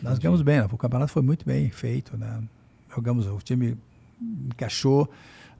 [0.00, 0.68] Nós ganhamos bem, né?
[0.70, 2.42] o campeonato foi muito bem feito, né?
[2.94, 3.76] Jogamos, o time
[4.46, 5.10] encaixou.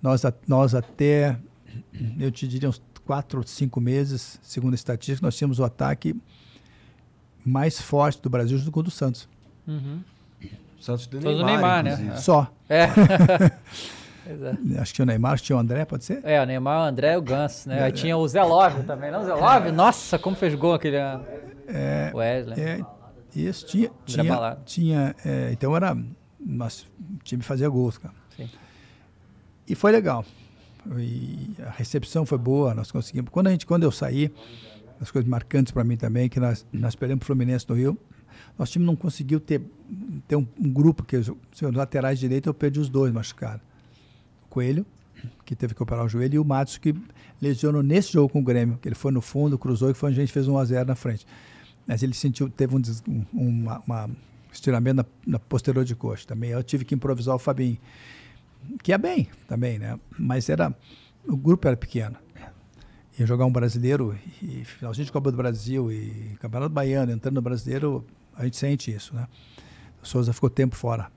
[0.00, 1.38] Nós, nós até,
[2.18, 6.16] eu te diria, uns quatro ou cinco meses, segundo a estatística, nós tínhamos o ataque
[7.44, 9.28] mais forte do Brasil junto com o do Santos.
[9.66, 10.00] Uhum.
[10.80, 12.16] Santos do Neymar, Neymar, né?
[12.16, 12.52] Só.
[12.68, 12.88] É.
[14.26, 14.78] É.
[14.80, 16.20] Acho que tinha o Neymar, tinha o André, pode ser?
[16.24, 17.80] É, o Neymar, o André e o Ganso, né?
[17.80, 19.24] É, Aí tinha o Zé Love também, não?
[19.24, 19.72] Zé Love?
[19.72, 21.24] Nossa, como fez gol aquele ano.
[21.66, 22.60] É, Wesley.
[22.60, 22.80] é,
[23.34, 23.90] isso tinha.
[24.04, 25.94] Tinha, tinha é, então era.
[25.94, 26.68] O
[27.22, 28.14] time fazia gols, cara.
[28.36, 28.48] Sim.
[29.66, 30.24] E foi legal.
[30.98, 33.30] E a recepção foi boa, nós conseguimos.
[33.30, 34.32] Quando, a gente, quando eu saí,
[35.00, 37.96] as coisas marcantes para mim também, que nós, nós perdemos o Fluminense no Rio,
[38.58, 39.62] nosso time não conseguiu ter,
[40.26, 43.71] ter um, um grupo, que os, os laterais direito eu perdi os dois machucados.
[44.52, 44.84] Coelho,
[45.46, 46.94] que teve que operar o joelho, e o Matos, que
[47.40, 50.12] lesionou nesse jogo com o Grêmio, que ele foi no fundo, cruzou e foi a
[50.12, 51.26] gente fez 1 a 0 na frente.
[51.86, 54.10] Mas ele sentiu, teve um, um uma, uma
[54.52, 56.50] estiramento na, na posterior de coxa também.
[56.50, 57.78] Eu tive que improvisar o Fabinho,
[58.82, 59.98] que é bem também, né?
[60.18, 60.74] Mas era
[61.26, 62.16] o grupo era pequeno.
[63.18, 67.42] Ia jogar um brasileiro e finalzinho de Copa do Brasil e Campeonato Baiano, entrando no
[67.42, 68.04] brasileiro,
[68.36, 69.26] a gente sente isso, né?
[70.02, 71.10] O Souza ficou tempo fora,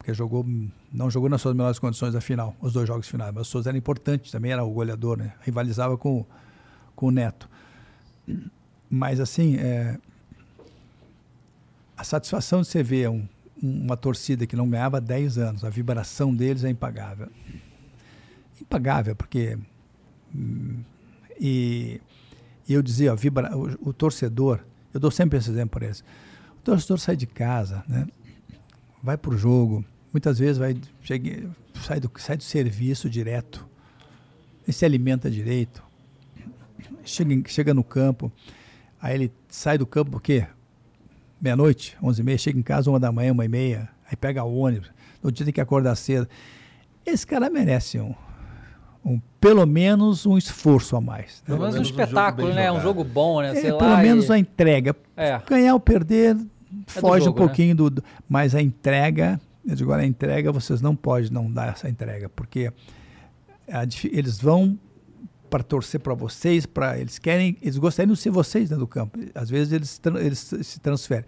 [0.00, 0.46] porque jogou,
[0.90, 3.34] não jogou nas suas melhores condições da final, os dois jogos finais.
[3.34, 5.34] Mas o Souza era importante, também era o goleador, né?
[5.42, 6.24] Rivalizava com,
[6.96, 7.46] com o Neto.
[8.88, 9.98] Mas assim, é,
[11.98, 13.28] a satisfação de você ver um-
[13.62, 17.28] um- uma torcida que não ganhava há 10 anos, a vibração deles é impagável.
[18.58, 19.58] Impagável, porque.
[20.34, 20.80] hum,
[21.38, 22.00] e,
[22.66, 24.60] e eu dizia, ó, vibra, o, o torcedor,
[24.94, 26.00] eu dou sempre esse exemplo para eles.
[26.58, 28.06] O torcedor sai de casa, né?
[29.02, 29.82] vai para o jogo,
[30.12, 33.66] muitas vezes vai, chega, sai, do, sai do serviço direto,
[34.66, 35.82] e se alimenta direito,
[37.04, 38.30] chega, chega no campo,
[39.00, 40.46] aí ele sai do campo porque
[41.40, 44.44] meia-noite, onze e meia, chega em casa uma da manhã, uma e meia, aí pega
[44.44, 44.90] o ônibus,
[45.22, 46.28] no dia tem que acordar cedo.
[47.04, 48.14] Esse cara merece um,
[49.04, 51.42] um pelo menos um esforço a mais.
[51.46, 51.54] né?
[51.54, 52.64] Pelo menos um um espetáculo, né?
[52.70, 52.82] Um jogado.
[52.82, 53.50] jogo bom, né?
[53.56, 53.78] É, Sei lá.
[53.78, 54.94] pelo menos e- a entrega.
[55.16, 55.40] É.
[55.46, 56.36] Ganhar ou perder
[56.86, 60.80] foge jogo, um pouquinho do, do- Mas a entrega, eu digo, olha, a entrega vocês
[60.80, 62.72] não podem não dar essa entrega, porque
[63.68, 64.78] a eles vão
[65.48, 69.18] para torcer para vocês, para eles querem, eles gostariam de ser vocês dentro do campo.
[69.34, 71.24] Às vezes eles, eles se transferem.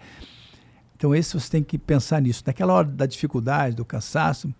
[0.96, 2.44] Então esse você tem que pensar nisso.
[2.46, 4.54] Naquela hora da dificuldade, do cansaço,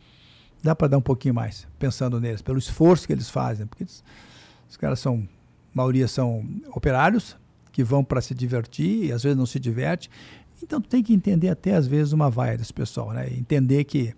[0.63, 4.03] dá para dar um pouquinho mais, pensando neles, pelo esforço que eles fazem, porque eles-
[4.69, 5.29] os caras são,
[5.73, 6.45] a maioria são
[6.75, 7.37] operários
[7.71, 10.11] que vão para se divertir e às vezes não se diverte.
[10.63, 13.29] Então tem que entender até às vezes uma vaia desse pessoal, né?
[13.33, 14.15] Entender que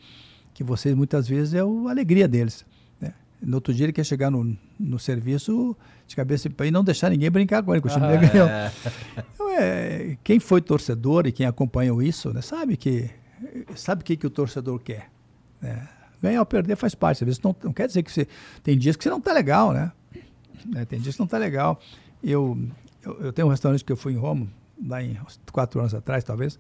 [0.53, 2.65] que vocês muitas vezes é a alegria deles.
[3.01, 3.13] Né?
[3.43, 5.77] No outro dia ele quer chegar no, no serviço
[6.07, 8.49] de cabeça e não deixar ninguém brincar com ele, que o time Ah, dele ganhou.
[9.35, 13.11] Então, é, quem foi torcedor e quem acompanhou isso, né, sabe que
[13.75, 15.11] sabe o que, que o torcedor quer.
[15.61, 15.89] né?
[16.23, 17.25] Ganhar ou perder faz parte.
[17.25, 18.27] Às vezes não, não quer dizer que você.
[18.63, 19.91] Tem dias que você não está legal, né?
[20.67, 21.81] Né, Tem dias que não está legal.
[22.23, 22.57] Eu,
[23.03, 24.47] eu, eu tenho um restaurante que eu fui em Roma,
[24.87, 25.17] lá em
[25.53, 26.59] quatro anos atrás, talvez.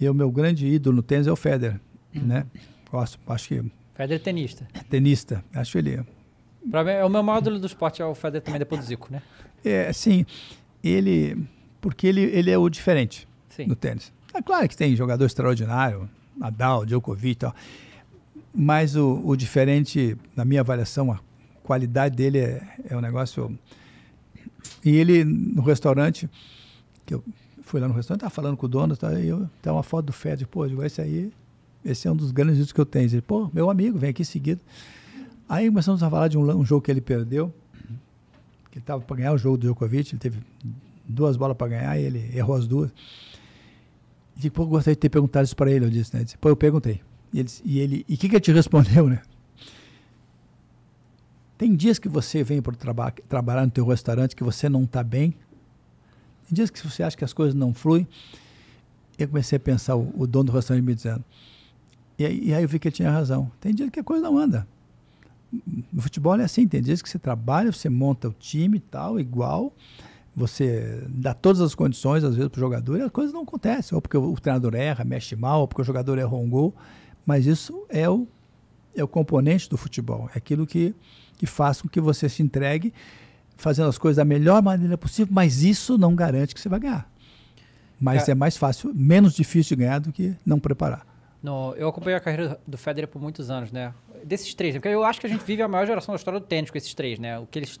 [0.00, 1.80] E o meu grande ídolo no tênis é o Federer,
[2.12, 2.46] né?
[2.90, 4.68] Gosto, acho que Federer é tenista.
[4.74, 5.44] é tenista.
[5.54, 6.04] Acho ele
[6.70, 8.86] Pra mim, é o meu maior ídolo do esporte é o Federer também, depois do
[8.86, 9.22] Zico, né?
[9.64, 10.26] É, assim,
[10.82, 11.36] ele.
[11.80, 13.66] Porque ele, ele é o diferente Sim.
[13.66, 14.12] no tênis.
[14.34, 17.54] É claro que tem jogador extraordinário, Nadal, Djokovic e tal.
[18.52, 21.20] Mas o, o diferente, na minha avaliação, a
[21.62, 23.56] qualidade dele é, é um negócio.
[24.84, 26.28] E ele, no restaurante,
[27.04, 27.22] que eu
[27.66, 30.06] fui lá no restaurante, estava falando com o dono, tá, e eu tá uma foto
[30.06, 31.32] do Fed, pô, digo, esse aí,
[31.84, 33.06] esse é um dos grandes ídolos que eu tenho.
[33.06, 34.60] Ele, pô, meu amigo, vem aqui seguido.
[35.48, 37.52] Aí começamos a falar de um, um jogo que ele perdeu,
[38.70, 40.38] que estava para ganhar o jogo do Djokovic, ele teve
[41.08, 42.92] duas bolas para ganhar e ele errou as duas.
[44.42, 46.20] E pô, eu gostaria de ter perguntado isso para ele, eu disse, né?
[46.20, 47.00] Ele disse, pô, eu perguntei.
[47.32, 49.22] E ele, e ele, e o que, que ele te respondeu, né?
[51.58, 55.02] Tem dias que você vem para traba trabalhar no teu restaurante que você não está
[55.02, 55.34] bem.
[56.46, 58.06] Tem dias que você acha que as coisas não fluem.
[59.18, 61.24] Eu comecei a pensar, o, o dono do restaurante me dizendo.
[62.18, 63.50] E aí, e aí eu vi que ele tinha razão.
[63.60, 64.66] Tem dias que a coisa não anda.
[65.92, 69.18] No futebol é assim, tem dias que você trabalha, você monta o time e tal,
[69.18, 69.72] igual,
[70.34, 73.94] você dá todas as condições, às vezes, para o jogador, e as coisas não acontecem.
[73.94, 76.74] Ou porque o, treinador erra, mexe mal, ou porque o jogador errou um gol.
[77.24, 78.26] Mas isso é o,
[78.94, 80.28] é o componente do futebol.
[80.34, 80.94] É aquilo que,
[81.38, 82.92] que faz com que você se entregue
[83.56, 87.10] fazendo as coisas da melhor maneira possível, mas isso não garante que você vai ganhar.
[87.98, 88.32] Mas É.
[88.32, 91.06] é mais fácil, menos difícil de ganhar do que não preparar.
[91.42, 93.94] No, eu acompanhei a carreira do Federer por muitos anos, né?
[94.24, 94.80] Desses três, né?
[94.80, 96.76] porque eu acho que a gente vive a maior geração da história do tênis com
[96.76, 97.38] esses três, né?
[97.38, 97.80] O que eles...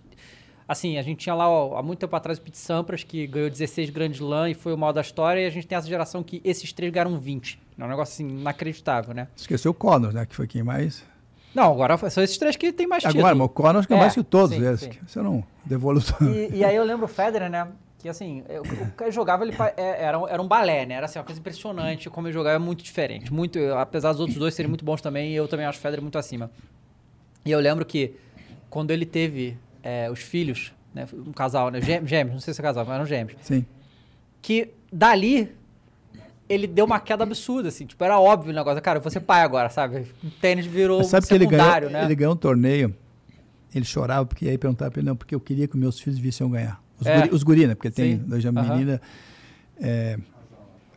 [0.68, 3.48] Assim, a gente tinha lá ó, há muito tempo atrás o Pete Sampras, que ganhou
[3.48, 6.22] 16 Grand Slam e foi o mal da história, e a gente tem essa geração
[6.24, 7.60] que esses três ganharam 20.
[7.78, 9.28] É um negócio assim, inacreditável, né?
[9.36, 10.26] Esqueceu o Connor, né?
[10.26, 11.04] Que foi quem mais.
[11.54, 13.24] Não, agora são esses três que tem mais título.
[13.26, 14.90] Agora, o Connor acho que é, mais que todos sim, sim.
[15.06, 16.16] Você não devolução.
[16.32, 17.68] E, e aí eu lembro o Federer, né?
[17.98, 20.94] Que assim, eu- o cara jogava, ele é- era, um- era um balé, né?
[20.94, 23.32] Era assim, uma coisa impressionante como ele jogava, é muito diferente.
[23.32, 26.16] Muito, apesar dos outros dois serem muito bons também, eu também acho o Federer muito
[26.18, 26.50] acima.
[27.44, 28.14] E eu lembro que
[28.70, 32.60] quando ele teve é, os filhos, né, um casal, né, gê- gêmeos, não sei se
[32.60, 33.64] é casal, mas eram gêmeos, Sim.
[34.42, 35.54] que dali
[36.48, 39.20] ele deu uma queda absurda, assim, tipo, era óbvio o negócio, cara, eu vou ser
[39.20, 40.06] pai agora, sabe?
[40.24, 42.04] O tênis virou Mas sabe que ele ganhou, né?
[42.04, 42.94] ele ganhou um torneio,
[43.78, 46.46] ele chorava, porque aí perguntava pra ele, não, porque eu queria que meus filhos vissem
[46.46, 46.80] eu ganhar.
[47.00, 47.14] Os, É.
[47.16, 47.74] guri, os guri, né?
[47.74, 48.52] Porque tem dois Aham.
[48.74, 49.00] menina.
[49.80, 50.18] é,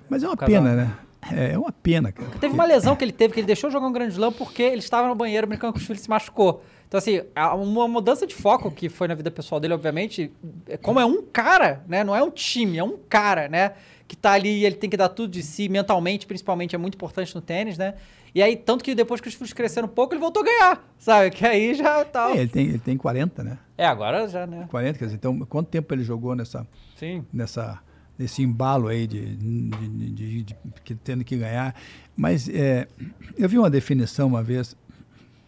[0.09, 0.61] mas é uma Casal.
[0.61, 0.93] pena, né?
[1.32, 2.30] É, é uma pena, cara.
[2.39, 4.63] Teve uma lesão que ele teve, que ele deixou de jogar um grande slam porque
[4.63, 6.63] ele estava no banheiro brincando com os filhos e se machucou.
[6.88, 7.21] Então, assim,
[7.61, 10.32] uma mudança de foco que foi na vida pessoal dele, obviamente,
[10.65, 12.03] é como é um cara, né?
[12.03, 13.73] Não é um time, é um cara, né?
[14.07, 16.95] Que tá ali e ele tem que dar tudo de si, mentalmente, principalmente, é muito
[16.95, 17.93] importante no tênis, né?
[18.34, 20.93] E aí, tanto que depois que os filhos cresceram um pouco, ele voltou a ganhar,
[20.99, 21.32] sabe?
[21.32, 22.32] Que aí já tá.
[22.32, 23.57] É, ele, tem, ele tem 40, né?
[23.77, 24.67] É, agora já, né?
[24.69, 27.25] 40, quer dizer, então quanto tempo ele jogou nessa, Sim.
[27.34, 27.80] nessa,
[28.17, 29.69] nesse embalo aí de, de,
[30.13, 31.73] de- de- que tendo que ganhar.
[32.15, 32.88] Mas é,
[33.38, 34.75] eu vi uma definição uma vez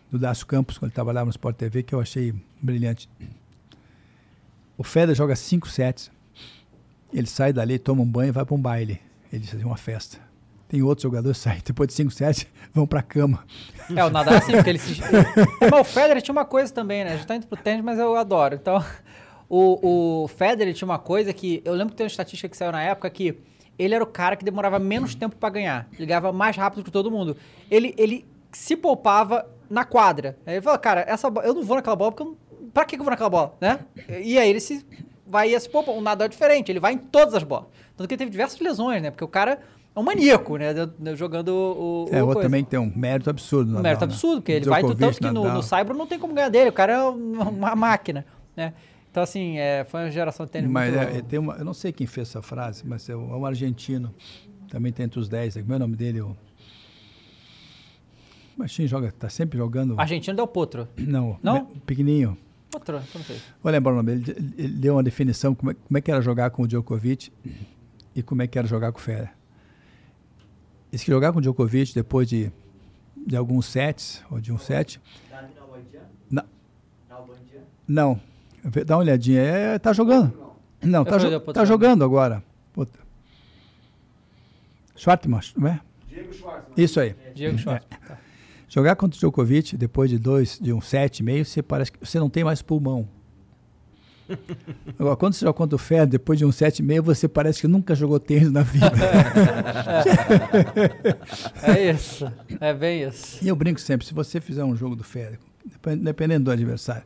[0.09, 3.07] do Dácio Campos, quando ele trabalhava no Sport TV, que eu achei brilhante.
[4.77, 6.09] O Federer joga cinco sets,
[7.13, 8.99] ele sai dali, toma um banho e vai para um baile.
[9.31, 10.17] Ele diz assim, uma festa.
[10.71, 13.43] Tem outros jogadores que saem depois de cinco sets, vão para a cama.
[13.93, 15.01] É, o Nadal assim, porque ele se...
[15.69, 17.11] Mas o Federer tinha uma coisa também, né?
[17.11, 18.55] A gente tá indo pro tênis, mas eu adoro.
[18.55, 18.81] Então,
[19.49, 21.61] o, o Federer tinha uma coisa que...
[21.65, 23.37] Eu lembro que tem uma estatística que saiu na época que
[23.77, 25.89] ele era o cara que demorava menos tempo pra ganhar.
[25.97, 27.35] Ele ganhava mais rápido que todo mundo.
[27.69, 30.37] Ele, ele se poupava na quadra.
[30.47, 32.69] Ele falou, cara, essa eu não vou naquela bola porque eu não...
[32.69, 33.79] Pra que eu vou naquela bola, né?
[34.23, 34.85] E aí ele se...
[35.27, 35.91] Vai e se poupa.
[35.91, 37.67] O Nadal é diferente, ele vai em todas as bolas.
[37.97, 39.11] Tanto que ele teve diversas lesões, né?
[39.11, 39.59] Porque o cara
[39.93, 40.73] é um maníaco, né?
[41.15, 42.05] Jogando o...
[42.05, 42.47] o É, outro coisa.
[42.47, 43.77] também tem um mérito absurdo.
[43.77, 44.11] Um mérito né?
[44.11, 46.69] absurdo, porque ele vai Djokovic, tanto que no, no Saibro não tem como ganhar dele,
[46.69, 48.25] o cara é uma, máquina,
[48.55, 48.73] né?
[49.09, 51.17] Então, assim, é, foi uma geração de tênis Mas muito...
[51.17, 54.13] é, tem uma, eu não sei quem fez essa frase, mas é um, argentino.
[54.69, 55.55] Também tem entre os 10.
[55.55, 56.21] Como é o nome dele?
[56.21, 56.29] O...
[56.29, 56.37] O
[58.59, 59.99] Baixinho joga, tá sempre jogando.
[59.99, 60.87] Argentino deu potro.
[60.97, 61.65] Não, Não?
[61.85, 62.37] pequenininho.
[62.69, 63.37] Potro, eu não sei.
[63.61, 64.37] Vou lembrar o nome dele.
[64.37, 67.33] Ele, ele deu uma definição como é, como é que era jogar com o Djokovic
[68.15, 69.40] e como é que era jogar com o Federer.
[70.91, 72.51] Disse que jogar com o Djokovic depois de,
[73.25, 74.99] de alguns sets, ou de um set...
[76.29, 76.43] Não.
[77.87, 78.21] Não.
[78.85, 79.41] Dá uma olhadinha.
[79.41, 80.33] É, tá jogando.
[80.83, 82.43] Não, tá, jo- tá jogando agora.
[82.73, 82.99] Puta.
[84.95, 85.81] Schwartzman, não é?
[86.07, 86.73] Diego Schwartzman.
[86.77, 87.15] Isso aí.
[87.33, 87.59] Diego É.
[87.59, 87.87] Schwartz.
[88.07, 88.17] Tá.
[88.67, 91.99] Jogar contra o Djokovic depois de dois, de um set e meio, você parece que
[92.05, 93.07] você não tem mais pulmão.
[94.99, 97.61] Agora, quando você joga contra o Federer, depois de um set e meio, você parece
[97.61, 98.91] que nunca jogou tênis na vida.
[101.63, 103.43] É isso, é bem isso.
[103.43, 105.03] E eu brinco sempre, se você fizer um jogo do
[105.65, 107.03] depen- dependendo do adversário,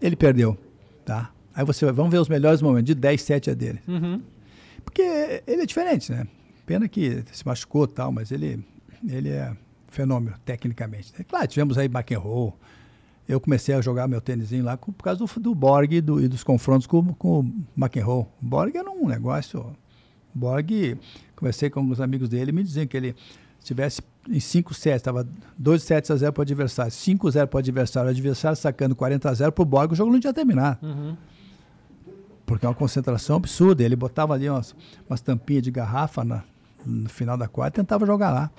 [0.00, 0.56] ele perdeu,
[1.04, 1.30] tá?
[1.54, 3.80] Aí você vai, vamos ver os melhores momentos, de 10, 7 é dele.
[3.86, 4.22] Uhum.
[4.84, 6.26] Porque ele é diferente, né?
[6.66, 8.64] Pena que se machucou e tal, mas ele,
[9.08, 9.52] ele é
[9.88, 11.12] fenômeno, tecnicamente.
[11.18, 12.52] É claro, tivemos aí McEnroe.
[13.32, 16.28] Eu comecei a jogar meu tênisinho lá por causa do, do Borg e, do- e
[16.28, 18.22] dos confrontos com, com o McEnroe.
[18.22, 19.60] O Borg era um negócio...
[20.34, 20.96] O Borg,
[21.36, 23.14] conversei com alguns amigos dele me diziam que ele
[23.58, 25.26] se tivesse em 5 sets, estava
[25.58, 28.56] 2 sets a 0 para o adversário, 5 a 0 para o adversário, o adversário
[28.56, 31.16] sacando 40 a 0 para o Borg, o jogo não tinha terminado Uhum.
[32.46, 33.82] porque é uma concentração absurda.
[33.82, 34.74] Ele botava ali umas,
[35.08, 36.44] umas tampinhas de garrafa na-
[36.84, 38.50] no final da quadra e tentava jogar lá.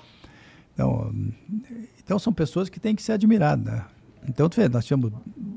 [0.72, 1.12] Então,
[2.02, 3.64] então são pessoas que têm que ser admiradas.
[3.64, 3.84] Né?
[4.28, 5.12] Então, tu vê, nós tivemos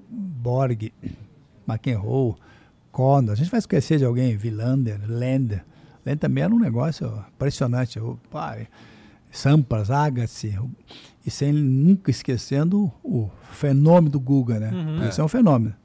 [0.10, 0.92] Borg,
[1.68, 2.36] McEnroe,
[2.92, 3.34] Condor.
[3.34, 5.66] A gente vai esquecer de alguém, Villander, Lander.
[6.06, 8.00] Lander também era um negócio impressionante.
[8.00, 8.68] O pai,
[9.32, 10.58] Sampras, Agassi.
[11.26, 14.72] E sem nunca esquecendo o fenômeno do Guga, né?
[14.72, 15.08] Uhum.
[15.08, 15.76] Esse é um fenômeno.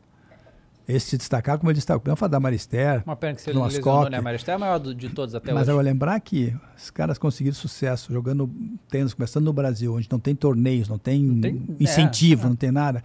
[0.87, 2.01] Esse se destacar como ele destacou.
[2.01, 4.21] Podemos falar da Marister, Uma pena que você lesionou, né?
[4.21, 5.71] Mas é a maior de todos até Mas hoje.
[5.71, 8.51] eu vou lembrar que os caras conseguiram sucesso jogando
[8.89, 12.49] tênis, começando no Brasil, onde não tem torneios, não tem, tem- incentivo, é, é.
[12.49, 13.03] não tem nada.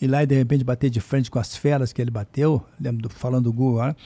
[0.00, 3.02] E lá, e de repente, bater de frente com as feras que ele bateu, lembro
[3.02, 3.96] do- falando do Google agora,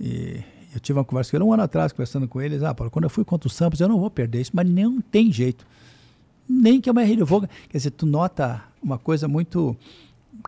[0.00, 0.40] e
[0.72, 3.04] eu tive uma conversa com ele um ano atrás, conversando com eles, ah, Paulo, quando
[3.04, 5.66] eu fui contra o Sampras, eu não vou perder isso, mas não tem jeito.
[6.48, 7.40] Nem que eu me eu vou.
[7.68, 9.76] Quer dizer, tu nota uma coisa muito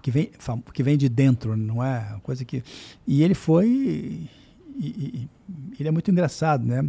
[0.03, 0.31] que vem,
[0.73, 2.09] que vem de dentro, não é?
[2.13, 2.63] Uma coisa que.
[3.07, 3.69] E ele foi.
[3.69, 4.29] e-
[4.79, 5.29] e-
[5.79, 6.85] ele é muito engraçado, né?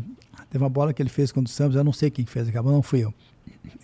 [0.49, 2.71] Teve uma bola que ele fez contra o Santos, eu não sei quem fez, acabou,
[2.71, 3.13] não fui eu.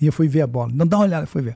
[0.02, 0.72] E eu fui ver a bola.
[0.74, 1.56] Não dá uma olhada, fui ver.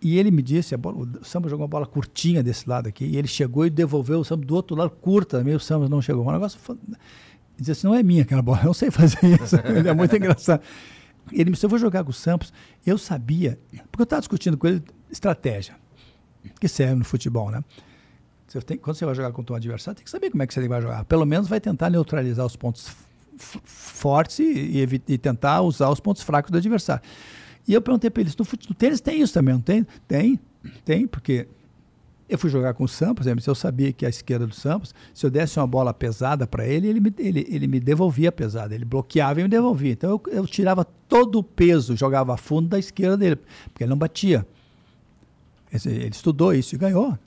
[0.00, 3.04] E ele me disse, a bola, o Samba jogou uma bola curtinha desse lado aqui,
[3.04, 6.02] e ele chegou e devolveu o Samba do outro lado, curta também, o Samba não
[6.02, 6.26] chegou.
[6.26, 6.58] Um negócio.
[7.56, 9.54] disse assim, não é minha aquela bola, eu não sei fazer isso.
[9.64, 10.60] ele é muito engraçado.
[11.30, 12.52] Ele me disse, eu vou jogar com o Santos.
[12.84, 13.60] Eu sabia,
[13.92, 15.76] porque eu estava discutindo com ele estratégia,
[16.60, 17.62] que serve no futebol, né?
[18.48, 20.52] Você tem- quando você vai jogar contra um adversário, tem que saber como é que
[20.52, 21.04] você vai jogar.
[21.04, 22.90] Pelo menos vai tentar neutralizar os pontos
[23.36, 27.02] fortes e, e e tentar usar os pontos fracos do adversário.
[27.66, 29.86] E eu perguntei para eles, no, no tênis tem isso também, não tem?
[30.06, 30.38] Tem.
[30.84, 31.48] Tem, porque
[32.28, 34.94] eu fui jogar com o Sampos, exemplo, se eu sabia que a esquerda do Sampos,
[35.12, 38.74] se eu desse uma bola pesada para ele, ele me, ele, ele me devolvia pesada.
[38.74, 39.92] Ele bloqueava e me devolvia.
[39.92, 43.36] Então eu, eu tirava todo o peso, jogava fundo da esquerda dele,
[43.66, 44.46] porque ele não batia.
[45.72, 47.18] Ele estudou isso e ganhou.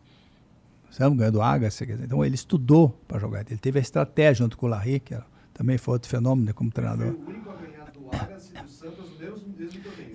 [0.91, 1.83] Sabe, ganhou do Agassi.
[2.03, 3.41] Então ele estudou para jogar.
[3.49, 6.53] Ele teve a estratégia junto com o Larry, que era- também foi outro fenômeno né,
[6.53, 7.07] como treinador.
[7.07, 9.41] O único a ganhar do Agassi do Santos mesmo.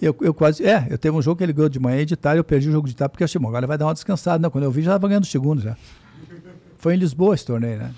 [0.01, 0.65] Eu, eu quase.
[0.65, 2.69] É, eu teve um jogo que ele ganhou de manhã e de tarde, eu perdi
[2.69, 4.39] o jogo de tarde porque eu achei, bom, agora vai dar uma descansada.
[4.41, 5.77] Não, quando eu vi, já estava ganhando segundos já.
[6.79, 7.95] Foi em Lisboa esse torneio, né?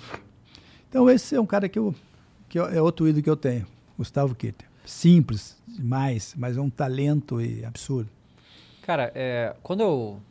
[0.89, 1.95] Então esse é um cara que eu.
[2.49, 3.65] que eu- é outro ídolo que eu tenho,
[3.97, 4.67] Gustavo Kitter.
[4.85, 8.09] Simples demais, mas é um talento e absurdo.
[8.83, 10.21] Cara, é, quando eu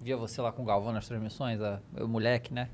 [0.00, 2.68] via você lá com o Galvão nas transmissões, a, eu moleque, né?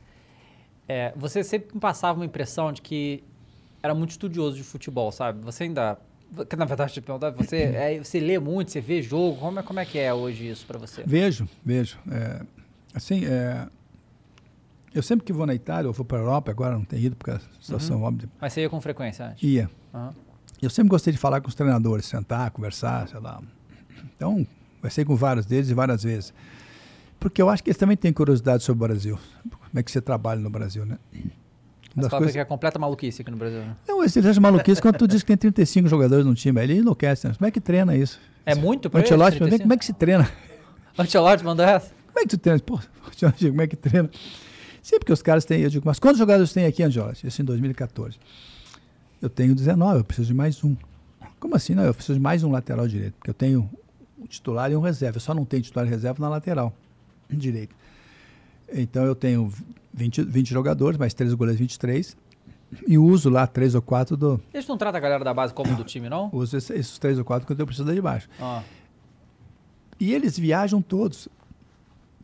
[0.87, 3.25] É, você sempre me passava uma impressão de que
[3.83, 5.43] era muito estudioso de futebol, sabe?
[5.43, 5.99] Você ainda.
[6.49, 9.63] que, Na verdade, te perguntar, você, é, você lê muito, você vê jogo, como é,
[9.63, 11.03] como é que é hoje isso pra você?
[11.07, 11.99] Vejo, vejo.
[12.11, 12.43] É,
[12.95, 13.67] assim, é,
[14.95, 17.17] eu sempre que vou na Itália, ou vou para a Europa, agora não tenho ido
[17.17, 18.05] porque a situação Uhum.
[18.05, 18.29] óbvia.
[18.39, 19.43] Mas você ia com frequência antes?
[19.43, 19.71] Ia.
[19.95, 20.15] Aham.
[20.61, 23.43] Eu sempre gostei de falar com os treinadores, sentar, conversar, sei lá.
[24.15, 24.47] Então,
[24.83, 26.35] conversei com vários deles e várias vezes.
[27.21, 29.19] Porque eu acho que eles também têm curiosidade sobre o Brasil.
[29.49, 30.99] Como é que você trabalha no Brasil, né?
[31.95, 33.61] Mas das fala coisas- que é completa maluquice aqui no Brasil.
[33.61, 33.77] né?
[33.87, 36.59] Não, eles acham maluquice quando tu diz que tem 35 jogadores no time.
[36.59, 37.29] Aí ele enlouquece.
[37.29, 37.35] Né?
[37.39, 38.19] Como é que treina isso?
[38.45, 39.63] É muito pra eles, Ancelotti, 35?
[39.63, 40.29] como é que se treina?
[40.99, 41.91] Ancelotti mandou essa?
[42.09, 42.59] Como é que tu treina?
[42.61, 42.81] Pô,
[43.49, 44.11] como é que treina?
[44.83, 47.25] Sempre que os caras têm, eu digo, mas quantos jogadores tem aqui, Angelotti?
[47.27, 48.19] Isso em 2014.
[49.21, 50.75] Eu tenho 19, eu preciso de mais um.
[51.39, 51.75] Como assim?
[51.75, 53.71] Não, eu preciso de mais um lateral direito, porque eu tenho
[54.23, 55.17] um titular e um reserva.
[55.17, 56.73] Eu só não tenho titular e reserva na lateral
[57.31, 57.75] direito.
[58.73, 59.53] Então eu tenho
[59.93, 62.17] 20, 20 jogadores, mais três goleiros 23.
[62.89, 64.41] E uso lá três ou quatro do.
[64.55, 66.31] Eles não tratam a galera da base como do time, não?
[66.33, 68.29] Uso esse- esses três ou quatro que eu preciso de baixo.
[68.41, 68.63] Ah.
[70.01, 71.29] E eles viajam todos.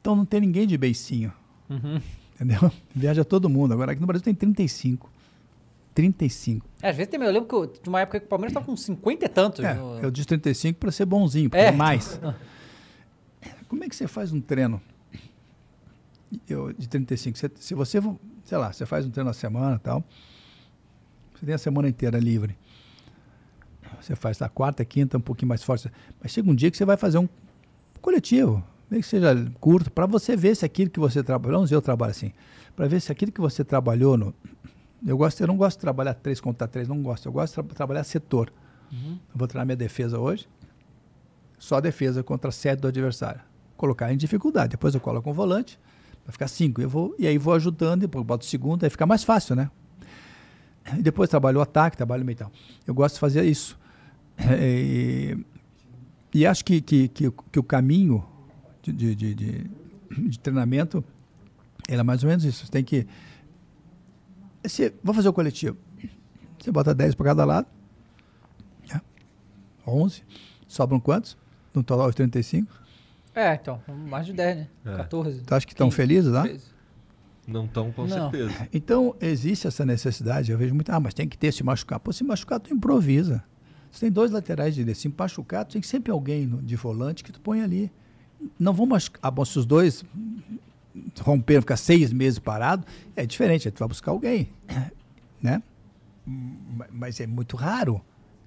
[0.01, 1.32] Então não tem ninguém de beicinho.
[1.68, 2.01] Uhum.
[2.34, 2.72] Entendeu?
[2.94, 3.74] Viaja todo mundo.
[3.74, 5.11] Agora aqui no Brasil tem 35.
[5.99, 6.64] 35.
[6.80, 8.76] É, às vezes eu lembro que eu- de uma época que o Palmeiras tava com
[8.76, 9.64] 50 e tantos.
[9.64, 11.66] É, no- eu disse 35 para ser bonzinho, porque É.
[11.68, 12.20] é mais.
[13.66, 14.80] Como é que você faz um treino
[16.49, 17.36] eu, de 35?
[17.36, 18.01] Você- se você,
[18.44, 20.05] sei lá, você faz um treino na semana e tal,
[21.34, 22.57] você tem a semana inteira livre.
[24.01, 25.90] Você faz na quarta, quinta, um pouquinho mais forte.
[26.22, 27.28] Mas chega um dia que você vai fazer um
[28.01, 32.12] coletivo, nem que seja curto, para você ver se aquilo que você trabalhou, eu trabalho
[32.12, 32.32] assim,
[32.76, 34.32] para ver se aquilo que você trabalhou no.
[35.07, 37.26] Eu, gosto, eu não gosto de trabalhar três contra três, não gosto.
[37.26, 38.53] Eu gosto de tra- trabalhar setor.
[38.92, 39.12] Uhum.
[39.32, 40.49] Eu vou treinar minha defesa hoje,
[41.59, 43.40] só defesa contra sete do adversário.
[43.76, 44.70] Colocar em dificuldade.
[44.70, 45.78] Depois eu coloco um volante,
[46.24, 46.80] vai ficar cinco.
[46.80, 49.70] Eu vou, e aí vou ajudando, depois boto o segundo, aí fica mais fácil, né?
[50.96, 52.51] E depois trabalho o ataque, trabalho o meio tal.
[52.86, 53.78] Eu gosto de fazer isso.
[54.59, 55.36] E,
[56.34, 58.24] e acho que, que, que, o- que o caminho
[58.82, 61.05] de, de, de, de- treinamento
[61.88, 62.64] ele é mais ou menos isso.
[62.66, 63.07] Você tem que.
[64.68, 65.76] Você, vou fazer o coletivo.
[66.58, 67.66] Você bota 10 para cada lado.
[68.92, 69.00] né?
[69.86, 70.22] 11.
[70.66, 71.36] Sobram quantos?
[71.74, 72.72] No total, 35.
[73.34, 74.68] É, então, mais de 10, né?
[74.84, 74.96] É.
[74.96, 75.40] 14.
[75.42, 76.42] Tu acha que estão 15, felizes lá?
[76.42, 76.64] 13.
[77.46, 78.30] Não estão, com Não.
[78.30, 78.68] certeza.
[78.72, 80.52] Então, existe essa necessidade.
[80.52, 81.98] Eu vejo muito, ah, mas tem que ter se machucar.
[81.98, 83.42] Pô, se machucar, tu improvisa.
[83.90, 85.00] Você tem dois laterais direitos.
[85.00, 87.90] Se machucar, tu tem sempre alguém de volante que tu põe ali.
[88.58, 89.20] Não vão machucar.
[89.22, 90.04] Ah, bom, se os dois
[91.20, 92.86] romperam, ficar seis meses parado,
[93.16, 93.70] é diferente.
[93.70, 94.51] Tu vai buscar alguém.
[95.40, 95.62] Né?
[96.26, 98.01] Ma- Mas é muito raro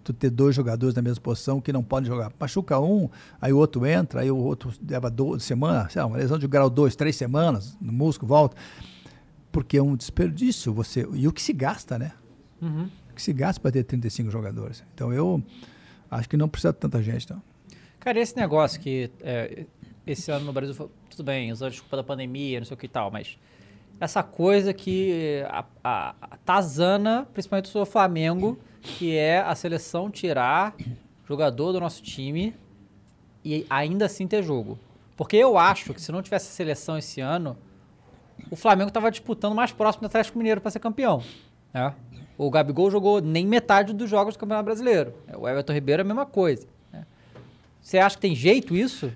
[0.04, 2.30] tu ter dois jogadores na mesma posição que não podem jogar.
[2.38, 3.08] Machuca um,
[3.39, 6.47] aí o outro entra, aí o outro leva duas semanas, sei lá, uma lesão de
[6.47, 8.58] grau 2, três semanas, no músculo, volta.
[9.54, 10.74] Porque é um desperdício.
[10.74, 12.12] Você, e o que se gasta, né?
[12.62, 12.89] Uhum.
[13.10, 14.84] O que se gasta para ter 35 jogadores.
[14.93, 15.41] Então eu
[16.10, 17.30] acho que não precisa de tanta gente.
[17.32, 17.41] Não.
[18.02, 19.66] Cara, esse negócio que é,
[20.12, 22.86] esse ano no Brasil, foi- tudo bem, usando desculpa da pandemia, não sei o que
[22.86, 23.38] e tal, mas
[23.99, 30.76] essa coisa que a, a, a Tazana, principalmente o Flamengo, que é a seleção tirar
[31.28, 32.53] jogador do nosso time
[33.45, 34.78] e ainda assim ter jogo.
[35.16, 37.55] Porque eu acho que se não tivesse seleção esse ano,
[38.49, 41.22] o Flamengo estava disputando mais próximo do Atlético Mineiro para ser campeão.
[41.74, 41.93] né?
[42.38, 45.14] O Gabigol jogou nem metade dos jogos do Campeonato Brasileiro.
[45.38, 46.66] O Everton Ribeiro é a mesma coisa.
[46.91, 47.05] né?
[47.80, 49.12] Você acha que tem jeito isso?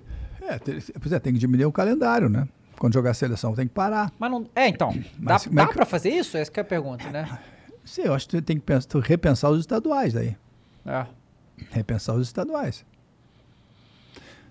[0.48, 2.46] É, tem, pois é, tem que diminuir o calendário, né?
[2.78, 4.12] Quando jogar a seleção tem que parar.
[4.18, 4.46] Mas não.
[4.54, 4.92] É, então.
[5.18, 6.36] Mas dá é dá que- pra fazer isso?
[6.36, 7.38] Essa que é a pergunta, né?
[7.84, 10.36] Sim, eu acho que tem que pensar, tu repensar os estaduais aí.
[10.84, 11.06] É.
[11.70, 12.84] Repensar os estaduais.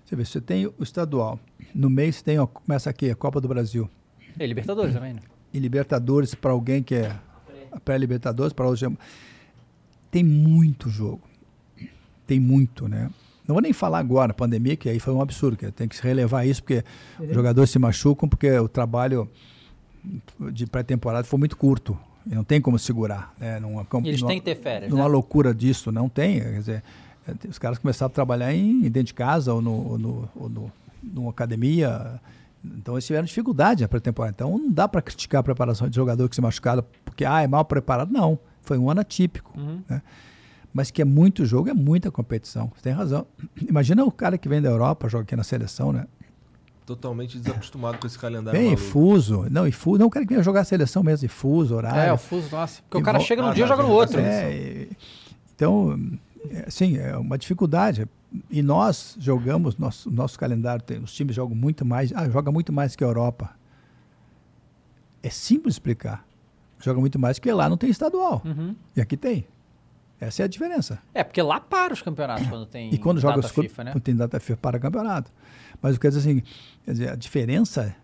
[0.04, 1.38] Você vê, você tem o estadual.
[1.74, 3.88] No mês você tem, ó, começa aqui, a Copa do Brasil.
[4.38, 5.20] E Libertadores também, né?
[5.52, 7.16] E Libertadores para alguém que é
[7.84, 8.88] pré-Libertadores, para outros.
[10.10, 11.22] Tem muito jogo.
[12.26, 13.10] Tem muito, né?
[13.46, 16.02] Não vou nem falar agora, pandemia, que aí foi um absurdo, que tem que se
[16.02, 16.82] relevar isso, porque
[17.20, 19.28] os jogadores se machucam, porque o trabalho
[20.52, 21.96] de pré-temporada foi muito curto.
[22.28, 23.32] E não tem como segurar.
[23.38, 23.60] Né?
[23.60, 25.08] Numa, eles numa- têm que ter férias, Numa né?
[25.08, 26.40] loucura disso, não tem.
[26.40, 26.82] Quer dizer,
[27.28, 30.48] eh, os caras começaram a trabalhar em, dentro de casa ou, no, ou no, ou
[30.48, 30.72] no-
[31.04, 32.20] numa academia.
[32.64, 34.34] Então eles tiveram dificuldade na pré-temporada.
[34.36, 37.46] Então não dá para criticar a preparação de jogador que se machucaram porque ah, é
[37.46, 38.10] mal preparado.
[38.12, 38.36] Não.
[38.62, 39.52] Foi um ano atípico.
[39.88, 40.02] né?
[40.76, 42.70] Mas que é muito jogo, é muita competição.
[42.76, 43.26] Você tem razão.
[43.66, 46.06] Imagina o cara que vem da Europa, joga aqui na seleção, né?
[46.84, 48.86] Totalmente desacostumado com esse calendário Bem, maluco.
[48.90, 49.46] fuso.
[49.50, 49.98] Não, e fuso.
[49.98, 51.98] Não, o cara que vem jogar a seleção mesmo, e fuso, horário.
[51.98, 52.82] É, o fuso, nossa.
[52.82, 54.20] Porque o E cara vo- chega num Ah, dia e joga no tá, outro.
[54.20, 54.86] É,
[55.54, 55.98] então,
[56.50, 58.06] é, assim, é uma dificuldade.
[58.50, 62.70] E nós jogamos, nosso, nosso calendário, tem, os times jogam muito mais, ah, joga muito
[62.70, 63.48] mais que a Europa.
[65.22, 66.22] É simples explicar.
[66.78, 68.42] Joga muito mais porque lá não tem estadual.
[68.44, 68.76] Uhum.
[68.94, 69.46] E aqui tem.
[70.20, 70.98] Essa é a diferença.
[71.12, 73.92] É, porque lá para os campeonatos quando tem E quando joga data os FIFA, né?
[73.92, 75.30] quando tem data FIFA para campeonato.
[75.82, 76.42] Mas o que quer dizer assim,
[76.84, 77.94] quer dizer, a diferença é,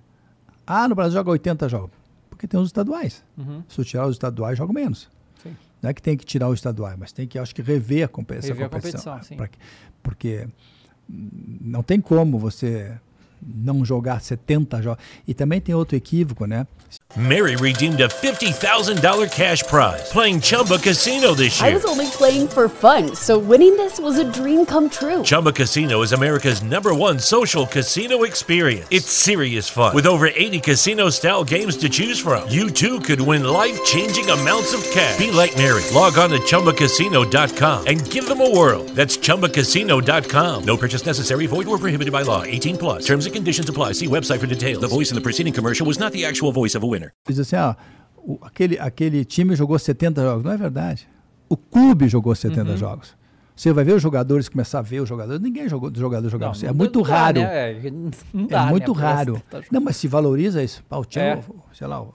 [0.67, 1.91] ah, no Brasil joga 80 jogos.
[2.29, 3.25] Porque tem os estaduais.
[3.39, 3.63] Uhum.
[3.69, 5.09] Se eu tirar os estaduais, jogo menos.
[5.43, 5.57] Sim.
[5.81, 8.35] Não é que tem que tirar os estaduais, mas tem que, acho que, rever a,
[8.35, 9.13] essa Rever a competição.
[9.15, 9.37] competição, sim.
[9.37, 9.59] Pra que-
[10.03, 10.49] porque
[11.09, 11.29] hum,
[11.63, 12.93] não tem como você
[13.43, 15.03] não jogar 70 jogos.
[15.27, 16.67] E também tem outro equívoco, né?
[17.15, 21.71] Mary redeemed a $50,000 cash prize playing Chumba Casino this year.
[21.71, 25.23] I was only playing for fun, so winning this was a dream come true.
[25.23, 28.87] Chumba Casino is America's number one social casino experience.
[28.91, 29.95] It's serious fun.
[29.95, 34.31] With over 80 casino style games to choose from, you too could win life changing
[34.31, 35.19] amounts of cash.
[35.19, 35.83] Be like Mary.
[35.95, 38.85] Log on to chumbacasino.com and give them a whirl.
[38.95, 40.65] That's chumbacasino.com.
[40.65, 42.43] No purchase necessary, void or prohibited by law.
[42.43, 43.07] 18 plus.
[43.07, 43.95] Terms and conditions apply.
[43.95, 44.81] See website for details.
[44.81, 47.13] The voice in the preceding commercial was not the actual voice of a winner.
[47.29, 47.57] Diz assim,
[48.25, 50.45] o- aquele, aquele time jogou 70 jogos.
[50.45, 51.09] Não é verdade.
[51.49, 52.77] O clube jogou 70 Uhum.
[52.77, 53.17] jogos.
[53.55, 55.41] Você vai ver os jogadores, começar a ver os jogadores.
[55.43, 56.55] Ninguém jogou dos jogadores jogaram.
[56.59, 57.41] Não, é muito dá, raro.
[57.41, 57.73] né?
[57.73, 57.91] É,
[58.33, 58.71] não É dá, né?
[58.71, 59.43] muito Pra raro.
[59.51, 59.61] tá.
[59.71, 60.83] Não, mas se valoriza isso.
[60.89, 61.43] Pá, o time, É.
[61.75, 62.15] sei lá, o-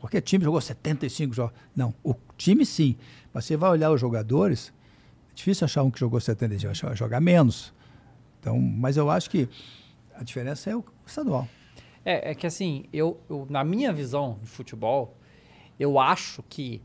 [0.00, 1.52] qualquer time jogou 75 jogos.
[1.76, 2.96] Não, o time sim.
[3.34, 4.72] Mas você vai olhar os jogadores,
[5.30, 7.72] é difícil achar um que jogou 75, vai jogar menos.
[8.40, 9.46] Então, mas eu acho que
[10.18, 11.46] a diferença é o estadual.
[12.04, 15.16] É, é que assim, eu, eu- na minha visão de futebol,
[15.78, 16.82] eu acho que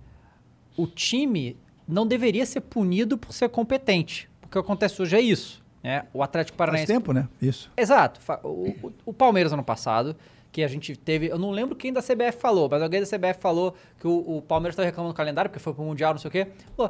[0.77, 1.57] o time
[1.88, 4.29] não deveria ser punido por ser competente.
[4.41, 5.63] Porque o que acontece hoje é isso.
[5.84, 6.05] Né?
[6.13, 6.91] O Atlético Faz Paranaense.
[6.93, 7.27] tempo, né?
[7.41, 7.69] Isso.
[7.75, 8.19] Exato.
[8.43, 10.15] O, o- o Palmeiras ano passado,
[10.51, 11.27] que a gente teve.
[11.27, 14.41] Eu não lembro quem da CBF falou, mas alguém da CBF falou que o, o
[14.41, 16.47] Palmeiras estava reclamando do calendário, porque foi pro Mundial, não sei o quê.
[16.75, 16.89] Pô,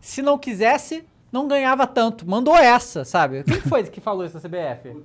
[0.00, 2.28] se não quisesse, não ganhava tanto.
[2.28, 3.42] Mandou essa, sabe?
[3.44, 4.96] Quem foi que falou isso da CBF?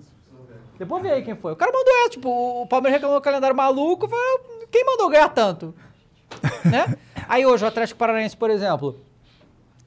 [0.82, 1.54] Depois vê aí quem foi.
[1.54, 5.30] O cara mandou essa, tipo, o Palmeiras reclamou do calendário maluco, falou, quem mandou ganhar
[5.30, 5.76] tanto?
[6.66, 6.98] né?
[7.30, 9.00] Aí hoje o Atlético Paranaense, por exemplo,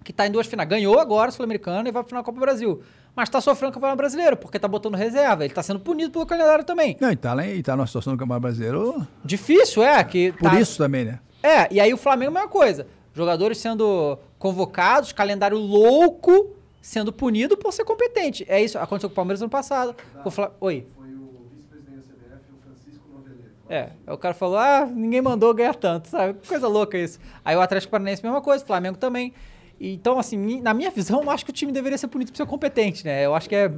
[0.04, 2.38] que tá em duas finais, ganhou agora a Sul-Americana e vai pra final da Copa
[2.38, 2.80] do Brasil.
[3.16, 5.44] Mas tá sofrendo o Campeonato Brasileiro, porque tá botando reserva.
[5.44, 6.96] Ele tá sendo punido pelo calendário também.
[7.00, 10.48] Não, e tá, lá, e tá numa situação do Campeonato Brasileiro Difícil, é, que por
[10.48, 11.18] tá- isso também, né?
[11.42, 12.86] É, e aí o Flamengo é a mesma coisa.
[13.12, 16.54] Jogadores sendo convocados, calendário louco,
[16.84, 18.44] sendo punido por ser competente.
[18.46, 19.96] É isso, aconteceu com o Palmeiras ano passado.
[20.22, 20.86] Com o Fla- Oi.
[20.94, 23.50] Foi o vice-presidente da CBF, o Francisco Noveleto.
[23.70, 26.34] É, aí o cara falou, ah, ninguém mandou ganhar tanto, sabe?
[26.34, 27.18] Que Coisa louca isso.
[27.42, 29.32] Aí o Atlético Paranaense, mesma coisa, o Flamengo também.
[29.80, 32.46] Então, assim, na minha visão, eu acho que o time deveria ser punido por ser
[32.46, 33.26] competente, né?
[33.26, 33.68] Eu acho que é.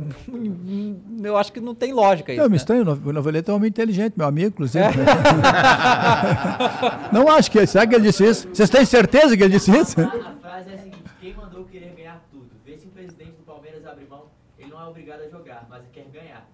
[1.24, 2.40] Eu acho que não tem lógica isso.
[2.42, 2.56] Não, me né?
[2.56, 4.84] estranho, o Noveleto é um homem inteligente, meu amigo, inclusive.
[7.12, 7.66] não acho que.
[7.66, 8.48] Será que ele disse isso?
[8.52, 10.00] Vocês têm certeza que ele disse isso?
[10.00, 12.46] A frase é a seguinte: quem mandou querer ganhar tudo?
[12.64, 14.24] Vê se o presidente do Palmeiras abre mão.
[14.58, 16.46] Ele não é obrigado a jogar, mas quer ganhar.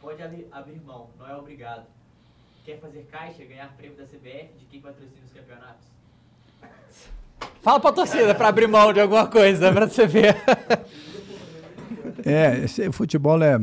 [0.00, 1.84] Pode abrir, abrir mão, não é obrigado.
[2.64, 5.86] Quer fazer caixa, ganhar prêmio da CBF de quem patrocina os campeonatos?
[7.60, 10.34] Fala pra torcida pra abrir mão de alguma coisa, pra você ver.
[12.24, 13.60] É, esse futebol é.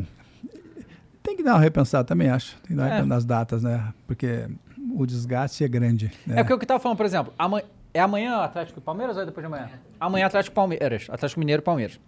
[1.22, 2.56] Tem que dar uma repensada também, acho.
[2.58, 2.90] Tem que dar uma É.
[2.96, 3.92] repensada nas datas, né?
[4.06, 4.46] Porque
[4.94, 6.12] o desgaste é grande.
[6.26, 6.40] Né?
[6.40, 7.64] É porque o que eu tava falando, por exemplo, amanhã,
[7.94, 9.70] é amanhã Atlético e Palmeiras ou é depois de amanhã?
[10.00, 11.06] Amanhã Atlético e Palmeiras.
[11.10, 11.98] Atlético Mineiro e Palmeiras.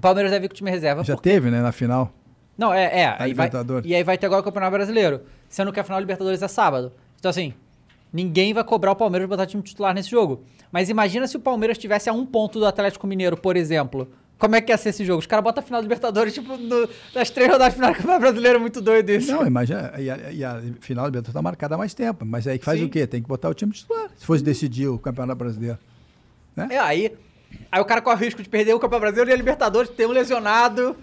[0.00, 1.02] Palmeiras deve vir com o time reserva.
[1.04, 2.12] Já porque- teve, né, na final.
[2.56, 3.16] Não, é, é.
[3.18, 3.50] Aí vai,
[3.84, 5.20] e aí vai ter agora o Campeonato Brasileiro.
[5.48, 6.92] Sendo que a final Libertadores é sábado.
[7.18, 7.52] Então, assim,
[8.12, 10.42] ninguém vai cobrar o Palmeiras de botar time titular nesse jogo.
[10.72, 14.08] Mas imagina se o Palmeiras tivesse a um ponto do Atlético Mineiro, por exemplo.
[14.38, 15.20] Como é que ia ser esse jogo?
[15.20, 18.20] Os caras botam a final da Libertadores, tipo, no, nas três rodadas final do Campeonato
[18.20, 18.56] Brasileiro.
[18.58, 19.32] É muito doido isso.
[19.32, 19.92] Não, imagina.
[19.98, 22.24] E a, e a final da Libertadores está marcada há mais tempo.
[22.24, 22.86] Mas aí que faz Sim.
[22.86, 23.06] o quê?
[23.06, 24.10] Tem que botar o time titular.
[24.16, 25.78] Se fosse decidir o Campeonato Brasileiro.
[26.70, 27.12] É, aí,
[27.70, 30.06] aí o cara corre o risco de perder o Campeonato Brasileiro e a Libertadores, ter
[30.06, 30.96] um lesionado.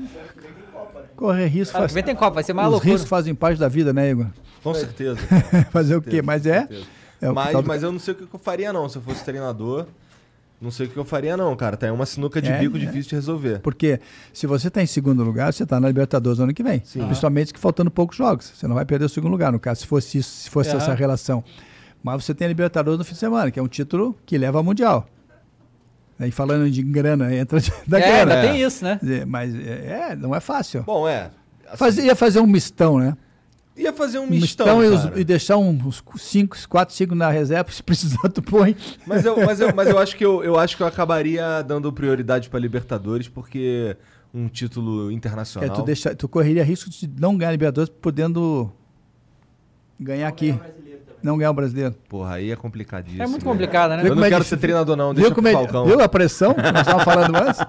[1.15, 1.93] Correr risco faz.
[1.93, 4.27] vem tem Copa, vai ser mais Os riscos fazem parte da vida, né, Igor?
[4.63, 5.17] Com certeza.
[5.71, 6.21] Fazer o certeza, quê?
[6.21, 6.67] Mas é.
[7.21, 9.23] é o mas, mas eu não sei o que eu faria, não, se eu fosse
[9.23, 9.85] treinador.
[10.63, 11.75] Não sei o que eu faria, não, cara.
[11.75, 12.79] Tá aí uma sinuca de É, bico é.
[12.79, 13.59] difícil de resolver.
[13.59, 13.99] Porque
[14.31, 16.79] se você está em segundo lugar, você está na Libertadores no ano que vem.
[16.79, 18.53] Principalmente que faltando poucos jogos.
[18.55, 20.77] Você não vai perder o segundo lugar, no caso, se fosse isso, se fosse Aham.
[20.77, 21.43] essa relação.
[22.01, 24.57] Mas você tem a Libertadores no fim de semana, que é um título que leva
[24.57, 25.05] ao Mundial.
[26.19, 28.35] Aí falando de grana, entra da É, grana.
[28.41, 28.99] ainda tem isso, né?
[29.01, 30.83] Dizer, Mas é, é, não é fácil.
[30.83, 31.31] Bom, é.
[31.67, 33.17] assim, Fazer- ia fazer um mistão, né?
[33.75, 37.69] Ia fazer um Um mistão, e, os- e deixar uns 5, 4, 5 na reserva,
[37.73, 38.75] se precisar, tu põe.
[39.07, 41.91] Mas eu, mas eu, mas eu acho que eu, eu acho que eu acabaria dando
[41.91, 43.97] prioridade pra Libertadores, porque
[44.31, 45.75] um título É, internacional.
[45.75, 48.71] tu, deixa, tu correria risco de não ganhar a Libertadores podendo
[49.99, 50.53] ganhar aqui.
[51.23, 51.95] Não ganhar o brasileiro.
[52.09, 53.23] Porra, aí é complicadíssimo.
[53.23, 53.97] É muito complicado, né?
[53.97, 55.13] Viu Eu como não é quero ser treinador, não.
[55.13, 55.85] Viu, Deixa como pro é, Falcão.
[55.85, 57.59] viu a pressão que nós estávamos falando antes?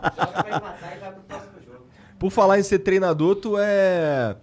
[2.18, 4.36] Por falar em ser treinador, tu é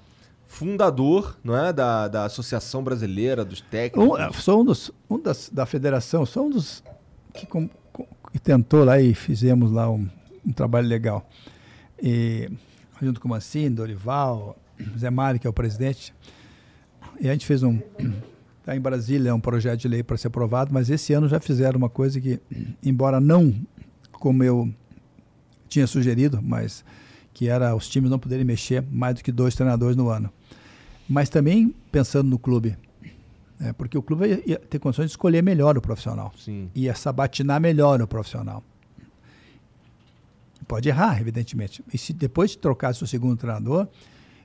[0.48, 1.74] fundador, não é?
[1.74, 4.20] Da, da Associação Brasileira dos Técnicos.
[4.20, 6.84] Um, sou um dos um das, da federação, sou um dos
[7.34, 10.08] que, com- com- que tentou lá e fizemos lá um,
[10.46, 11.28] um trabalho legal.
[12.02, 12.50] E,
[13.02, 14.56] junto com o Mancini, Dorival,
[14.98, 16.14] Zé Mário, que é o presidente.
[17.20, 17.80] E a gente fez um.
[18.62, 21.40] Está em Brasília, é um projeto de lei para ser aprovado, mas esse ano já
[21.40, 22.40] fizeram uma coisa que,
[22.84, 23.54] embora não
[24.12, 24.72] como eu
[25.68, 26.86] tinha sugerido, mas
[27.34, 30.32] que era os times não poderem mexer mais do que dois treinadores no ano.
[31.10, 32.78] Mas também pensando no clube,
[33.60, 36.70] né, porque o clube ia, ia ter condições de escolher melhor o profissional, Sim.
[36.76, 38.64] ia sabatinar melhor o profissional.
[40.68, 41.84] Pode errar, evidentemente.
[41.92, 43.88] E se depois de trocasse o segundo treinador,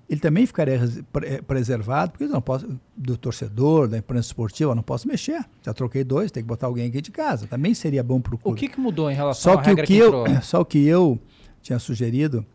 [0.09, 0.81] ele também ficaria
[1.25, 5.45] eh, preservado, porque eu não posso, do torcedor, da imprensa esportiva, eu não posso mexer.
[5.63, 7.47] Já troquei dois, tem que botar alguém aqui de casa.
[7.47, 8.61] Também seria bom para o O clube.
[8.61, 10.65] que, que mudou em relação Só à que, o regra que que eu, só o
[10.65, 11.19] que eu
[11.61, 12.47] tinha sugerido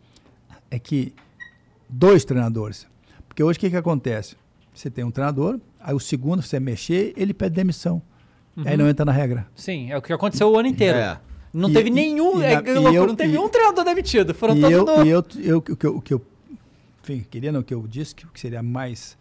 [0.70, 1.14] é que
[1.90, 2.88] dois treinadores.
[3.28, 4.36] Porque hoje o que, que acontece?
[4.74, 8.02] Você tem um treinador, aí o segundo, você mexer, ele pede demissão.
[8.66, 9.48] Aí não entra na regra.
[9.56, 10.98] Sim, é o que aconteceu o ano inteiro.
[10.98, 11.20] É.
[11.54, 12.40] Não E- teve e- nenhum.
[12.42, 14.34] e é, e loucura, eu- não teve e- um treinador demitido.
[14.34, 16.22] Foram todos eu, no- e eu, eu, o que eu, o que eu
[17.04, 19.18] enfim, queria, não, o que eu disse que, que seria mais,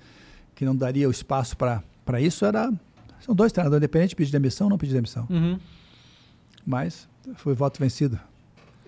[0.54, 1.82] que não daria o espaço para
[2.20, 2.72] isso era,
[3.20, 5.26] são dois treinadores, independente de pedir demissão ou não pedir demissão.
[5.30, 5.58] Uhum.
[6.66, 8.18] Mas foi voto vencido.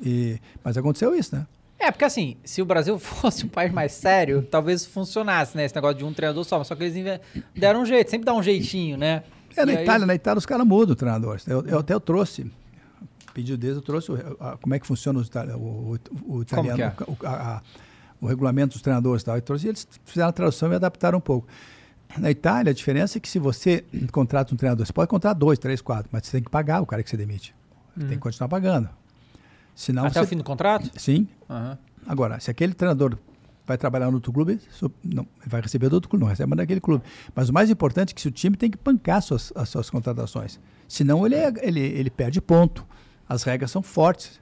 [0.05, 1.47] E, mas aconteceu isso, né?
[1.78, 5.64] É, porque assim, se o Brasil fosse um país mais sério, talvez funcionasse, né?
[5.64, 6.62] Esse negócio de um treinador só.
[6.64, 7.20] Só que eles
[7.55, 9.22] deram um jeito, sempre dá um jeitinho, né?
[9.57, 11.40] É, na E aí- Itália, na Itália os caras mudam o treinador.
[11.47, 12.51] Eu, eu até eu trouxe,
[13.34, 16.82] pedido deles, eu trouxe o, a- como é que funciona itali- o, o, o italiano,
[16.82, 16.86] é?
[17.24, 17.62] a- a-
[18.23, 19.37] o regulamento dos treinadores e tal.
[19.37, 21.49] E eles fizeram a tradução e adaptaram um pouco.
[22.16, 25.59] Na Itália, a diferença é que se você contrata um treinador, você pode contratar dois,
[25.59, 27.55] três, quatro, mas você tem que pagar o cara que você demite.
[27.97, 28.89] Você tem que continuar pagando.
[29.75, 30.09] Senão Uhum.
[30.09, 30.89] Até você, o fim do contrato?
[30.97, 31.27] Sim.
[31.51, 31.77] Aham.
[32.07, 33.18] Agora, se aquele treinador
[33.66, 34.61] vai trabalhar no outro clube,
[35.05, 37.05] não, vai receber do outro clube, não recebe mais daquele clube.
[37.35, 39.89] Mas o mais importante é que se o time tem que bancar suas, as suas
[39.91, 40.59] contratações.
[40.89, 42.87] Senão ele, é- ele, ele perde ponto.
[43.29, 44.41] As regras são fortes.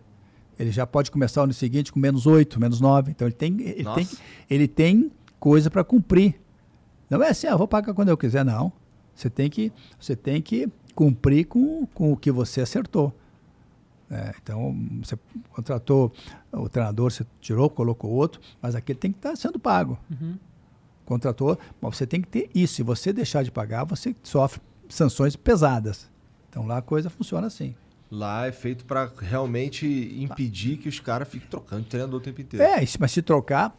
[0.60, 3.12] Ele já pode começar o ano seguinte com menos 8, menos 9.
[3.12, 4.08] Então ele tem, ele tem,
[4.50, 6.38] ele tem coisa para cumprir.
[7.08, 8.70] Não é assim, ah, vou pagar quando eu quiser, não.
[9.14, 13.10] Você tem que, você tem que cumprir com, com o que você acertou.
[14.10, 16.12] É, então, você contratou
[16.52, 19.98] o treinador, você tirou, colocou outro, mas aquele tem que estar sendo pago.
[21.06, 22.74] Contratou, mas você tem que ter isso.
[22.74, 26.10] Se você deixar de pagar, você sofre sanções pesadas.
[26.50, 27.74] Então lá a coisa funciona assim.
[28.10, 29.86] Lá é feito pra realmente
[30.20, 32.64] impedir que os caras fiquem trocando de treinador o tempo inteiro.
[32.64, 33.76] É, mas se trocar,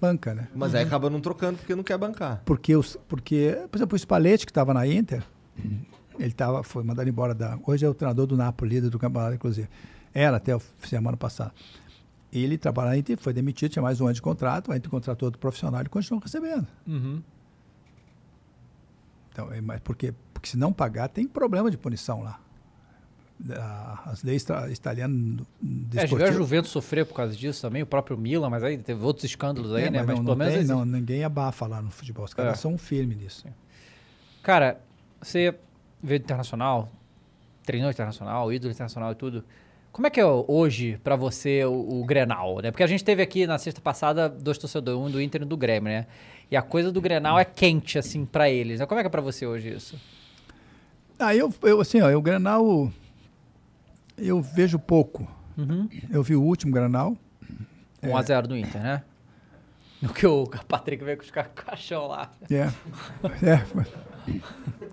[0.00, 0.48] banca, né?
[0.54, 2.42] Mas aí acaba não trocando porque não quer bancar.
[2.44, 5.24] Porque, os, porque por exemplo, o Spalletti, que estava na Inter,
[6.18, 7.58] ele tava, foi mandado embora da.
[7.66, 9.68] Hoje é o treinador do Napoli, líder do campeonato, inclusive.
[10.12, 11.52] Era até a semana passada.
[12.32, 15.26] Ele trabalha na Inter, foi demitido, tinha mais um ano de contrato, a Inter contratou
[15.26, 16.66] outro profissional e continuou recebendo.
[16.86, 17.22] Uhum.
[19.32, 22.38] Então, é, mas porque, porque se não pagar, tem problema de punição lá.
[24.06, 25.44] As leis italianas
[25.96, 29.24] É, a Juventus sofrer por causa disso também, o próprio Milan, mas aí teve outros
[29.24, 29.98] escândalos aí, É, né?
[29.98, 32.24] mas Mas, não, pelo não menos tem, não, ninguém abafa lá no futebol.
[32.24, 32.56] Os caras É.
[32.56, 33.44] são firmes nisso.
[34.42, 34.80] Cara,
[35.20, 35.54] você
[36.02, 36.88] veio do internacional,
[37.64, 39.44] treinou internacional, ídolo internacional e tudo.
[39.90, 42.70] Como é que é hoje pra você o, o Grenal, né?
[42.70, 45.48] Porque a gente teve aqui na sexta passada dois torcedores, um do Inter e um
[45.48, 46.06] do Grêmio, né?
[46.50, 48.80] E a coisa do Grenal é quente, assim, pra eles.
[48.80, 48.86] né?
[48.86, 49.98] Como é que é pra você hoje isso?
[51.18, 52.92] Ah, eu, eu assim, ó, o Granal
[54.16, 55.26] eu vejo pouco.
[55.56, 55.88] Uhum.
[56.10, 57.16] Eu vi o último Granal.
[58.02, 59.02] 1x0 do Inter, né?
[60.02, 62.30] No que o Patrick veio com os ca- caixão lá.
[62.50, 62.68] É.
[63.46, 63.64] é.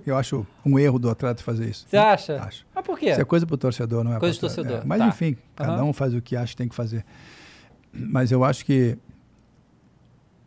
[0.06, 1.86] Eu acho um erro do atleta fazer isso.
[1.90, 2.42] Você acha?
[2.42, 2.66] Acho.
[2.74, 3.12] Mas por quê?
[3.12, 4.20] Isso é coisa pro torcedor, não é?
[4.20, 5.08] Coisa pro torcedor, É, Mas tá.
[5.08, 5.84] enfim, cada Aham.
[5.86, 7.06] um faz o que acha que tem que fazer.
[7.94, 8.98] Mas eu acho que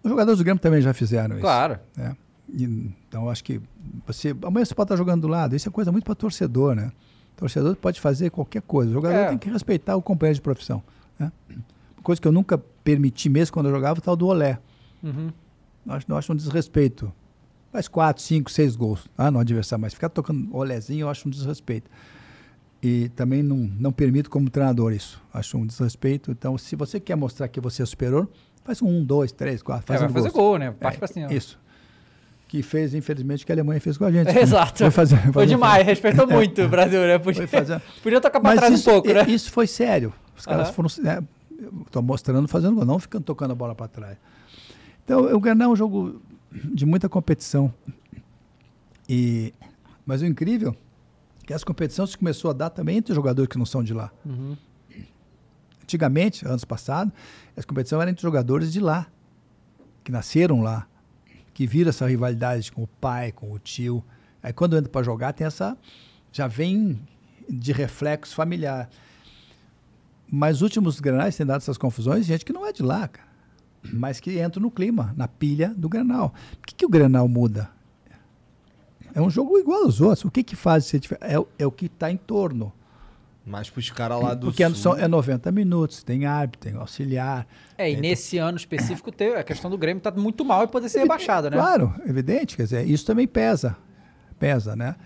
[0.03, 1.43] os jogadores do Grêmio também já fizeram isso.
[1.43, 1.79] Claro.
[1.97, 2.17] né?
[2.49, 3.61] Então eu acho que
[4.07, 5.55] você amanhã você pode estar jogando do lado.
[5.57, 6.93] Isso é coisa muito para torcedor, né?
[7.35, 8.91] O torcedor pode fazer qualquer coisa.
[8.91, 9.29] O jogador É.
[9.29, 10.83] tem que respeitar o companheiro de profissão.
[11.19, 11.31] Né?
[12.03, 14.59] Coisa que eu nunca permiti mesmo quando eu jogava, o tal do olé.
[15.03, 15.31] Uhum.
[16.09, 17.13] Eu acho um desrespeito.
[17.73, 21.31] Faz quatro, cinco, seis gols ah, no adversário, mas ficar tocando olézinho eu acho um
[21.31, 21.91] desrespeito.
[22.83, 25.21] E também não, não permito como treinador isso.
[25.33, 26.31] Acho um desrespeito.
[26.31, 28.29] Então, se você quer mostrar que você é superior,
[28.63, 30.71] faz um, dois, três, quatro, faz É, um vai fazer gol, né?
[30.71, 31.33] Parte É, pra cima.
[31.33, 31.59] Isso.
[32.55, 34.29] Que fez, infelizmente, que a Alemanha fez com a gente.
[34.39, 34.79] Exato.
[34.79, 37.19] Foi, fazer, Foi fazer- demais, respeitou muito o Brasil, né?
[37.19, 39.25] Podia, fazer- podia tocar pra Mas trás isso, um pouco, né?
[39.29, 40.13] Isso foi sério.
[40.37, 40.73] Os caras Aham.
[40.73, 40.89] foram.
[41.03, 41.25] né,
[41.85, 44.17] Estou mostrando fazendo gol, não ficando tocando a bola para trás.
[45.05, 46.23] Então, o Granal é um jogo
[46.53, 47.75] de muita competição.
[49.09, 49.53] E,
[50.07, 50.77] mas o incrível
[51.43, 53.93] é que as competições se começou a dar também entre jogadores que não são de
[53.93, 54.13] lá.
[54.25, 54.57] Uhum.
[55.83, 57.13] Antigamente, anos passados,
[57.57, 59.09] as competições eram entre jogadores de lá,
[60.05, 60.87] que nasceram lá,
[61.55, 64.05] que viram essa rivalidade com o pai, com o tio.
[64.43, 65.79] Aí quando entra para jogar, tem essa.
[66.33, 67.01] Já vem
[67.49, 68.91] de reflexo familiar.
[70.31, 73.29] Mas os últimos granais têm dado essas confusões, gente que não é de lá, cara.
[73.93, 76.35] Mas que entra no clima, na pilha do granal.
[76.55, 77.71] O que, que o granal muda?
[79.15, 80.25] É um jogo igual aos outros.
[80.25, 81.25] O que, que faz ser diferente?
[81.33, 82.73] É, é o que está em torno.
[83.47, 84.77] Mas pros caras lá do Porque é, sul...
[84.77, 87.47] são- é 90 minutos, tem árbitro, tem auxiliar.
[87.77, 90.89] É, e tem- nesse ano específico, a questão do Grêmio tá muito mal e poder
[90.89, 91.57] ser rebaixado, né?
[91.57, 93.77] Claro, evidente, quer dizer, isso também pesa,
[94.39, 94.97] pesa, né?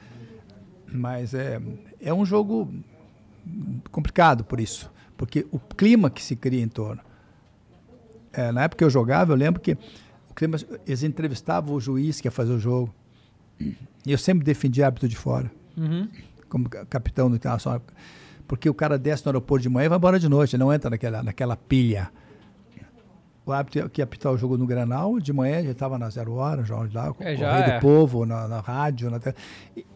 [0.87, 1.61] Mas é,
[2.01, 2.73] é um jogo
[3.91, 7.03] complicado por isso, porque o clima que se cria em torno.
[8.33, 9.73] É, na época que eu jogava, eu lembro que
[10.31, 10.57] o clima,
[10.87, 12.95] eles entrevistavam o juiz que ia fazer o jogo,
[13.59, 16.09] e eu sempre defendi árbitro de fora, Uhum.
[16.49, 17.83] como ca- capitão do Internacional,
[18.49, 20.91] porque o cara desce no aeroporto de manhã e vai embora de noite, não entra
[20.91, 22.11] naquela, naquela pilha.
[23.47, 26.35] O árbitro que ia apitar o jogo no Granal, de manhã já estava na zero
[26.35, 27.75] hora, já lá, com É, o já Correio é.
[27.77, 29.11] do Povo, na, na rádio.
[29.11, 29.35] Na te-
[29.77, 29.87] e-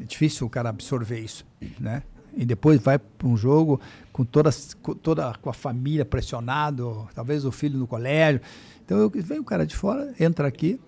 [0.00, 1.44] é difícil o cara absorver isso,
[1.80, 2.02] né?
[2.36, 3.80] E depois vai para um jogo
[4.12, 8.40] com, todas, com toda com a família pressionado, talvez o filho no colégio.
[8.84, 10.78] Então eu, vem o cara de fora, entra aqui,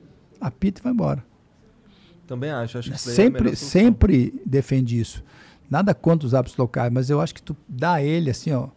[0.40, 1.24] apita e vai embora.
[2.28, 3.68] Também acho, acho que é Sempre, solução.
[3.68, 5.24] sempre defende isso.
[5.70, 8.68] Nada contra os árbitros locais, mas eu acho que tu dá a ele assim, ó,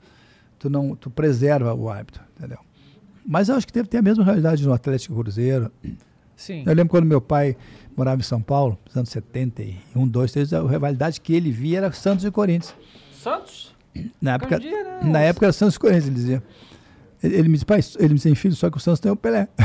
[0.60, 2.60] tu não, tu preserva o árbitro, entendeu?
[3.26, 5.72] Mas eu acho que deve ter a mesma realidade no Atlético Cruzeiro.
[6.36, 6.64] Sim.
[6.66, 7.56] Eu lembro quando meu pai
[7.96, 11.92] morava em São Paulo, nos anos 71, 2, 3, a rivalidade que ele via era
[11.92, 12.76] Santos e Corinthians.
[13.14, 13.76] Santos?
[14.20, 14.60] Na época,
[15.04, 16.44] na época era Santos e Corinthians, ele dizia.
[17.24, 19.16] Ele, ele me disse, pai, ele me dizia, filho, só que o Santos tem o
[19.16, 19.48] Pelé.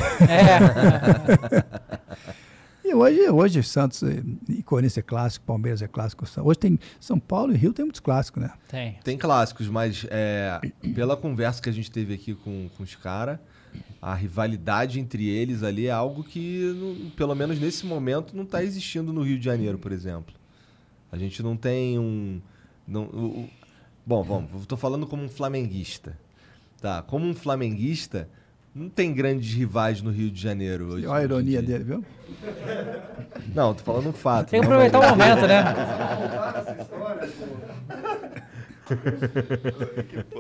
[2.89, 6.25] E hoje, hoje Santos e e Corinthians é clássico, Palmeiras é clássico.
[6.43, 8.53] Hoje tem São Paulo e Rio tem muitos clássicos, né?
[8.69, 8.97] Tem.
[9.03, 10.61] Tem clássicos, mas é,
[10.95, 13.39] pela conversa que a gente teve aqui com, com os caras,
[14.01, 18.63] a rivalidade entre eles ali é algo que, não- pelo menos nesse momento, não está
[18.63, 20.33] existindo no Rio de Janeiro, por exemplo.
[21.11, 22.41] A gente não tem um.
[22.87, 23.51] Não, o- o-
[24.07, 26.17] bom, vamos, tô falando como um flamenguista.
[26.81, 28.29] Tá, como um flamenguista,
[28.77, 31.07] não tem grandes rivais no Rio de Janeiro hoje.
[31.07, 32.05] Olha a ironia dele, viu?
[33.55, 34.51] Não, tô falando um fato.
[34.51, 35.65] Tem que aproveitar mas- o momento, né?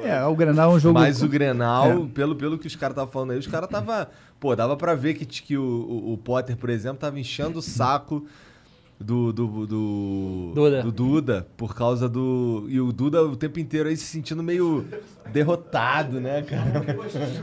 [0.04, 0.98] É, o Grenal é um jogo.
[0.98, 2.06] Mas o Grenal, É.
[2.14, 4.08] pelo, pelo que os caras estavam falando aí, os caras tava.
[4.38, 7.62] Pô, dava pra ver que, que o, o, o Potter, por exemplo, tava enchendo o
[7.62, 8.26] saco
[8.98, 9.32] do.
[9.32, 10.82] Do, do, Duda.
[10.82, 12.66] do Duda, por causa do.
[12.68, 14.84] E o Duda o tempo inteiro aí se sentindo meio
[15.32, 16.84] derrotado, né, cara?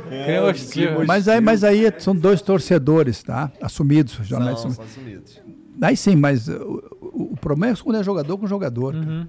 [0.10, 3.52] É, o clima Mas aí, mas aí são dois torcedores, tá?
[3.62, 4.74] Assumidos, jornalistas.
[4.76, 5.32] São, assumidos.
[5.32, 5.64] são assumidos.
[5.82, 8.96] Aí sim, mas uh, o, o problema é quando é jogador com jogador.
[8.96, 9.28] Uhum.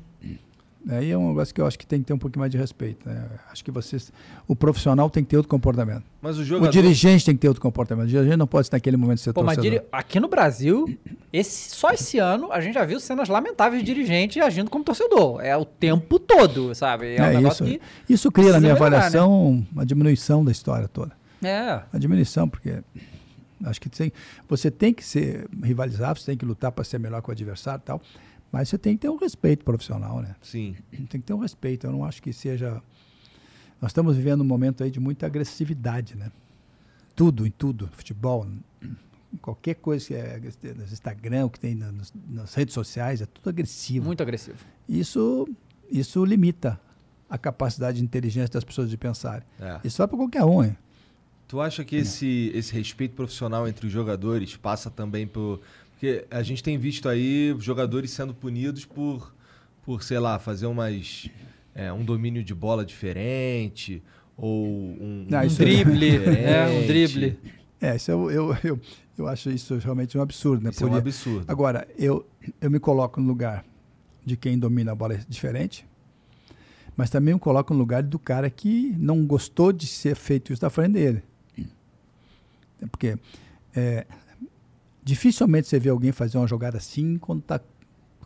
[0.87, 2.59] Aí é um negócio que eu acho que tem que ter um pouquinho mais de
[2.59, 3.09] respeito.
[3.09, 3.27] Né?
[3.51, 4.13] Acho que vocês.
[4.47, 6.03] O profissional tem que ter outro comportamento.
[6.21, 6.71] Mas o O jogador.
[6.71, 8.05] dirigente tem que ter outro comportamento.
[8.05, 10.85] O dirigente não pode estar naquele momento ser Pô, mas diri- aqui no Brasil,
[11.33, 15.41] esse, só esse ano, a gente já viu cenas lamentáveis de dirigente agindo como torcedor.
[15.41, 17.17] É o tempo todo, sabe?
[17.17, 18.13] É, um É, negócio isso, que.
[18.13, 18.97] isso cria na minha melhorar, né?
[18.99, 21.13] avaliação uma diminuição da história toda.
[21.43, 21.81] É.
[21.93, 22.83] A diminuição, porque
[23.65, 24.13] acho que tem,
[24.47, 27.81] você tem que ser rivalizar, você tem que lutar para ser melhor que o adversário
[27.83, 28.03] e tal,
[28.55, 30.37] mas você tem que ter um respeito profissional, né?
[30.41, 30.77] Sim.
[30.93, 31.89] Tem que ter um respeito.
[31.89, 32.81] Eu não acho que seja.
[33.83, 36.31] Nós estamos vivendo um momento aí de muita agressividade, né?
[37.17, 38.47] Tudo, em tudo, futebol,
[39.43, 40.41] qualquer coisa que é
[40.73, 44.07] no Instagram, o que tem nas, nas redes sociais, é tudo agressivo.
[44.07, 44.59] Muito agressivo.
[44.89, 45.49] Isso,
[45.91, 46.81] isso limita
[47.29, 49.45] a capacidade de inteligência das pessoas de pensar.
[49.59, 49.81] É.
[49.83, 50.77] Isso vai para qualquer um, hein?
[51.49, 55.61] Tu acha que esse, esse respeito profissional entre os jogadores passa também por.
[56.05, 59.35] Porque a gente tem visto aí jogadores sendo punidos por,
[59.83, 61.31] por sei lá, fazer umas.
[61.75, 64.03] é, um domínio de bola diferente,
[64.37, 66.87] ou um, Não, um drible, é, um diferente.
[66.87, 67.39] drible.
[67.81, 68.81] É, isso eu, eu, eu,
[69.17, 70.71] eu acho isso realmente um absurdo, né?
[70.71, 71.45] Isso é um Podia- absurdo.
[71.49, 72.27] Agora, eu,
[72.61, 73.65] eu me coloco no lugar
[74.27, 75.87] de quem domina a bola é diferente,
[76.95, 80.61] mas também o coloca no lugar do cara que não gostou de ser feito isso
[80.61, 81.23] da frente dele.
[82.83, 83.17] É Porque
[83.75, 84.07] é,
[85.05, 87.61] dificilmente você vê alguém fazer uma jogada assim quando está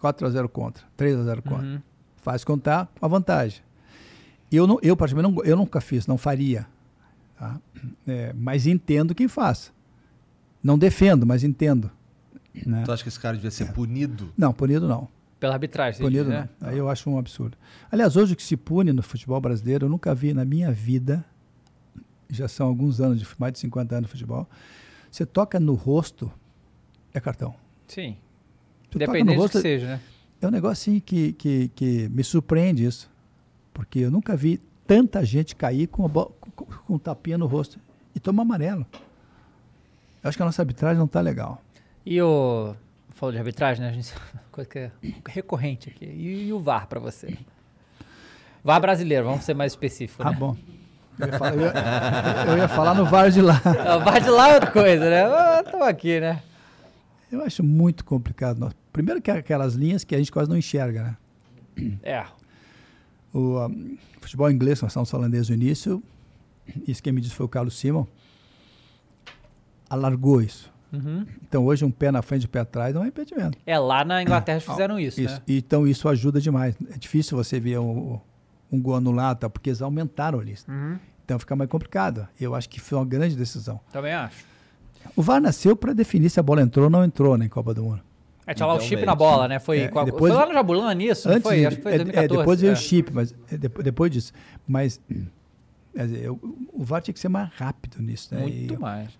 [0.00, 1.66] 4 a 0 contra, 3 a 0 contra.
[1.66, 1.82] Uhum.
[2.16, 3.62] Faz contar com a vantagem.
[4.50, 6.66] Eu, não, eu, particularmente, não, eu nunca fiz, não faria.
[7.38, 7.60] tá?
[8.06, 9.72] É, mas entendo quem faça.
[10.62, 11.90] Não defendo, mas entendo.
[12.66, 12.82] né?
[12.84, 14.32] Tu acha que esse cara devia ser punido?
[14.36, 15.08] Não, punido não.
[15.38, 16.48] Pela arbitragem, Punido diz, né?
[16.60, 16.68] não.
[16.68, 17.56] Aí eu acho um absurdo.
[17.92, 21.24] Aliás, hoje o que se pune no futebol brasileiro, eu nunca vi na minha vida,
[22.28, 24.48] já são alguns anos, de mais de 50 anos de futebol,
[25.08, 26.30] você toca no rosto,
[27.18, 27.54] é cartão.
[27.86, 28.16] Sim.
[28.90, 30.00] Você toca Independente no do que seja, né?
[30.40, 33.10] É um negócio assim que, que, que me surpreende isso.
[33.74, 37.78] Porque eu nunca vi tanta gente cair com, a com, com um tapinha no rosto
[38.14, 38.86] e tomar amarelo.
[40.22, 41.62] Eu acho que a nossa arbitragem não está legal.
[42.04, 42.74] E o.
[43.10, 43.90] Falou de arbitragem, né?
[43.90, 44.12] A gente,
[44.52, 44.90] coisa que é
[45.28, 46.04] recorrente aqui.
[46.04, 47.36] E, e o VAR pra você?
[48.64, 50.24] VAR brasileiro, vamos ser mais específicos.
[50.24, 50.36] Ah, né?
[50.36, 50.56] bom.
[51.18, 53.60] Eu ia, falar, eu ia- eu ia falar no VAR de lá.
[53.96, 55.24] O VAR de lá é outra coisa, né?
[55.64, 56.42] Estamos aqui, né?
[57.30, 58.72] Eu acho muito complicado.
[58.92, 61.02] Primeiro que aquelas linhas que a gente quase não enxerga,
[61.76, 61.96] né?
[62.02, 62.24] É.
[63.32, 66.02] O um, futebol inglês, nós estamos falando desde o início,
[66.86, 68.06] isso quem me disse foi o Carlos Simon,
[69.88, 70.72] alargou isso.
[70.92, 71.26] Uhum.
[71.46, 73.58] Então hoje um pé na frente e um pé atrás não é impedimento.
[73.66, 75.38] É, lá na Inglaterra eles fizeram isso, né?
[75.46, 76.74] Então isso ajuda demais.
[76.90, 78.18] É difícil você ver um,
[78.72, 79.50] um gol anulado, tá?
[79.50, 80.72] porque eles aumentaram a lista.
[80.72, 80.98] Uhum.
[81.24, 82.26] Então fica mais complicado.
[82.40, 83.78] Eu acho que foi uma grande decisão.
[83.92, 84.44] Também acho.
[85.16, 87.82] O VAR nasceu para definir se a bola entrou ou não entrou na Copa do
[87.82, 88.00] Mundo.
[88.46, 89.58] É, tinha lá o chip na bola, né?
[89.58, 91.28] Foi, É, com a- depois- foi lá no Jabulani isso?
[91.28, 91.66] não Antes, foi?
[91.66, 92.38] Acho que foi é, é, 2014.
[92.38, 92.72] depois veio é.
[92.72, 94.32] o chip, mas é, depois, depois disso.
[94.66, 95.00] Mas
[95.94, 96.40] quer dizer, eu-
[96.72, 98.40] o VAR tinha que ser mais rápido nisso, né?
[98.42, 99.10] Muito E- mais.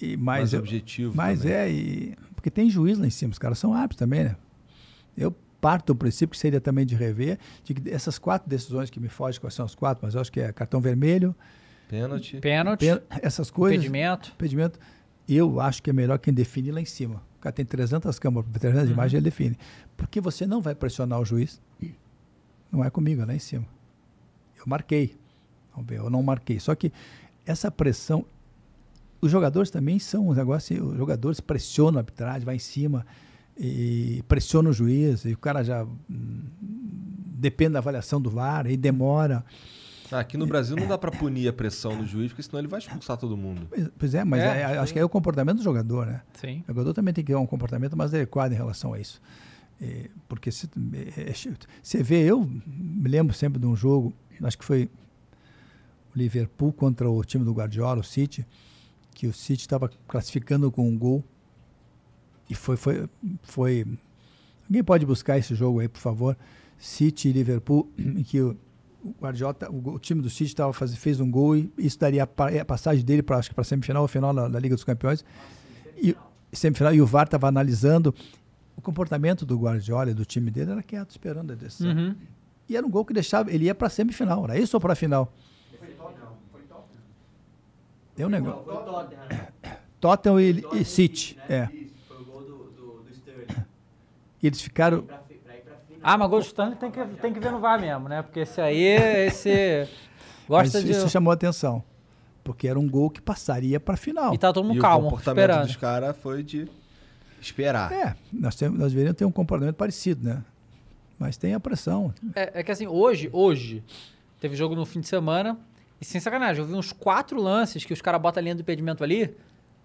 [0.00, 3.38] E mais, Mais eu- objetivo Mas é, e- porque tem juiz lá em cima, os
[3.38, 4.36] caras são árbitros também, né?
[5.16, 9.00] Eu parto do princípio que seria também de rever, de que essas quatro decisões que
[9.00, 11.34] me fogem, quais são as quatro, mas eu acho que é cartão vermelho,
[11.88, 12.36] Pênalti.
[12.38, 13.78] Pênalti, pen- essas coisas.
[13.78, 14.32] impedimento.
[14.34, 14.78] impedimento,
[15.28, 17.22] eu acho que é melhor quem define lá em cima.
[17.38, 18.92] O cara tem 300 câmeras, 300 Uhum.
[18.94, 19.58] imagens, ele define.
[19.96, 21.60] Porque você não vai pressionar o juiz.
[22.72, 23.64] Não é comigo, é lá em cima.
[24.58, 25.16] Eu marquei.
[25.74, 26.58] Vamos ver, eu não marquei.
[26.60, 26.92] Só que
[27.44, 28.24] essa pressão.
[29.20, 30.76] Os jogadores também são um negócio.
[30.76, 33.06] assim, Os jogadores pressionam a arbitragem, vai em cima
[33.56, 35.24] e pressionam o juiz.
[35.24, 35.84] E o cara já.
[35.84, 36.42] hum,
[37.38, 39.44] depende da avaliação do VAR, e demora.
[40.10, 42.68] Ah, Aqui no Brasil não dá pra punir a pressão do juiz, porque senão ele
[42.68, 43.66] vai expulsar todo mundo.
[43.98, 46.22] Pois- é, mas É, é- acho que é o comportamento do jogador, né?
[46.40, 46.62] Sim.
[46.64, 49.20] O jogador também tem que ter um comportamento mais adequado em relação a isso.
[49.80, 50.68] É, porque se-
[51.16, 51.34] é, é,
[51.82, 54.12] você vê, eu me lembro sempre de um jogo,
[54.42, 54.84] acho que foi
[56.14, 58.46] o Liverpool contra o time do Guardiola, o City,
[59.14, 61.22] que o City estava classificando com um gol.
[62.48, 63.08] E foi, foi,
[63.42, 63.84] foi.
[64.68, 66.36] Alguém pode buscar esse jogo aí, por favor?
[66.78, 68.56] City e Liverpool, em que o
[69.08, 71.98] o Guardiola, tá- o, o time do City tava faz, fez um gol e isso
[71.98, 74.58] daria a, pa- a passagem dele para acho que para semifinal ou final da, da
[74.58, 75.24] Liga dos Campeões.
[75.96, 76.16] E
[76.52, 78.14] semifinal e o VAR estava analisando
[78.76, 81.90] o comportamento do Guardiola e do time dele era quieto esperando a decisão.
[81.92, 82.14] Uhum.
[82.68, 84.96] E era um gol que deixava ele ia para semifinal, era isso ou para a
[84.96, 85.32] final?
[88.16, 88.64] Deu um negócio.
[88.64, 89.48] Foi o Tottenham, né?
[90.00, 91.70] Tottenham e, Tottenham e City, né?
[91.72, 91.76] é.
[91.76, 93.64] Isso, foi o gol do, do, do Sterling.
[94.42, 95.04] E eles ficaram
[96.02, 98.22] Ah, mas gol de Stanley tem que, tem que ver no VAR mesmo, né?
[98.22, 98.78] Porque esse aí,
[99.26, 99.88] esse.
[100.48, 100.92] mas Gosta de.
[100.92, 101.82] isso chamou a atenção,
[102.44, 104.34] porque era um gol que passaria para a final.
[104.34, 105.66] E tá todo E mundo o calmo, comportamento esperando.
[105.66, 106.68] dos caras foi de
[107.40, 107.92] esperar.
[107.92, 110.42] É, nós, temos, nós deveríamos ter um comportamento parecido, né?
[111.18, 112.12] Mas tem a pressão.
[112.34, 113.82] É, é que assim, hoje, hoje,
[114.40, 115.58] teve jogo no fim de semana,
[116.00, 118.60] e sem sacanagem, eu vi uns quatro lances que os caras botam a linha do
[118.60, 119.34] impedimento ali,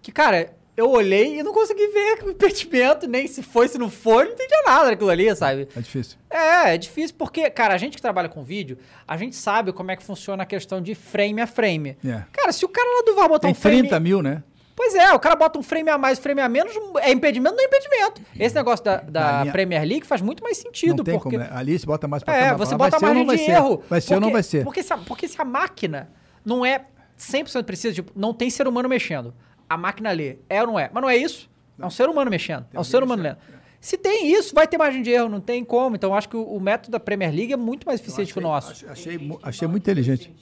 [0.02, 3.90] que, cara, eu olhei e não consegui ver o impedimento, nem se foi, se não
[3.90, 5.68] foi, não entendia nada daquilo ali, sabe?
[5.76, 6.16] É difícil.
[6.30, 9.90] É, é difícil porque, cara, a gente que trabalha com vídeo, a gente sabe como
[9.90, 11.96] é que funciona a questão de frame a frame.
[12.04, 12.22] É.
[12.32, 13.80] Cara, se o cara lá do VAR botar Tem um frame...
[13.80, 14.42] 30 mil, né?
[14.74, 16.72] Pois é, o cara bota um frame a mais, frame a menos,
[17.02, 18.22] é impedimento, não é impedimento.
[18.38, 21.36] Esse negócio da, da linha- Premier League faz muito mais sentido, não tem porque...
[21.36, 21.50] como, né?
[21.54, 23.50] Ali se bota mais pra É, mais você bota ou margem de ser?
[23.50, 23.82] erro.
[23.88, 24.64] Vai ser ou não vai ser?
[24.64, 26.10] Porque se, a, porque se a máquina
[26.42, 26.86] não é
[27.18, 29.34] 100% precisa, tipo, não tem ser humano mexendo.
[29.72, 30.90] A máquina lê, é ou não é?
[30.92, 31.50] Mas não é isso.
[31.78, 32.66] É um ser humano mexendo.
[32.72, 33.38] É um ser humano lendo.
[33.80, 35.96] Se tem isso, vai ter margem de erro, não tem como.
[35.96, 38.38] Então, eu acho que o, o método da Premier League é muito mais eficiente que
[38.38, 38.70] o nosso.
[38.72, 40.32] Achei, achei, mu- achei muito inteligente.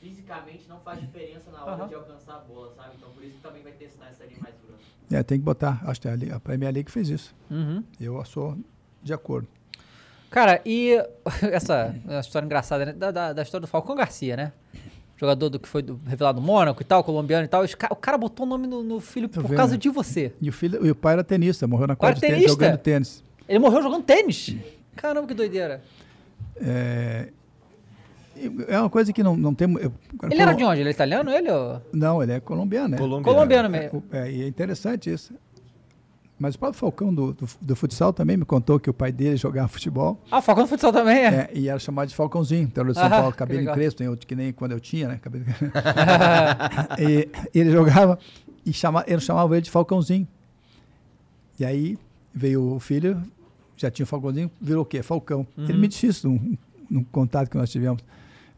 [0.00, 1.88] fisicamente não faz diferença na hora Aham.
[1.88, 2.90] de alcançar a bola, sabe?
[2.96, 4.82] Então por isso que também vai testar essa linha mais grossa.
[5.10, 5.82] É, tem que botar.
[5.86, 7.34] Acho que a, a Premier League fez isso.
[7.50, 7.82] Uhum.
[8.00, 8.56] Eu sou
[9.02, 9.46] de acordo.
[10.30, 10.92] Cara, e
[11.52, 12.92] essa, essa história engraçada, né?
[12.92, 14.52] Da, da, da história do Falcão Garcia, né?
[15.16, 17.64] Jogador do que foi do- revelado no Mônaco e tal, colombiano e tal.
[17.78, 19.56] Ca- o cara botou o nome no, no filho Tô por vendo.
[19.58, 20.32] causa de você.
[20.42, 23.22] E o, filho, e o pai era tenista, morreu na quadra de tênis, jogando tênis.
[23.48, 24.56] Ele morreu jogando tênis.
[24.96, 25.82] Caramba, que doideira.
[26.56, 27.28] É,
[28.68, 29.72] é uma coisa que não, não tem.
[29.78, 29.92] eu-
[30.30, 30.80] Ele era de onde?
[30.80, 31.50] Ele é italiano, ele?
[31.50, 31.80] Ou...
[31.92, 32.96] Não, ele é colombiano, né?
[32.98, 33.24] Colombiano.
[33.24, 34.02] Colombiano mesmo.
[34.12, 35.32] É, e é interessante isso.
[36.44, 39.34] Mas o próprio Falcão do, do, do futsal também me contou que o pai dele
[39.34, 40.20] jogava futebol.
[40.30, 41.26] Ah, Falcão do Futsal também é.
[41.26, 44.08] É, e era chamado de Falcãozinho, interior de São Ah, Paulo, cabelo em crespo, tem
[44.08, 45.18] outro que nem quando eu tinha, né?
[45.22, 45.46] Cabelo...
[47.00, 48.18] e ele jogava
[48.66, 50.28] e chama, ele chamava ele de Falcãozinho.
[51.58, 51.96] E aí
[52.34, 53.22] veio o filho,
[53.74, 55.02] já tinha o Falcãozinho, virou o quê?
[55.02, 55.46] Falcão.
[55.56, 55.64] Uhum.
[55.64, 56.58] Ele me disse isso num,
[56.90, 58.04] num contato que nós tivemos.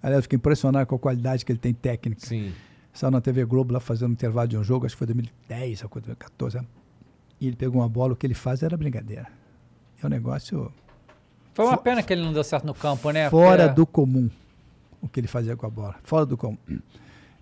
[0.03, 2.27] Aliás, eu fiquei impressionado com a qualidade que ele tem técnica.
[2.27, 2.53] Sim.
[2.93, 5.85] Saiu na TV Globo lá fazendo um intervalo de um jogo, acho que foi 2010
[5.85, 6.57] ou 2014.
[6.57, 6.65] né?
[7.41, 9.27] E ele pegou uma bola, o que ele faz era brincadeira.
[10.03, 10.73] É um negócio
[11.55, 13.29] Foi uma pena que ele não deu certo no campo, né?
[13.31, 14.31] fora Porque- do comum
[15.01, 15.95] o que ele fazia com a bola.
[16.03, 16.57] Fora do comum.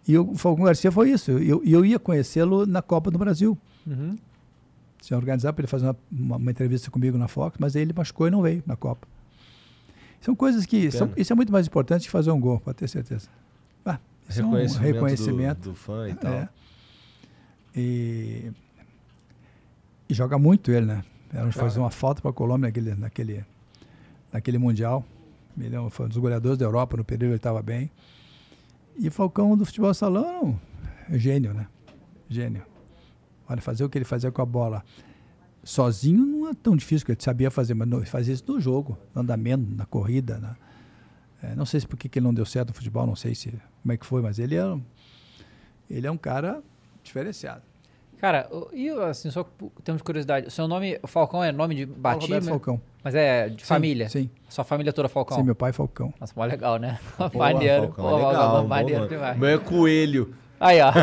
[0.06, 1.38] E o Falcão Garcia foi isso.
[1.38, 3.56] E eu, eu ia conhecê-lo na Copa do Brasil.
[3.86, 4.16] Uhum.
[5.00, 7.92] Tinha organizado para ele fazer uma, uma- uma entrevista comigo na Fox, mas aí ele
[7.94, 9.06] machucou e não veio na Copa.
[10.20, 10.90] São coisas que.
[10.90, 13.28] São, isso é muito mais importante que fazer um gol, pode ter certeza.
[13.84, 13.98] Ah,
[14.28, 15.60] isso é um Reconhecimento, reconhecimento.
[15.60, 16.32] Do, do fã e tal.
[16.32, 16.48] É.
[17.76, 18.50] E,
[20.09, 21.05] e joga muito ele, né?
[21.32, 23.44] Era fazer uma falta para a Colômbia naquele, naquele,
[24.32, 25.05] naquele Mundial.
[25.59, 27.90] Ele é um- foi um dos goleadores da Europa, no período ele estava bem.
[28.97, 30.59] E Falcão do futebol salão,
[31.10, 31.66] gênio, né?
[32.28, 32.62] Gênio.
[33.48, 34.85] Olha, fazer o que ele fazia com a bola
[35.62, 38.97] sozinho não é tão difícil, que ele sabia fazer, mas ele fazia isso no jogo,
[39.14, 40.39] no andamento, na corrida.
[40.39, 40.56] Na,
[41.43, 43.51] é, não sei se por que ele não deu certo no futebol, não sei se
[43.82, 44.82] como é que foi, mas ele é, um-
[45.90, 46.62] ele é um cara
[47.02, 47.62] diferenciado.
[48.24, 49.44] Cara, e assim, só
[49.84, 50.46] temos curiosidade.
[50.46, 52.36] O seu nome, Falcão, é nome de batismo?
[52.36, 52.80] Roberto Falcão.
[53.02, 54.09] Mas é de Sim, família?
[54.09, 54.30] sim.
[54.48, 55.36] Sua família toda Falcão?
[55.36, 56.10] Sim, meu pai é Falcão.
[56.18, 56.98] Nossa, mó legal, né?
[57.18, 57.88] Boa, maneiro.
[57.88, 59.36] Falcão, Pô, é legal, Falcão, maneiro demais.
[59.36, 60.34] Meu é Coelho.
[60.59, 60.90] Aí, ó.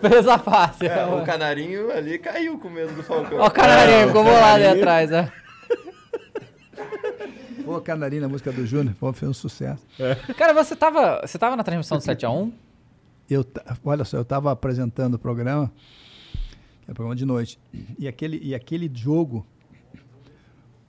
[0.00, 0.90] Presa fácil.
[0.90, 3.38] É, o canarinho ali caiu com medo do Falcão.
[3.38, 4.82] Ó o canarinho, ficou bolado ali Canarinho.
[4.82, 5.30] atrás, né?
[7.68, 9.86] Pô, Canarinho, a música do Júnior, pô, fez um sucesso.
[10.38, 12.50] Cara, você tava, você tava na transmissão do 7x1?
[13.28, 13.44] Eu,
[13.84, 15.70] olha só, eu estava apresentando o programa,
[16.80, 17.60] que era o programa de noite,
[17.98, 19.46] e aquele, e aquele jogo,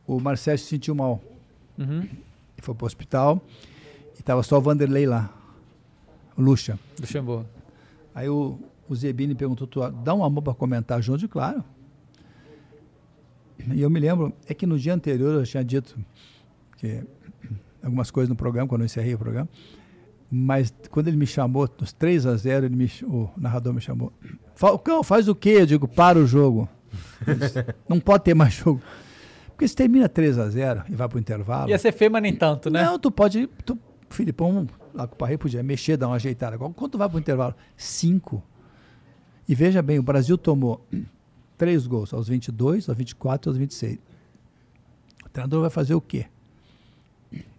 [0.08, 1.22] o Marcelo se sentiu mal.
[1.78, 2.08] Uhum.
[2.58, 3.42] E foi para o hospital,
[4.16, 5.30] e estava só o Vanderlei lá,
[6.38, 6.80] o Lucha.
[6.98, 7.46] Luxemburgo.
[8.16, 8.58] Aí o,
[8.88, 11.26] o Zebini perguntou, tu dá um amor para comentar junto?
[11.26, 11.62] E claro.
[13.70, 16.00] E eu me lembro, é que no dia anterior eu tinha dito
[16.80, 17.04] que
[17.84, 19.50] algumas coisas no programa, quando eu encerrei o programa,
[20.32, 24.14] mas quando ele me chamou, nos 3 a 0 ele me, o narrador me chamou.
[24.56, 25.58] Falcão, faz o quê?
[25.60, 26.70] Eu digo, para o jogo.
[27.26, 28.82] Disse, Não pode ter mais jogo.
[29.50, 31.70] Porque se termina 3 a 0 e vai para o intervalo.
[31.70, 32.84] Ia ser feio, mas nem tanto, né?
[32.84, 33.48] Não, tu pode.
[33.66, 33.78] Tu,
[34.10, 36.58] Filipão, lá com o Parreira, podia mexer, dar uma ajeitada.
[36.58, 37.56] Quando tu vai para o intervalo?
[37.76, 38.42] Cinco.
[39.48, 40.86] E veja bem, o Brasil tomou
[41.58, 43.98] três gols, aos 22, aos 24 aos 26.
[45.26, 46.28] O treinador vai fazer o quê?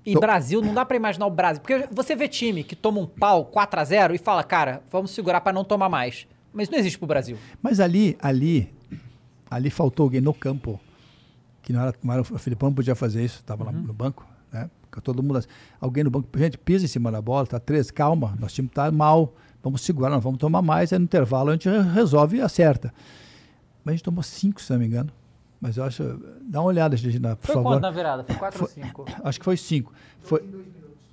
[0.04, 1.60] E Brasil, não dá pra imaginar o Brasil.
[1.62, 5.52] Porque você vê time que toma um pau 4x0 e fala, cara, vamos segurar pra
[5.52, 6.26] não tomar mais.
[6.52, 7.36] Mas não existe pro Brasil.
[7.62, 8.72] Mas ali, ali,
[9.50, 10.80] ali faltou alguém no campo.
[11.62, 14.26] Que não era, não era- o Filipão não podia fazer isso, estava lá no banco,
[14.50, 14.68] né?
[14.90, 15.44] Porque todo mundo,
[15.80, 18.90] alguém no banco, gente, pisa em cima da bola, tá três, calma, nosso time tá
[18.90, 22.92] mal, vamos segurar, não vamos tomar mais, aí no intervalo a gente resolve e acerta.
[23.84, 25.12] Mas a gente tomou cinco, se não me engano.
[25.60, 26.02] Mas eu acho,
[26.42, 27.70] dá uma olhada, Regina, por Foi favor.
[27.72, 28.24] quanto na virada?
[28.24, 29.04] Foi 4 ou 5?
[29.24, 29.92] Acho que foi 5.
[30.20, 30.42] Foi,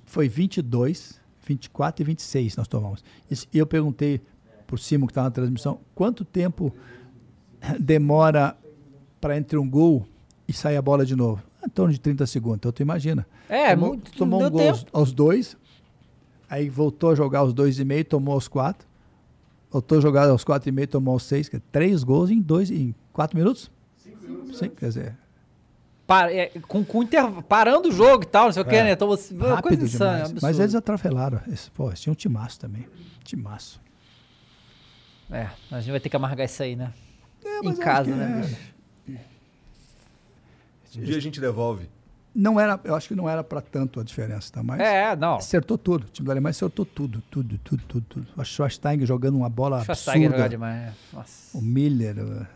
[0.06, 3.04] foi 22, 24 e 26 nós tomamos.
[3.30, 4.20] E eu perguntei
[4.66, 6.72] por cima que estava na transmissão, quanto tempo
[7.78, 8.56] demora
[9.20, 10.06] para entre um gol
[10.46, 11.42] e sair a bola de novo?
[11.64, 12.56] Em torno de 30 segundos.
[12.58, 13.26] Então tu imagina.
[13.48, 14.90] É, tomou, muito- tomou um gol aos, tempo.
[14.98, 15.56] aos dois,
[16.48, 18.86] aí voltou a jogar aos dois e meio, tomou aos quatro.
[19.70, 21.48] Voltou a jogar aos quatro e meio, tomou aos seis.
[21.48, 23.70] quer dizer, Três gols em dois, em quatro minutos?
[24.52, 25.16] Sim, quer dizer,
[26.06, 28.84] Para, é, com, com interv- parando o jogo e tal, não sei o que, É.
[28.84, 28.92] né?
[28.92, 30.42] Então, você, rápido coisa insana, demais.
[30.42, 31.40] Mas eles atrafelaram.
[31.48, 32.86] Esse, pô, eles tinham um timaço também.
[33.24, 33.80] Timaço.
[35.30, 36.92] É, a gente vai ter que amargar isso aí, né?
[37.44, 38.42] em mas eu casa, né,
[39.10, 39.12] é.
[40.96, 41.88] Um dia a gente devolve.
[42.34, 44.62] Não era, eu acho que não era para tanto a diferença, tá?
[44.62, 45.36] Mas É, não.
[45.36, 46.04] acertou tudo.
[46.06, 48.26] O time da Alemanha acertou tudo, tudo, tudo, tudo, tudo.
[48.36, 50.36] O Schwarzenegger jogando uma bola Schwarzenegger absurda.
[50.38, 50.76] jogar demais.
[50.86, 50.94] né?
[51.12, 51.58] Nossa.
[51.58, 52.46] O Miller, o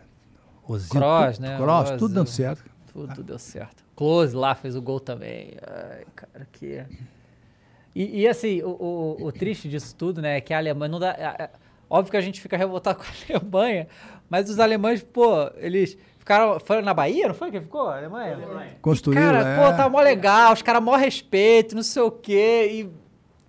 [0.67, 1.57] Ozil, Cross, tudo, né?
[1.57, 1.97] Cross, Ozil.
[1.97, 2.63] tudo dando certo.
[2.91, 3.83] Tudo deu certo.
[3.95, 5.53] Close lá fez o gol também.
[5.65, 6.83] Ai, cara, que.
[7.95, 10.99] E, e, assim, o, o, o triste disso tudo, né, é que a Alemanha não
[10.99, 11.09] dá.
[11.11, 11.49] é- é-
[11.89, 13.87] óbvio que a gente fica revoltado com a Alemanha,
[14.29, 16.59] mas os alemães, pô, eles ficaram.
[16.59, 17.87] Foram na Bahia, não foi que ficou?
[17.87, 18.37] A Alemanha?
[18.81, 19.57] Construíram, Cara, é.
[19.71, 22.69] pô, tá mó legal, os caras mó respeito, não sei o quê.
[22.71, 23.02] E.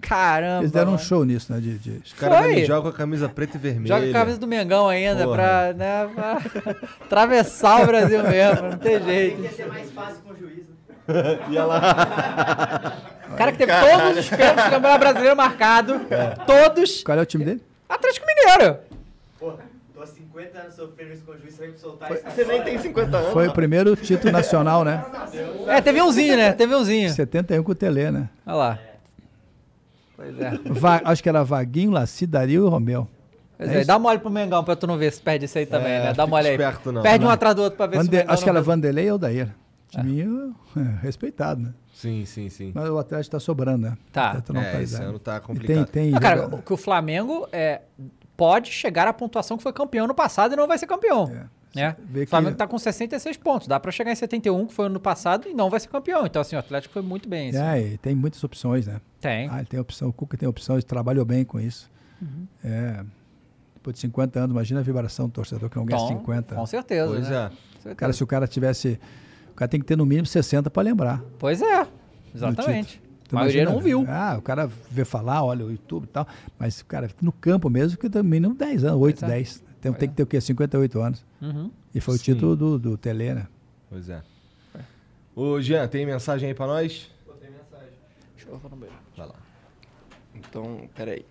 [0.07, 0.61] Caramba.
[0.63, 1.03] Eles deram um mano.
[1.05, 1.61] show nisso, né?
[1.61, 2.03] De, de...
[2.05, 3.95] Os caras jogam com a camisa preta e vermelha.
[3.97, 5.37] Joga a camisa do Mengão ainda Porra.
[5.37, 6.75] pra, né, pra
[7.05, 9.41] atravessar o Brasil mesmo, não tem jeito.
[9.41, 10.65] Tem que ser mais fácil com o juiz.
[11.09, 11.39] né?
[11.51, 12.97] Ia lá.
[13.33, 16.01] O cara que teve todos os pênaltis do Campeonato Brasileiro marcado,
[16.47, 17.63] todos, Qual é o time dele?
[17.89, 18.77] Atlético Mineiro.
[19.41, 19.53] Pô,
[19.95, 22.31] tô há 50 anos sofrendo isso com o juiz, você vai me soltar Foi- isso
[22.31, 23.33] Você nem tem 50 anos.
[23.33, 25.05] Foi o primeiro título nacional, né?
[25.67, 26.53] É, teve umzinho, né?
[26.53, 27.11] Teve umzinho.
[27.11, 28.29] 71 com o Tele, né?
[28.47, 28.79] Olha lá.
[30.17, 30.59] Pois é.
[30.67, 33.09] Va- acho que era Vaguinho, Laci, Dario e Romeu.
[33.57, 35.67] Pois É é, dá mole pro Mengão pra tu não ver se perde isso aí
[35.67, 36.05] também, É, né?
[36.07, 36.55] Dá fica mole aí.
[36.55, 37.03] esperto, não.
[37.03, 37.35] Perde um Não.
[37.35, 39.55] atrás do outro pra ver se Vande- Mengão acho que não era Vanderlei ou Daíra.
[39.89, 41.73] Timinho é, respeitado, né?
[41.95, 42.73] Sim, sim, sim.
[42.75, 43.97] Mas o Atlético tá sobrando, né?
[44.13, 44.41] Tá.
[44.41, 45.87] Tá uma É, esse ano tá E complicado.
[45.87, 47.83] Tem, tem Ah, cara, o- que o Flamengo é,
[48.37, 51.31] pode chegar à pontuação que foi campeão no passado e não vai ser campeão.
[51.75, 51.97] Né?
[52.09, 53.67] vê O que- Flamengo tá com 66 pontos.
[53.67, 56.25] Dá pra chegar em 71, que foi ano passado, e não vai ser campeão.
[56.27, 57.49] Então, assim, o Atlético foi muito bem.
[57.51, 57.59] assim.
[57.59, 59.01] É, e tem muitas opções, né?
[59.21, 59.49] Tem.
[59.51, 61.91] Ah, ele tem opção, o Cuca tem opção, ele trabalhou bem com isso.
[62.23, 62.47] Uhum.
[62.65, 63.05] É,
[63.75, 66.55] depois de 50 anos, imagina a vibração do torcedor que não ganha Então, 50.
[66.55, 67.09] Com certeza.
[67.11, 67.37] Pois né?
[67.37, 67.49] é.
[67.49, 67.95] Com certeza.
[67.97, 68.99] Cara, se o cara tivesse.
[69.51, 71.23] O cara tem que ter no mínimo 60 para lembrar.
[71.39, 71.87] Pois é,
[72.35, 73.01] exatamente.
[73.31, 74.05] A maioria imagina, não viu.
[74.09, 76.27] Ah, o cara vê falar, olha o YouTube e tal.
[76.59, 79.35] Mas o cara no campo mesmo, que no mínimo 10 anos, 8, Pois é.
[79.35, 79.64] 10.
[79.85, 80.41] Então tem que ter o quê?
[80.41, 81.25] 58 anos.
[81.43, 81.71] Uhum.
[81.95, 82.21] E foi Sim.
[82.21, 83.47] o título do, do Tele, né?
[83.91, 84.23] Pois é.
[85.37, 87.11] Ô, Jean, tem mensagem aí pra nós?
[87.27, 87.93] Botei mensagem.
[88.35, 88.95] Deixa eu falar um beijo.
[89.15, 89.35] Vai lá.
[90.35, 91.27] Então, peraí.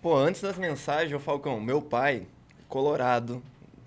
[0.00, 2.26] Pô, antes das mensagens, ô Falcão, meu pai,
[2.68, 3.42] colorado,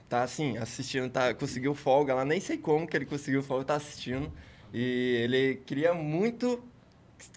[0.10, 3.76] tá assim, assistindo, tá, conseguiu folga lá, nem sei como que ele conseguiu folga, tá
[3.76, 4.32] assistindo.
[4.74, 6.62] E ele queria muito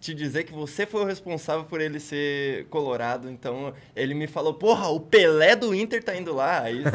[0.00, 3.30] te dizer que você foi o responsável por ele ser colorado.
[3.30, 6.62] Então, ele me falou, porra, o Pelé do Inter tá indo lá.
[6.62, 6.82] Aí.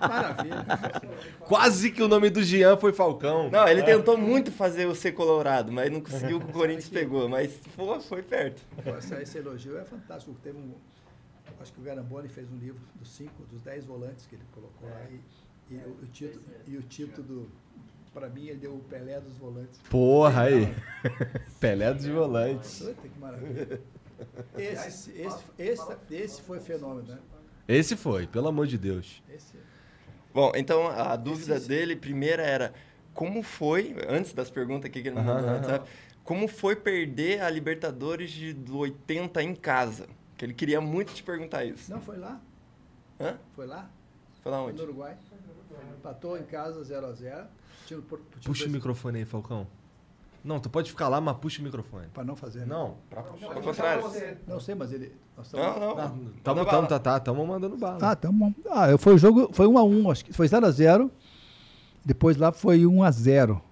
[0.00, 0.66] Maravilha.
[1.40, 3.50] Quase que o nome do Jean foi Falcão.
[3.50, 7.28] Não, ele tentou muito fazer eu ser colorado, mas não conseguiu, o Corinthians pegou.
[7.28, 8.62] Mas, pô, foi perto.
[8.98, 10.36] Esse, esse elogio é fantástico.
[10.42, 10.74] Teve um,
[11.60, 14.88] acho que o Garamboni fez um livro dos cinco, dos dez volantes que ele colocou
[14.88, 15.00] lá.
[15.10, 17.50] E, e o, o título, e o título do,
[18.12, 19.80] para mim, ele deu o Pelé dos volantes.
[19.88, 20.74] Porra aí.
[21.60, 22.78] Pelé dos volantes.
[22.80, 23.80] Puta, que maravilha.
[24.56, 27.18] Esse, esse, esse, esse foi fenômeno, né?
[27.66, 29.22] Esse foi, pelo amor de Deus.
[29.28, 29.56] Esse,
[30.32, 32.72] Bom, então a dúvida dele, primeira era
[33.12, 35.46] como foi, antes das perguntas aqui que ele mandou no.
[35.48, 35.90] WhatsApp,
[36.24, 40.06] como foi perder a Libertadores de do 80 em casa?
[40.36, 41.90] Que ele queria muito te perguntar isso.
[41.90, 42.40] não, foi lá.
[43.20, 43.38] Hã?
[43.54, 43.90] Foi lá.
[44.42, 44.78] Foi lá Foi onde?
[44.78, 45.16] no Uruguai.
[45.98, 47.46] Empatou em casa 0x0.
[48.44, 49.66] Puxa o microfone aí, Falcão.
[50.44, 52.06] Não, tu pode ficar lá, mas puxa o microfone.
[52.12, 52.60] Para não fazer.
[52.60, 52.66] né?
[52.66, 53.46] Não, pra puxar.
[53.46, 54.02] Ao contrário.
[54.48, 55.12] Não sei, mas ele.
[55.36, 55.94] nós Não, estamos- não.
[55.96, 56.86] Tamo, Manda tamo, bala.
[56.88, 57.98] tá, tá, tamo mandando bala.
[58.02, 58.52] Ah, tá bom.
[58.70, 61.10] Ah, eu- foi o jogo, foi 1 a 1, acho que foi 0 a 0.
[62.04, 63.62] Depois lá foi 1 a 0.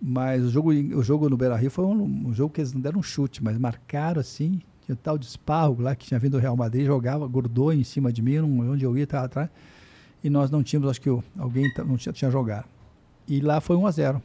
[0.00, 3.00] Mas o jogo, o jogo no Beira-Rio foi um, um jogo que eles não deram
[3.00, 6.56] um chute, mas marcaram assim, tinha tal de Sparro lá que tinha vindo do Real
[6.56, 9.48] Madrid, jogava, grudou em cima de mim, não- onde eu ia, estava atrás.
[10.22, 11.08] E nós não tínhamos, acho que
[11.38, 12.64] alguém não tinha, tinha jogado.
[13.26, 14.22] E lá foi 1 a 0.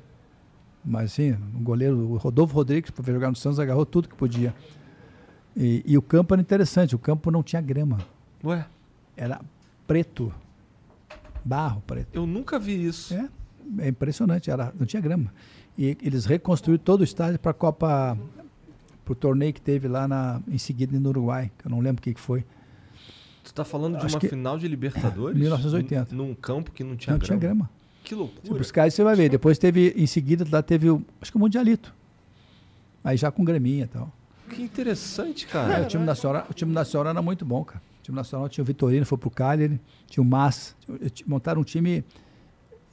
[0.84, 4.53] Mas assim, o goleiro, o Rodolfo Rodrigues, para jogar no Santos, agarrou tudo que podia.
[5.55, 7.97] E, e o campo era interessante, o campo não tinha grama
[8.43, 8.65] Ué,
[9.17, 9.41] era
[9.85, 10.34] preto.
[11.43, 12.09] Barro preto.
[12.13, 13.13] eu nunca vi isso.
[13.13, 13.30] É,
[13.80, 15.34] é impressionante, era, não tinha grama.
[15.77, 18.17] E eles reconstruíram todo o estádio para a Copa,
[19.03, 21.99] para o torneio que teve lá na, em seguida no Uruguai, que eu não lembro
[21.99, 22.45] o que, que foi.
[23.43, 25.38] Tu tá falando de Acho uma final de Libertadores?
[25.38, 26.13] 1980.
[26.13, 27.26] Num, num campo que não tinha não grama.
[27.26, 27.69] tinha grama.
[28.10, 28.57] Que Se loucura.
[28.57, 29.30] buscar isso, você vai ver.
[29.30, 31.94] Depois teve, em seguida, lá teve o, acho que o Mundialito.
[33.03, 34.11] Aí já com graminha e tal.
[34.49, 35.84] Que interessante, É, cara.
[35.84, 37.81] o, time nacional, o time nacional era muito bom, cara.
[37.99, 40.73] O time nacional tinha o Vitorino, foi pro Cagliari, tinha o Massa.
[41.27, 42.03] Montaram um time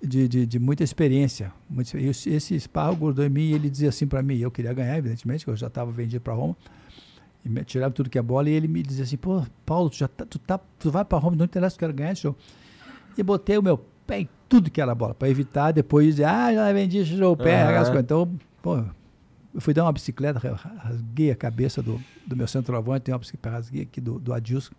[0.03, 1.51] de, de, de muita experiência.
[1.71, 4.75] Muito, e esse- Sparro grudou em mim e ele dizia assim para mim, eu queria
[4.75, 6.55] ganhar, evidentemente, que eu já estava vendido para Roma.
[7.43, 9.97] E me tirava tudo que é bola e ele me dizia assim, pô, Paulo, tu,
[9.97, 12.37] já tá, tu, tá, tu vai para Roma, não interessa, eu quero ganhar esse jogo.
[13.17, 16.53] E botei o meu pé em tudo que era bola, para evitar depois dizer, ah,
[16.55, 18.05] já vendi esse jogo, pé, coisas.
[18.05, 18.31] Então,
[18.63, 18.77] pô,
[19.55, 23.19] eu fui dar uma bicicleta, ra- rasguei a cabeça do, do meu centroavante, tem uma
[23.19, 24.75] bicicleta, rasguei aqui do, do Adilson,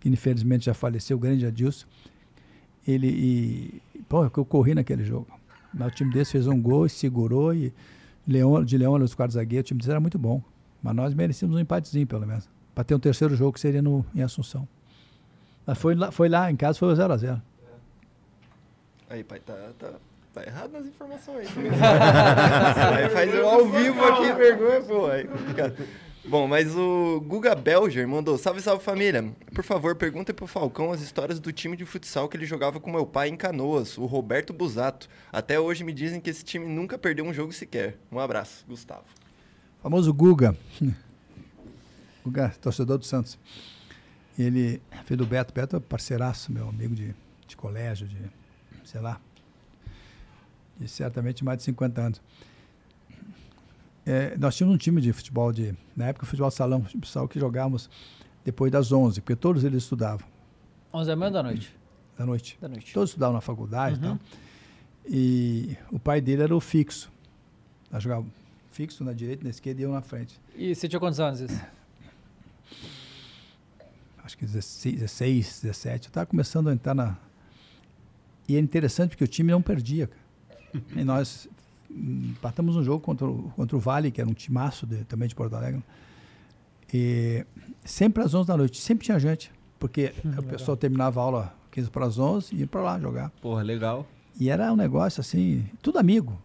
[0.00, 1.86] que infelizmente já faleceu, o grande Adilson.
[2.86, 5.26] Ele, e, pô, eu corri naquele jogo.
[5.74, 7.72] Mas o time desse fez um gol, e segurou, e
[8.26, 10.42] Leon, de Leão, os quatro zagueiros, o time desse era muito bom.
[10.82, 12.48] Mas nós merecíamos um empatezinho, pelo menos.
[12.74, 14.66] Para ter um terceiro jogo que seria no, em Assunção.
[15.66, 17.42] Mas foi lá, foi lá em casa, foi o 0x0.
[19.08, 19.92] Aí, pai, tá, tá,
[20.34, 23.08] tá errado nas informações aí.
[23.10, 25.06] faz eu ao vivo aqui, vergonha, pô.
[25.06, 25.76] Aí, complicado.
[26.28, 29.32] Bom, mas o Guga Belger mandou: Salve, salve família.
[29.54, 32.90] Por favor, pergunta pro Falcão as histórias do time de futsal que ele jogava com
[32.90, 35.08] meu pai em Canoas, o Roberto Busato.
[35.32, 37.96] Até hoje me dizem que esse time nunca perdeu um jogo sequer.
[38.10, 39.04] Um abraço, Gustavo.
[39.80, 40.56] famoso Guga.
[42.24, 43.38] Guga, torcedor do Santos.
[44.36, 47.14] Ele, filho do Beto, Beto é parceiraço, meu amigo de,
[47.46, 48.18] de colégio, de,
[48.86, 49.20] sei lá,
[50.78, 52.22] de certamente mais de 50 anos.
[54.04, 57.90] É, nós tínhamos um time de futebol de, na época, futebol salão, pessoal que jogávamos
[58.44, 60.26] depois das 11, porque todos eles estudavam
[60.94, 61.76] 11 da manhã da noite?
[62.16, 62.56] da noite.
[62.60, 62.94] Da noite.
[62.94, 64.16] Todos estudavam na faculdade e Uhum.
[64.16, 64.26] tal.
[65.08, 67.10] E o pai dele era o fixo.
[67.90, 68.32] Nós jogávamos
[68.70, 70.40] fixo na direita, na esquerda e eu na frente.
[70.54, 71.60] E você tinha quantos anos isso?
[74.24, 76.06] Acho que 16, 16 17.
[76.06, 77.16] Eu estava começando a entrar na.
[78.48, 80.06] E é interessante porque o time não perdia.
[80.08, 80.82] cara.
[80.94, 81.48] E nós
[81.90, 85.34] empatamos um jogo contra o, contra o Vale, que era um timaço de, também de
[85.34, 85.82] Porto Alegre.
[86.92, 87.44] E
[87.84, 88.80] sempre às 11 da noite.
[88.80, 89.50] Sempre tinha gente.
[89.78, 93.30] Porque o pessoal terminava a aula 15 para as 11 e ia para lá jogar.
[93.42, 94.06] Porra, legal.
[94.38, 96.38] E era um negócio assim, tudo amigo.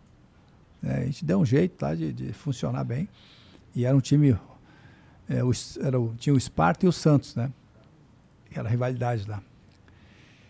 [0.82, 0.96] né?
[1.02, 3.08] a gente deu um jeito lá de, de funcionar bem.
[3.76, 4.36] E era um time.
[5.30, 5.52] é, o
[5.82, 7.52] era o- tinha o Esparta e o Santos, né?
[8.54, 9.42] Era a rivalidade lá.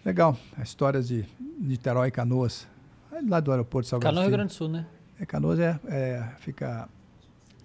[0.06, 0.38] Legal.
[0.61, 1.26] Histórias de
[1.60, 2.68] Niterói e Canoas.
[3.28, 4.38] Lá do aeroporto de Salgado Canoa, Rio Filho.
[4.38, 4.86] Grande do Sul, né?
[5.19, 6.90] É, Canoas é, é, fica,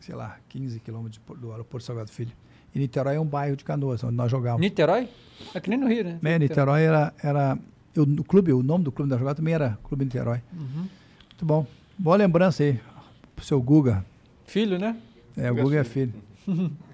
[0.00, 2.32] sei lá, 15 quilômetros do aeroporto de Salgado Filho.
[2.74, 4.60] E Niterói é um bairro de Canoas, onde nós jogávamos.
[4.60, 5.08] Niterói?
[5.54, 6.18] É que nem no Rio, né?
[6.22, 7.58] É, Niterói era, era
[7.94, 10.42] eu- o clube, o nome do clube da jogada também era Clube Niterói.
[10.52, 10.86] Uhum.
[11.30, 11.66] Muito bom.
[11.98, 12.78] Boa lembrança aí
[13.34, 14.04] pro seu Guga.
[14.46, 14.94] Filho, né?
[15.36, 16.12] É, o Guga é filho.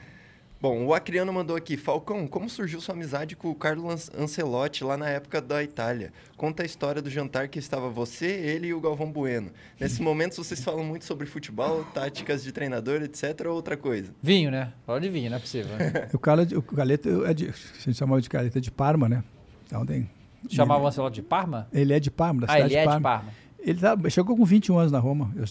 [0.63, 4.85] Bom, o Acriano mandou aqui, Falcão, como surgiu sua amizade com o Carlo An- Ancelotti
[4.85, 6.13] lá na época da Itália?
[6.37, 9.51] Conta a história do jantar que estava você, ele e o Galvão Bueno.
[9.81, 13.41] Nesses momentos vocês falam muito sobre futebol, táticas de treinador, etc.
[13.49, 14.13] ou outra coisa?
[14.23, 14.73] Vinho, né?
[14.87, 15.77] Fala de vinho, não é possível.
[15.77, 16.09] né?
[16.15, 19.25] O, Cala, o Galeta é de, a gente chamava de Galeta de Parma, né?
[19.67, 20.09] Então tem.
[20.49, 21.67] Chamava o Ancelotti de Parma?
[21.73, 23.09] ele é de Parma, da Ah, cidade ele é de de Parma.
[23.19, 23.33] Parma.
[23.59, 25.33] Ele tá- chegou com 21 anos na Roma.
[25.35, 25.45] Eu,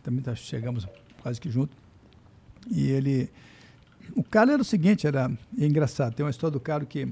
[0.00, 0.86] também tá- chegamos
[1.22, 1.74] quase que junto.
[2.70, 3.30] E ele.
[4.16, 6.14] O Carlos era o seguinte, era é engraçado.
[6.14, 7.08] Tem uma história do Carlos que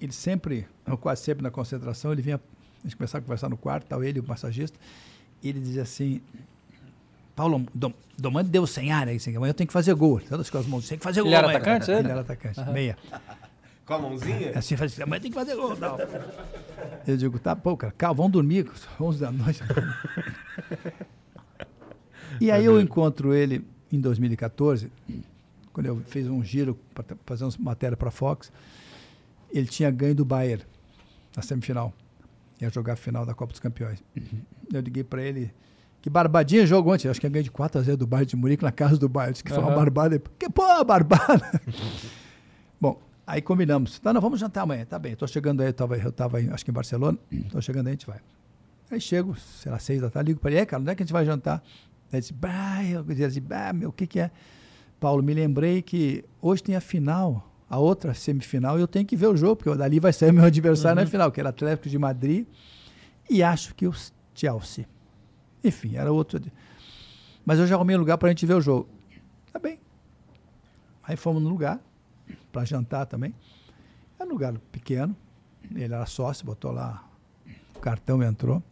[0.00, 3.56] ele sempre, ou quase sempre na concentração, ele vinha, a gente começava a conversar no
[3.56, 4.78] quarto, tal, ele, o massagista,
[5.42, 6.20] e ele dizia assim,
[7.36, 10.20] Paulo, dom, domande Deus sem área, assim, amanhã eu tenho que fazer gol.
[10.28, 11.38] Todas com as mãos, tem que fazer Ele gol.
[11.38, 12.08] era amanhã." atacante, Ele ele?
[12.10, 12.72] era atacante, Aham.
[12.72, 12.96] meia.
[13.84, 14.52] Com a mãozinha?
[14.56, 15.76] Assim, faz assim, amanhã tem que fazer gol.
[15.76, 15.98] Tal.
[17.04, 18.70] Eu digo, tá, pô, cara, calma, vamos dormir,
[19.00, 19.60] 11 da noite.
[22.40, 24.90] E aí eu encontro ele em 2014,
[25.72, 28.52] quando eu fiz um giro para fazer uma matéria para a Fox,
[29.50, 30.64] ele tinha ganho do Bayern
[31.36, 31.92] na semifinal.
[32.60, 34.02] Ia jogar a final da Copa dos Campeões.
[34.72, 35.52] Eu liguei para ele,
[36.00, 38.36] que barbadinha jogo ontem, acho que ia ganhar de 4 a 0 do Bayern de
[38.36, 39.30] Munique na casa do Bayern.
[39.30, 40.18] Eu disse que foi uma barbada.
[40.38, 41.60] Que pô, barbada!
[42.80, 43.98] Bom, aí combinamos.
[43.98, 44.84] Tá, nós vamos jantar amanhã.
[44.84, 47.18] Tá bem, tô chegando aí, eu tava, eu tava acho que em Barcelona.
[47.50, 48.20] Tô chegando aí, a gente vai.
[48.90, 51.02] Aí chego, sei lá, seis da tarde, ligo para ele, é, cara, onde é que
[51.02, 51.62] a gente vai jantar?
[52.12, 54.30] Aí ele disse, bah, eu dizia assim, bah, meu, o que que é?
[55.02, 59.16] Paulo, me lembrei que hoje tem a final, a outra semifinal, e eu tenho que
[59.16, 61.88] ver o jogo, porque dali vai sair o meu adversário na final, que era Atlético
[61.88, 62.46] de Madrid,
[63.28, 63.92] e acho que o
[64.32, 64.86] Chelsea.
[65.64, 66.40] Enfim, era outro.
[67.44, 68.88] Mas eu já arrumei um lugar para a gente ver o jogo.
[69.52, 69.80] Tá bem.
[71.02, 71.80] Aí fomos no lugar,
[72.52, 73.34] para jantar também.
[74.20, 75.16] Era um lugar pequeno,
[75.74, 77.04] ele era sócio, botou lá
[77.74, 78.62] o cartão, entrou.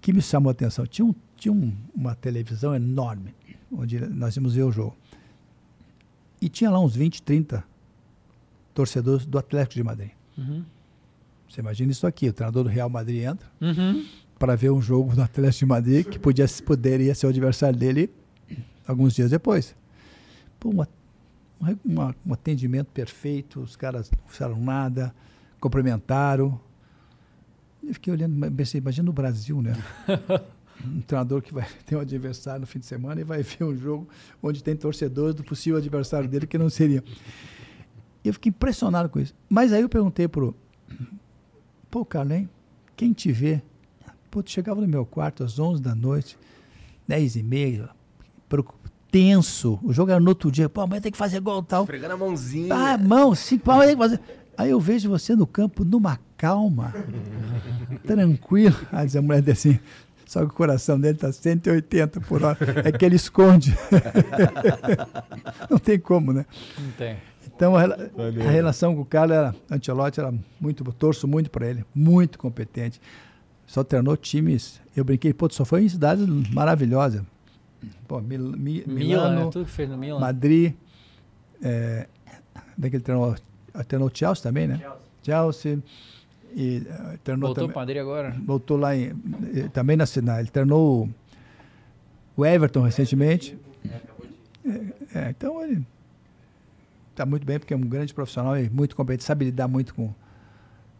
[0.00, 3.32] Que me chamou a atenção, tinha, um, tinha um- uma televisão enorme,
[3.70, 4.96] onde nós íamos ver o jogo.
[6.40, 7.62] E tinha lá uns 20, 30
[8.74, 10.10] torcedores do Atlético de Madrid.
[10.38, 10.64] Uhum.
[11.48, 14.06] Você imagina isso aqui, o treinador do Real Madrid entra Uhum.
[14.38, 18.08] para ver um jogo do Atlético de Madrid que podia, poderia ser o adversário dele
[18.86, 19.74] alguns dias depois.
[20.58, 20.88] Pô, uma-
[21.60, 25.14] um, uma- um atendimento perfeito, os caras não fizeram nada,
[25.60, 26.58] cumprimentaram.
[27.82, 29.72] Eu fiquei olhando, pensei, imagina no Brasil, né?
[30.86, 33.76] um treinador que vai ter um adversário no fim de semana e vai ver um
[33.76, 34.08] jogo
[34.42, 37.02] onde tem torcedores do possível adversário dele que não seria.
[38.24, 39.34] Eu fiquei impressionado com isso.
[39.48, 40.54] Mas aí eu perguntei pro
[41.90, 42.48] Pô, Carlem,
[42.96, 43.62] quem te vê?
[44.30, 46.38] Pô, tu chegava no meu quarto às 11 da noite,
[47.08, 47.90] 10 e meia,
[49.10, 49.78] tenso.
[49.82, 50.68] O jogo era no outro dia.
[50.68, 51.82] Pô, amanhã tem que fazer gol e tal.
[51.82, 52.74] Esfregando a mãozinha.
[52.74, 53.32] Ah, mão,
[53.64, 54.20] pô, amanhã tem que fazer.
[54.56, 56.94] Aí eu vejo você no campo numa calma,
[58.06, 58.76] tranquilo.
[58.92, 59.78] Aí diz a mulher assim,
[60.30, 62.56] só que o coração dele tá 180 por hora.
[62.84, 63.76] É que ele esconde.
[65.68, 66.46] Não tem como, né?
[66.78, 67.16] Não tem.
[67.46, 71.66] Então a, a relação com o Carlos era, Ancelotti era muito, eu torço muito para
[71.68, 73.00] ele, muito competente.
[73.66, 77.22] Só treinou times, eu brinquei, pô, só foi em cidades maravilhosas.
[78.06, 78.94] Pô, Mil, Mi- Milan,
[79.32, 79.50] Milano?
[79.50, 80.20] Tudo que fez no Milan.
[80.20, 80.74] Madrid,
[81.62, 82.06] é,
[82.78, 83.34] daí que ele treinou,
[83.88, 84.80] treinou o Chelsea também, né?
[85.24, 85.80] Chelsea.
[86.54, 88.36] E eh, treinou Voltou também, para Madrid agora?
[88.46, 89.12] voltou lá em,
[89.54, 90.40] eh, também na Sinai.
[90.40, 91.08] Ele treinou
[92.36, 93.56] o- Everton recentemente.
[93.84, 94.00] Eh,
[95.14, 95.84] É, então ele
[97.10, 100.12] está muito bem, porque é um grande profissional e muito competente, sabe lidar muito com,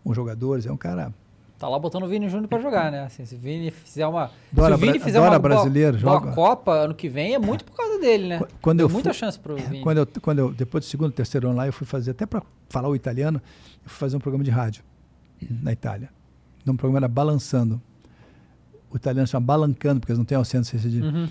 [0.03, 0.67] com jogadores.
[0.67, 1.13] É um cara.
[1.59, 3.05] Tá lá botando o Vini Júnior pra jogar, né?
[3.05, 4.31] Assim, se o Vini fizer uma.
[4.53, 6.33] Adora se o Vini fizer adora uma brasileiro, boa joga.
[6.33, 8.41] Copa ano que vem, é muito por causa dele, né?
[8.63, 9.83] Quando Deu eu muita fui- chance pro Vini.
[9.83, 12.43] Quando eu, quando eu, depois do segundo, terceiro ano lá, eu fui fazer, até para
[12.71, 13.41] falar o italiano,
[13.85, 14.83] eu fui fazer um programa de rádio
[15.49, 16.11] na Itália.
[16.67, 17.81] O programa era Balançando.
[18.91, 21.07] O italiano chama Balancando, porque eles não têm acento cedilha.
[21.07, 21.29] Uhum.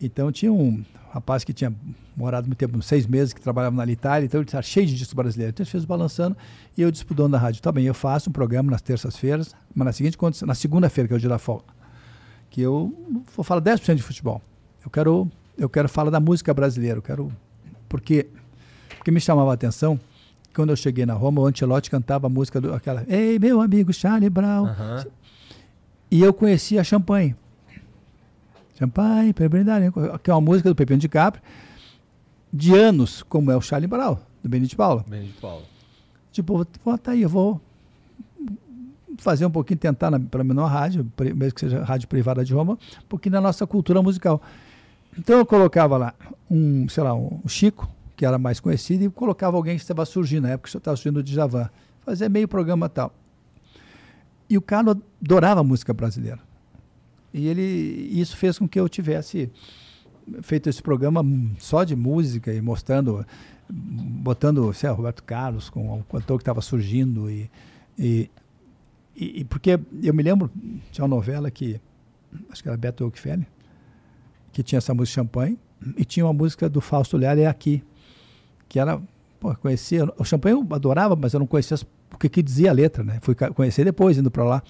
[0.00, 1.74] Então tinha um rapaz que tinha
[2.16, 5.14] morado muito tempo, seis meses, que trabalhava na Itália, então ele estava cheio de disco
[5.14, 5.50] brasileiro.
[5.50, 6.36] Então ele fez o balançando
[6.76, 9.54] e eu disse pro dono da rádio, tá bem, eu faço um programa nas terças-feiras,
[9.74, 11.64] mas na seguinte condição, na segunda-feira, que é o dia da folga,
[12.50, 12.94] que eu
[13.34, 14.42] vou falar 10% de futebol.
[14.84, 17.32] Eu quero, eu quero falar da música brasileira, eu quero
[17.88, 18.28] porque
[18.98, 20.02] porque me chamava a atenção que
[20.54, 23.92] quando eu cheguei na Roma, o Ancelotti cantava a música do aquela Ei, meu amigo
[23.92, 24.68] Charlie Brown.
[26.10, 27.36] E eu conhecia Champagne.
[28.78, 29.48] Champagne, para
[29.80, 29.92] né?
[30.22, 31.42] que é uma música do Pepino de Capri,
[32.52, 35.04] de anos, como é o Charlie Brown, do Benito Paulo.
[35.08, 35.64] Benedito Paulo.
[36.30, 37.60] Tipo, vou, tá aí, eu vou
[39.18, 43.08] fazer um pouquinho, tentar pela menor rádio, mesmo que seja rádio privada de Roma, um
[43.08, 44.40] pouquinho da nossa cultura musical.
[45.18, 46.14] Então eu colocava lá
[46.48, 47.88] um, sei lá, um Chico,
[48.18, 51.20] que era mais conhecido, e colocava alguém que estava surgindo, na época que estava surgindo
[51.20, 51.70] o Djavan.
[52.00, 53.14] Fazia meio programa tal.
[54.50, 56.40] E o Carlos adorava a música brasileira.
[57.32, 59.48] E ele, isso fez com que eu tivesse
[60.42, 61.24] feito esse programa
[61.58, 63.24] só de música e mostrando,
[63.70, 67.48] botando, sei lá, Roberto Carlos com um cantor que estava surgindo e,
[67.96, 68.28] e,
[69.14, 70.50] e- porque eu me lembro
[70.90, 71.80] tinha uma novela que
[72.50, 73.46] acho que era Beto Oakfeller
[74.52, 75.58] que tinha essa música Champanhe
[75.96, 77.82] e tinha uma música do Fausto Leal é aqui
[78.68, 79.00] que era
[79.40, 81.76] pô, conhecia o Champanhe eu adorava mas eu não conhecia
[82.12, 84.62] o que que dizia a letra né fui conhecer depois indo para lá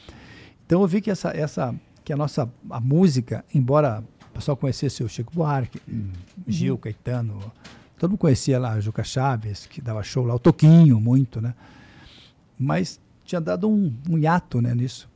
[0.66, 5.02] então eu vi que essa essa que a nossa a música embora o pessoal conhecesse
[5.02, 5.80] o Chico Buarque
[6.46, 7.40] Gil Caetano
[7.98, 11.54] todo mundo conhecia lá o Juca Chaves que dava show lá o Toquinho muito né
[12.58, 15.08] mas tinha dado um, um hiato né, nisso.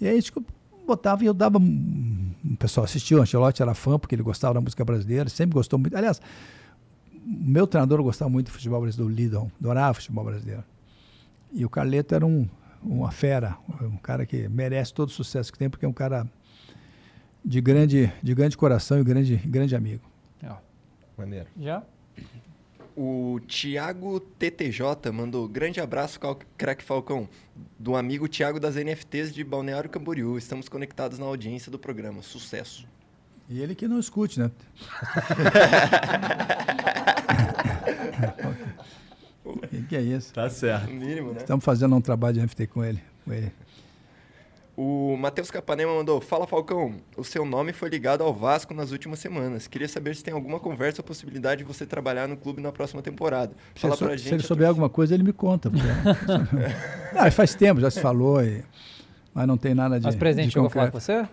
[0.00, 0.44] E aí tipo,
[0.84, 1.58] botava e eu dava.
[1.58, 5.78] O pessoal assistiu, o Ancelotti era fã, porque ele gostava da música brasileira, sempre gostou
[5.78, 5.96] muito.
[5.96, 6.20] Aliás,
[7.24, 10.64] meu treinador gostava muito do futebol brasileiro, do Lidon, adorava futebol brasileiro.
[11.52, 12.48] E o Carleto era um,
[12.82, 16.26] uma fera, um cara que merece todo o sucesso que tem, porque é um cara
[17.44, 20.14] de grande, de grande coração e grande, grande amigo.
[21.16, 21.46] Maneiro.
[21.58, 21.82] Já?
[22.96, 26.18] O Thiago TTJ mandou grande abraço,
[26.56, 27.28] craque Falcão,
[27.78, 30.38] do amigo Thiago das NFTs de Balneário Camboriú.
[30.38, 32.22] Estamos conectados na audiência do programa.
[32.22, 32.86] Sucesso.
[33.48, 34.50] E ele que não escute, né?
[39.44, 40.32] O que é isso?
[40.32, 40.90] Tá certo.
[40.90, 41.38] Mínimo, né?
[41.40, 43.00] Estamos fazendo um trabalho de NFT com ele.
[43.24, 43.52] Com ele.
[44.76, 49.18] O Matheus Capanema mandou: Fala Falcão, o seu nome foi ligado ao Vasco nas últimas
[49.18, 49.66] semanas.
[49.68, 53.02] Queria saber se tem alguma conversa ou possibilidade de você trabalhar no clube na próxima
[53.02, 53.52] temporada.
[53.74, 54.34] Se, Fala ele, sou- pra se gente.
[54.34, 55.70] ele a souber alguma coisa, ele me conta.
[55.70, 55.86] porque-
[57.14, 58.64] não, faz tempo, já se falou, e-
[59.34, 60.06] mas não tem nada de.
[60.06, 61.28] Mas o presidente de chegou a falar com você?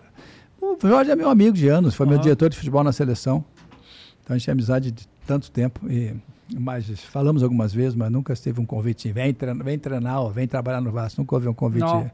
[0.82, 2.22] O Jorge é meu amigo de anos, foi meu Aham.
[2.22, 3.44] diretor de futebol na seleção.
[4.22, 5.80] Então a gente tem amizade de tanto tempo.
[5.90, 6.14] E,
[6.54, 9.10] mas falamos algumas vezes, mas nunca teve um convite.
[9.12, 11.20] Vem treinar, vem treinar, vem trabalhar no Vasco.
[11.20, 11.98] Nunca houve um convite Não.
[12.00, 12.10] assim,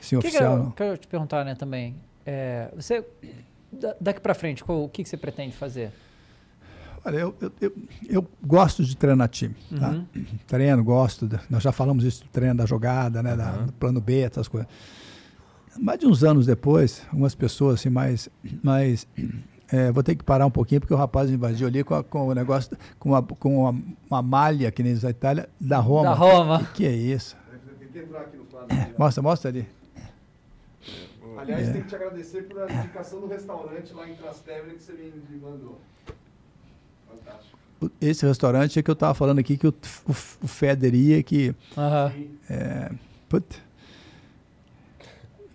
[0.00, 0.56] que, que oficial.
[0.56, 0.70] eu não.
[0.72, 1.94] quero te perguntar, né, também?
[2.26, 3.04] É, você,
[3.72, 5.90] da- daqui pra frente, qual- o que, que você pretende fazer?
[7.04, 7.72] Olha, eu, eu, eu,
[8.10, 9.54] eu gosto de treinar time.
[9.78, 9.90] Tá?
[9.90, 10.04] Uhum.
[10.46, 11.26] Treino, gosto.
[11.26, 13.36] da- nós já falamos isso do treino da jogada, né?
[13.36, 14.68] da- do plano B, essas coisas.
[15.78, 18.28] Mais de uns anos depois, algumas pessoas assim, mais.
[18.62, 19.06] mais
[19.72, 22.26] é, vou ter que parar um pouquinho, porque o rapaz invadiu ali com, a- com
[22.28, 23.80] o negócio, com, a, com uma,
[24.10, 26.10] uma malha, que nem diz a Itália, da Roma.
[26.10, 26.58] Da Roma.
[26.66, 27.36] Que, que é isso?
[27.78, 28.74] Tem que entrar aqui no quadro.
[28.74, 28.92] né?
[28.98, 29.66] Mostra, mostra ali.
[31.36, 31.72] Aliás, É.
[31.72, 35.78] tem que te agradecer pela indicação do restaurante lá em Trastevere que você me mandou.
[37.08, 37.58] Fantástico.
[38.00, 41.54] Esse restaurante é que eu estava falando aqui, que o, o, o Feder ia, que.
[41.76, 42.12] Aham.
[42.50, 42.90] É,
[43.28, 43.67] put, o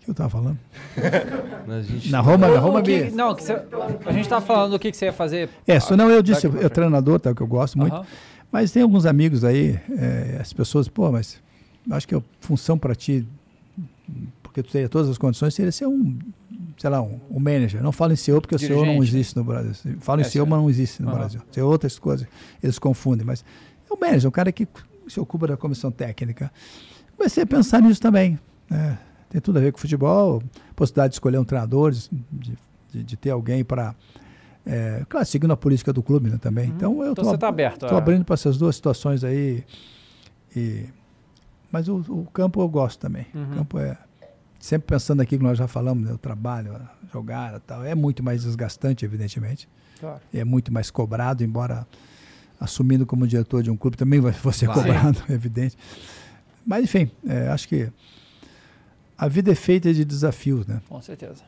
[0.03, 0.57] que eu estava falando?
[1.67, 3.11] A gente- Na Roma, na O- o Roma que- B.
[3.11, 3.61] Não, que você-
[4.05, 5.49] a gente tava falando do que, que você ia fazer.
[5.65, 8.05] É, só não, eu disse, eu, eu treinador, tá, que eu gosto muito.
[8.51, 11.41] Mas tem alguns amigos aí, é, as pessoas, pô, mas
[11.89, 13.25] acho que a função para ti,
[14.43, 16.19] porque tu teria todas as condições, seria ser um,
[16.77, 17.81] sei lá, um, um manager.
[17.81, 19.73] Não falo em CEO, porque o CEO não Dirigente, existe no Brasil.
[20.01, 21.11] Falo em É, CEO, mas não existe no.
[21.11, 21.41] Brasil.
[21.51, 22.27] Tem outras coisas,
[22.61, 23.43] eles confundem, mas
[23.89, 24.67] é um manager, um cara que
[25.07, 26.51] se ocupa da comissão técnica.
[27.17, 28.37] Comecei a pensar nisso também.
[28.69, 28.97] né?
[29.33, 30.43] Tem tudo a ver com futebol,
[30.75, 33.95] possibilidade de escolher um treinador, de, de- de ter alguém para.
[34.63, 36.69] É, claro, seguindo a política do clube né, também.
[36.69, 39.63] Então eu Então tô você tá Estou abrindo para essas duas situações aí.
[40.55, 40.85] E,
[41.71, 43.25] mas o, o campo eu gosto também.
[43.33, 43.43] Uhum.
[43.43, 43.97] O campo é.
[44.59, 48.21] sempre pensando aqui que nós já falamos, né, o trabalho, a jogada tal, é muito
[48.21, 49.67] mais desgastante, evidentemente.
[49.99, 50.21] Claro.
[50.31, 51.87] É muito mais cobrado, embora
[52.59, 54.75] assumindo como diretor de um clube também vai vou ser Vai.
[54.75, 55.75] cobrado, é evidente.
[56.63, 57.91] Mas enfim, é, acho que
[59.23, 60.81] a vida é feita de desafios, né?
[60.89, 61.45] Com certeza.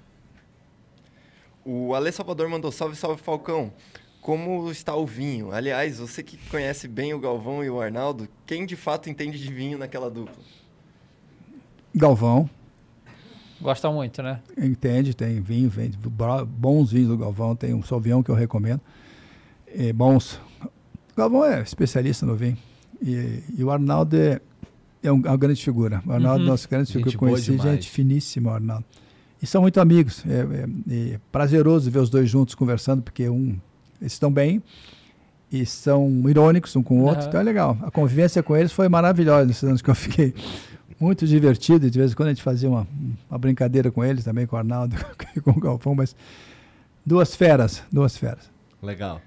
[1.66, 3.74] O Ale Salvador mandou salve, salve Falcão.
[4.22, 5.52] Como está o vinho?
[5.52, 9.52] Aliás, você que conhece bem o Galvão e o Arnaldo, quem de fato entende de
[9.52, 10.42] vinho naquela dupla?
[11.94, 12.50] Galvão,
[13.60, 14.40] Gosta muito, né?
[14.58, 15.98] entende, tem vinho, vende
[16.48, 18.80] bons vinhos do Galvão, tem um Sauvignon que eu recomendo.
[19.74, 20.40] E bons.
[20.64, 22.58] O Galvão é especialista no vinho.
[23.02, 24.40] E, e o Arnaldo é,
[25.06, 26.02] é um- uma grande figura.
[26.06, 26.50] O Arnaldo, Uhum.
[26.50, 27.72] nosso grande figura Gente que eu boa conheci, demais.
[27.72, 28.86] gente finíssima, Arnaldo.
[29.42, 30.24] E são muito amigos.
[30.26, 33.58] É, é- é prazeroso ver os dois juntos conversando, porque um,
[34.02, 34.62] eles estão bem
[35.52, 37.20] e são irônicos um com o outro.
[37.22, 37.28] Aham.
[37.28, 37.78] Então é legal.
[37.84, 40.34] A convivência com eles foi maravilhosa nesses anos que eu fiquei.
[41.00, 41.90] Muito divertido.
[41.92, 42.88] De vez em quando a gente fazia uma,
[43.30, 44.96] uma brincadeira com eles também, com o Arnaldo
[45.36, 45.94] e com o Galvão.
[45.94, 46.16] Mas
[47.06, 48.50] duas feras, duas feras.
[48.82, 49.22] Legal.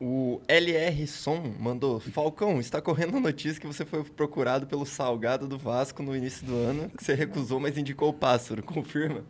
[0.00, 5.48] O LR Som mandou: Falcão, está correndo a notícia que você foi procurado pelo Salgado
[5.48, 8.60] do Vasco no início do ano, que você recusou, mas indicou o pássaro.
[8.62, 9.22] Confirma?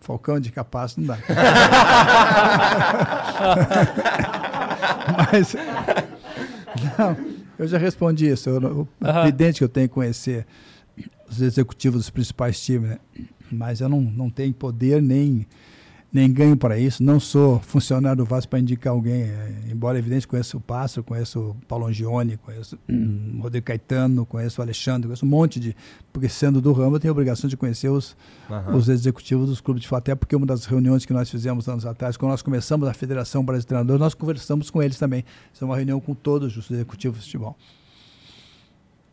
[0.00, 1.18] Falcão de capaz não dá.
[5.32, 5.54] Mas.
[6.98, 7.16] Não,
[7.58, 8.48] eu já respondi isso.
[8.48, 9.22] Eu, é Aham.
[9.22, 10.46] evidente que eu tenho que conhecer
[11.28, 12.98] os executivos dos principais times, né?
[13.50, 15.46] Mas eu não, não tenho poder nem,
[16.12, 17.02] nem ganho para isso.
[17.02, 19.22] Não sou funcionário do Vasco para indicar alguém.
[19.22, 24.60] é, embora, evidente, conheço o Pássaro, conheço o Paulo Angione, conheço o Rodrigo Caetano, conheço
[24.60, 25.74] o Alexandre, conheço um monte de.
[26.12, 28.14] Porque sendo do ramo, eu tenho a obrigação de conhecer os,
[28.50, 28.76] Aham.
[28.76, 29.98] os executivos dos clubes de futebol.
[29.98, 33.42] Até porque uma das reuniões que nós fizemos anos atrás, quando nós começamos a Federação
[33.42, 35.24] Brasileira de Treinadores, nós conversamos com eles também.
[35.52, 37.56] Isso é uma reunião com todos os executivos de futebol.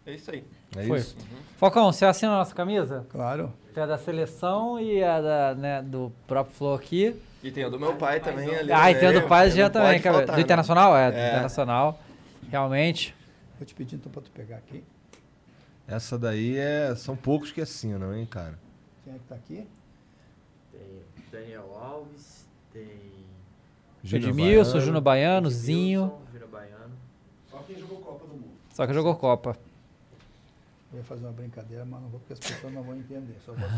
[0.06, 0.44] É isso aí.
[0.76, 1.00] É Foi.
[1.00, 1.16] isso?
[1.58, 3.06] Falcão, você assina a nossa camisa?
[3.10, 3.52] Claro.
[3.74, 7.16] Tem a da seleção e a da, né, do próprio Flow aqui.
[7.44, 8.72] E tem o do meu pai também ali.
[8.72, 9.28] Ah, e tem a do né?
[9.28, 10.18] pai já também, cara.
[10.18, 10.44] faltar, Do né?
[10.44, 10.98] Internacional?
[10.98, 11.30] É, do É.
[11.30, 12.00] Internacional.
[12.50, 13.16] Realmente.
[13.58, 14.84] Vou te pedir então para tu pegar aqui.
[15.88, 16.94] Essa daí é.
[16.96, 18.60] São poucos que assinam, hein, cara?
[19.04, 19.68] Quem é que está aqui?
[20.72, 20.82] Tem
[21.32, 22.88] Daniel Alves, tem.
[24.04, 24.80] Edmilson.
[24.80, 26.14] Júnior Baiano, Zinho.
[26.32, 26.92] Júnior Baiano.
[27.50, 28.50] Só quem jogou Copa do Mundo.
[28.74, 29.58] Só que jogou Copa.
[30.92, 33.36] Eu ia fazer uma brincadeira, mas não vou porque as pessoas não vão entender.
[33.46, 33.76] Só vou assim.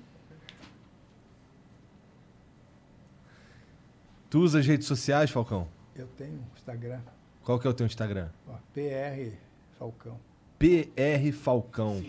[4.30, 5.66] Tu usa as redes sociais, Falcão?
[5.96, 7.00] Eu tenho Instagram,
[7.42, 8.28] Qual que é o teu Instagram?
[8.48, 9.34] ó, PR
[9.76, 10.20] Falcão.
[10.56, 12.00] PR Falcão.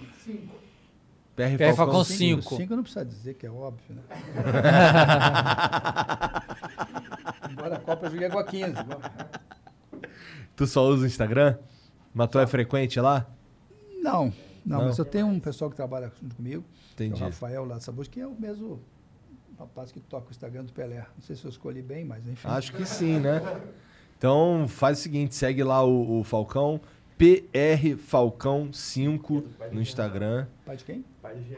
[1.36, 2.58] PR, PR Falcão 5.
[2.58, 4.04] Cinco não precisa dizer que é óbvio, né?
[7.50, 8.74] Embora a Copa eu joguei com a 15.
[10.56, 11.58] Tu só usa o Instagram?
[12.14, 13.26] Mas tu é frequente lá?
[14.02, 14.26] Não,
[14.66, 14.86] não, Não?
[14.86, 16.64] mas eu tenho um pessoal que trabalha junto comigo,
[16.96, 17.22] que é Entendi.
[17.22, 18.82] o Rafael lá de Sabores, que é o mesmo
[19.58, 21.06] rapaz que toca o Instagram do Pelé.
[21.16, 22.48] Não sei se eu escolhi bem, mas enfim.
[22.48, 23.42] Acho que sim, né?
[24.18, 26.80] Então faz o seguinte, segue lá o, o Falcão,
[27.18, 30.48] PR Falcão 5 no Instagram.
[30.66, 31.06] Pai de quem?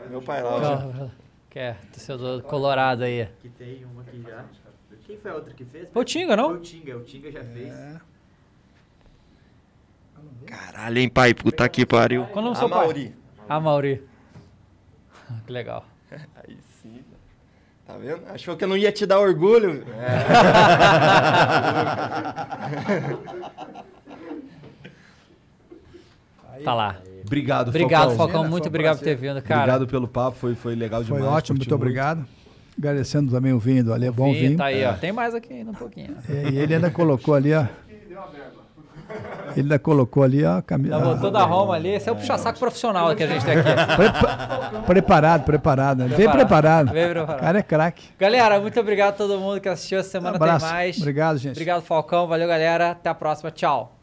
[0.10, 0.62] Meu pai lá.
[0.62, 1.10] já.
[1.50, 3.28] Que é, torcedor colorado aí.
[3.40, 4.46] Que tem uma aqui já.
[5.06, 5.90] Quem foi a outra que fez?
[5.92, 6.50] Foi o Tinga, não?
[6.50, 7.72] Foi o Tinga, o Tinga já fez.
[10.46, 10.50] É.
[10.52, 11.34] Caralho, hein, pai?
[11.34, 12.26] Puta que pariu.
[12.28, 12.80] Qual o nome do A seu pai?
[12.80, 13.16] Mauri.
[13.50, 14.04] A Mauri.
[15.46, 15.86] que legal.
[16.12, 17.02] Aí sim.
[17.86, 18.22] Tá vendo?
[18.34, 19.84] Achou que eu não ia te dar orgulho?
[26.64, 26.98] Tá lá.
[27.26, 28.18] Obrigado, Obrigado, Falcão.
[28.18, 28.42] Falcão.
[28.42, 29.34] Foi Muito obrigado por ter prazer.
[29.36, 29.62] vindo, cara.
[29.62, 31.34] Obrigado pelo papo, foi, foi legal Foi demais.
[31.36, 32.26] ótimo, curti muito obrigado.
[32.78, 34.58] Agradecendo também o vinho do Ale, é bom Vinho, vinho.
[34.58, 34.94] Tá aí, ó.
[34.94, 36.16] Tem mais aqui ainda um pouquinho.
[36.30, 37.66] É, e ele ainda colocou ali, ó.
[39.60, 40.98] Ele ainda colocou ali a camisa.
[40.98, 41.90] Já botou da Roma ali.
[41.90, 43.70] Esse é o puxa-saco profissional que a gente tem aqui.
[44.86, 46.04] Preparado, preparado.
[46.04, 46.92] Ele veio Preparado.
[46.92, 47.38] Veio preparado.
[47.38, 48.04] O cara é craque.
[48.20, 50.36] Galera, muito obrigado a todo mundo que assistiu essa semana.
[50.36, 50.66] Abraço.
[50.66, 50.98] Tem mais.
[50.98, 51.54] Obrigado, gente.
[51.54, 52.28] Obrigado, Falcão.
[52.28, 52.92] Valeu, galera.
[52.92, 53.52] Até a próxima.
[53.52, 54.03] Tchau.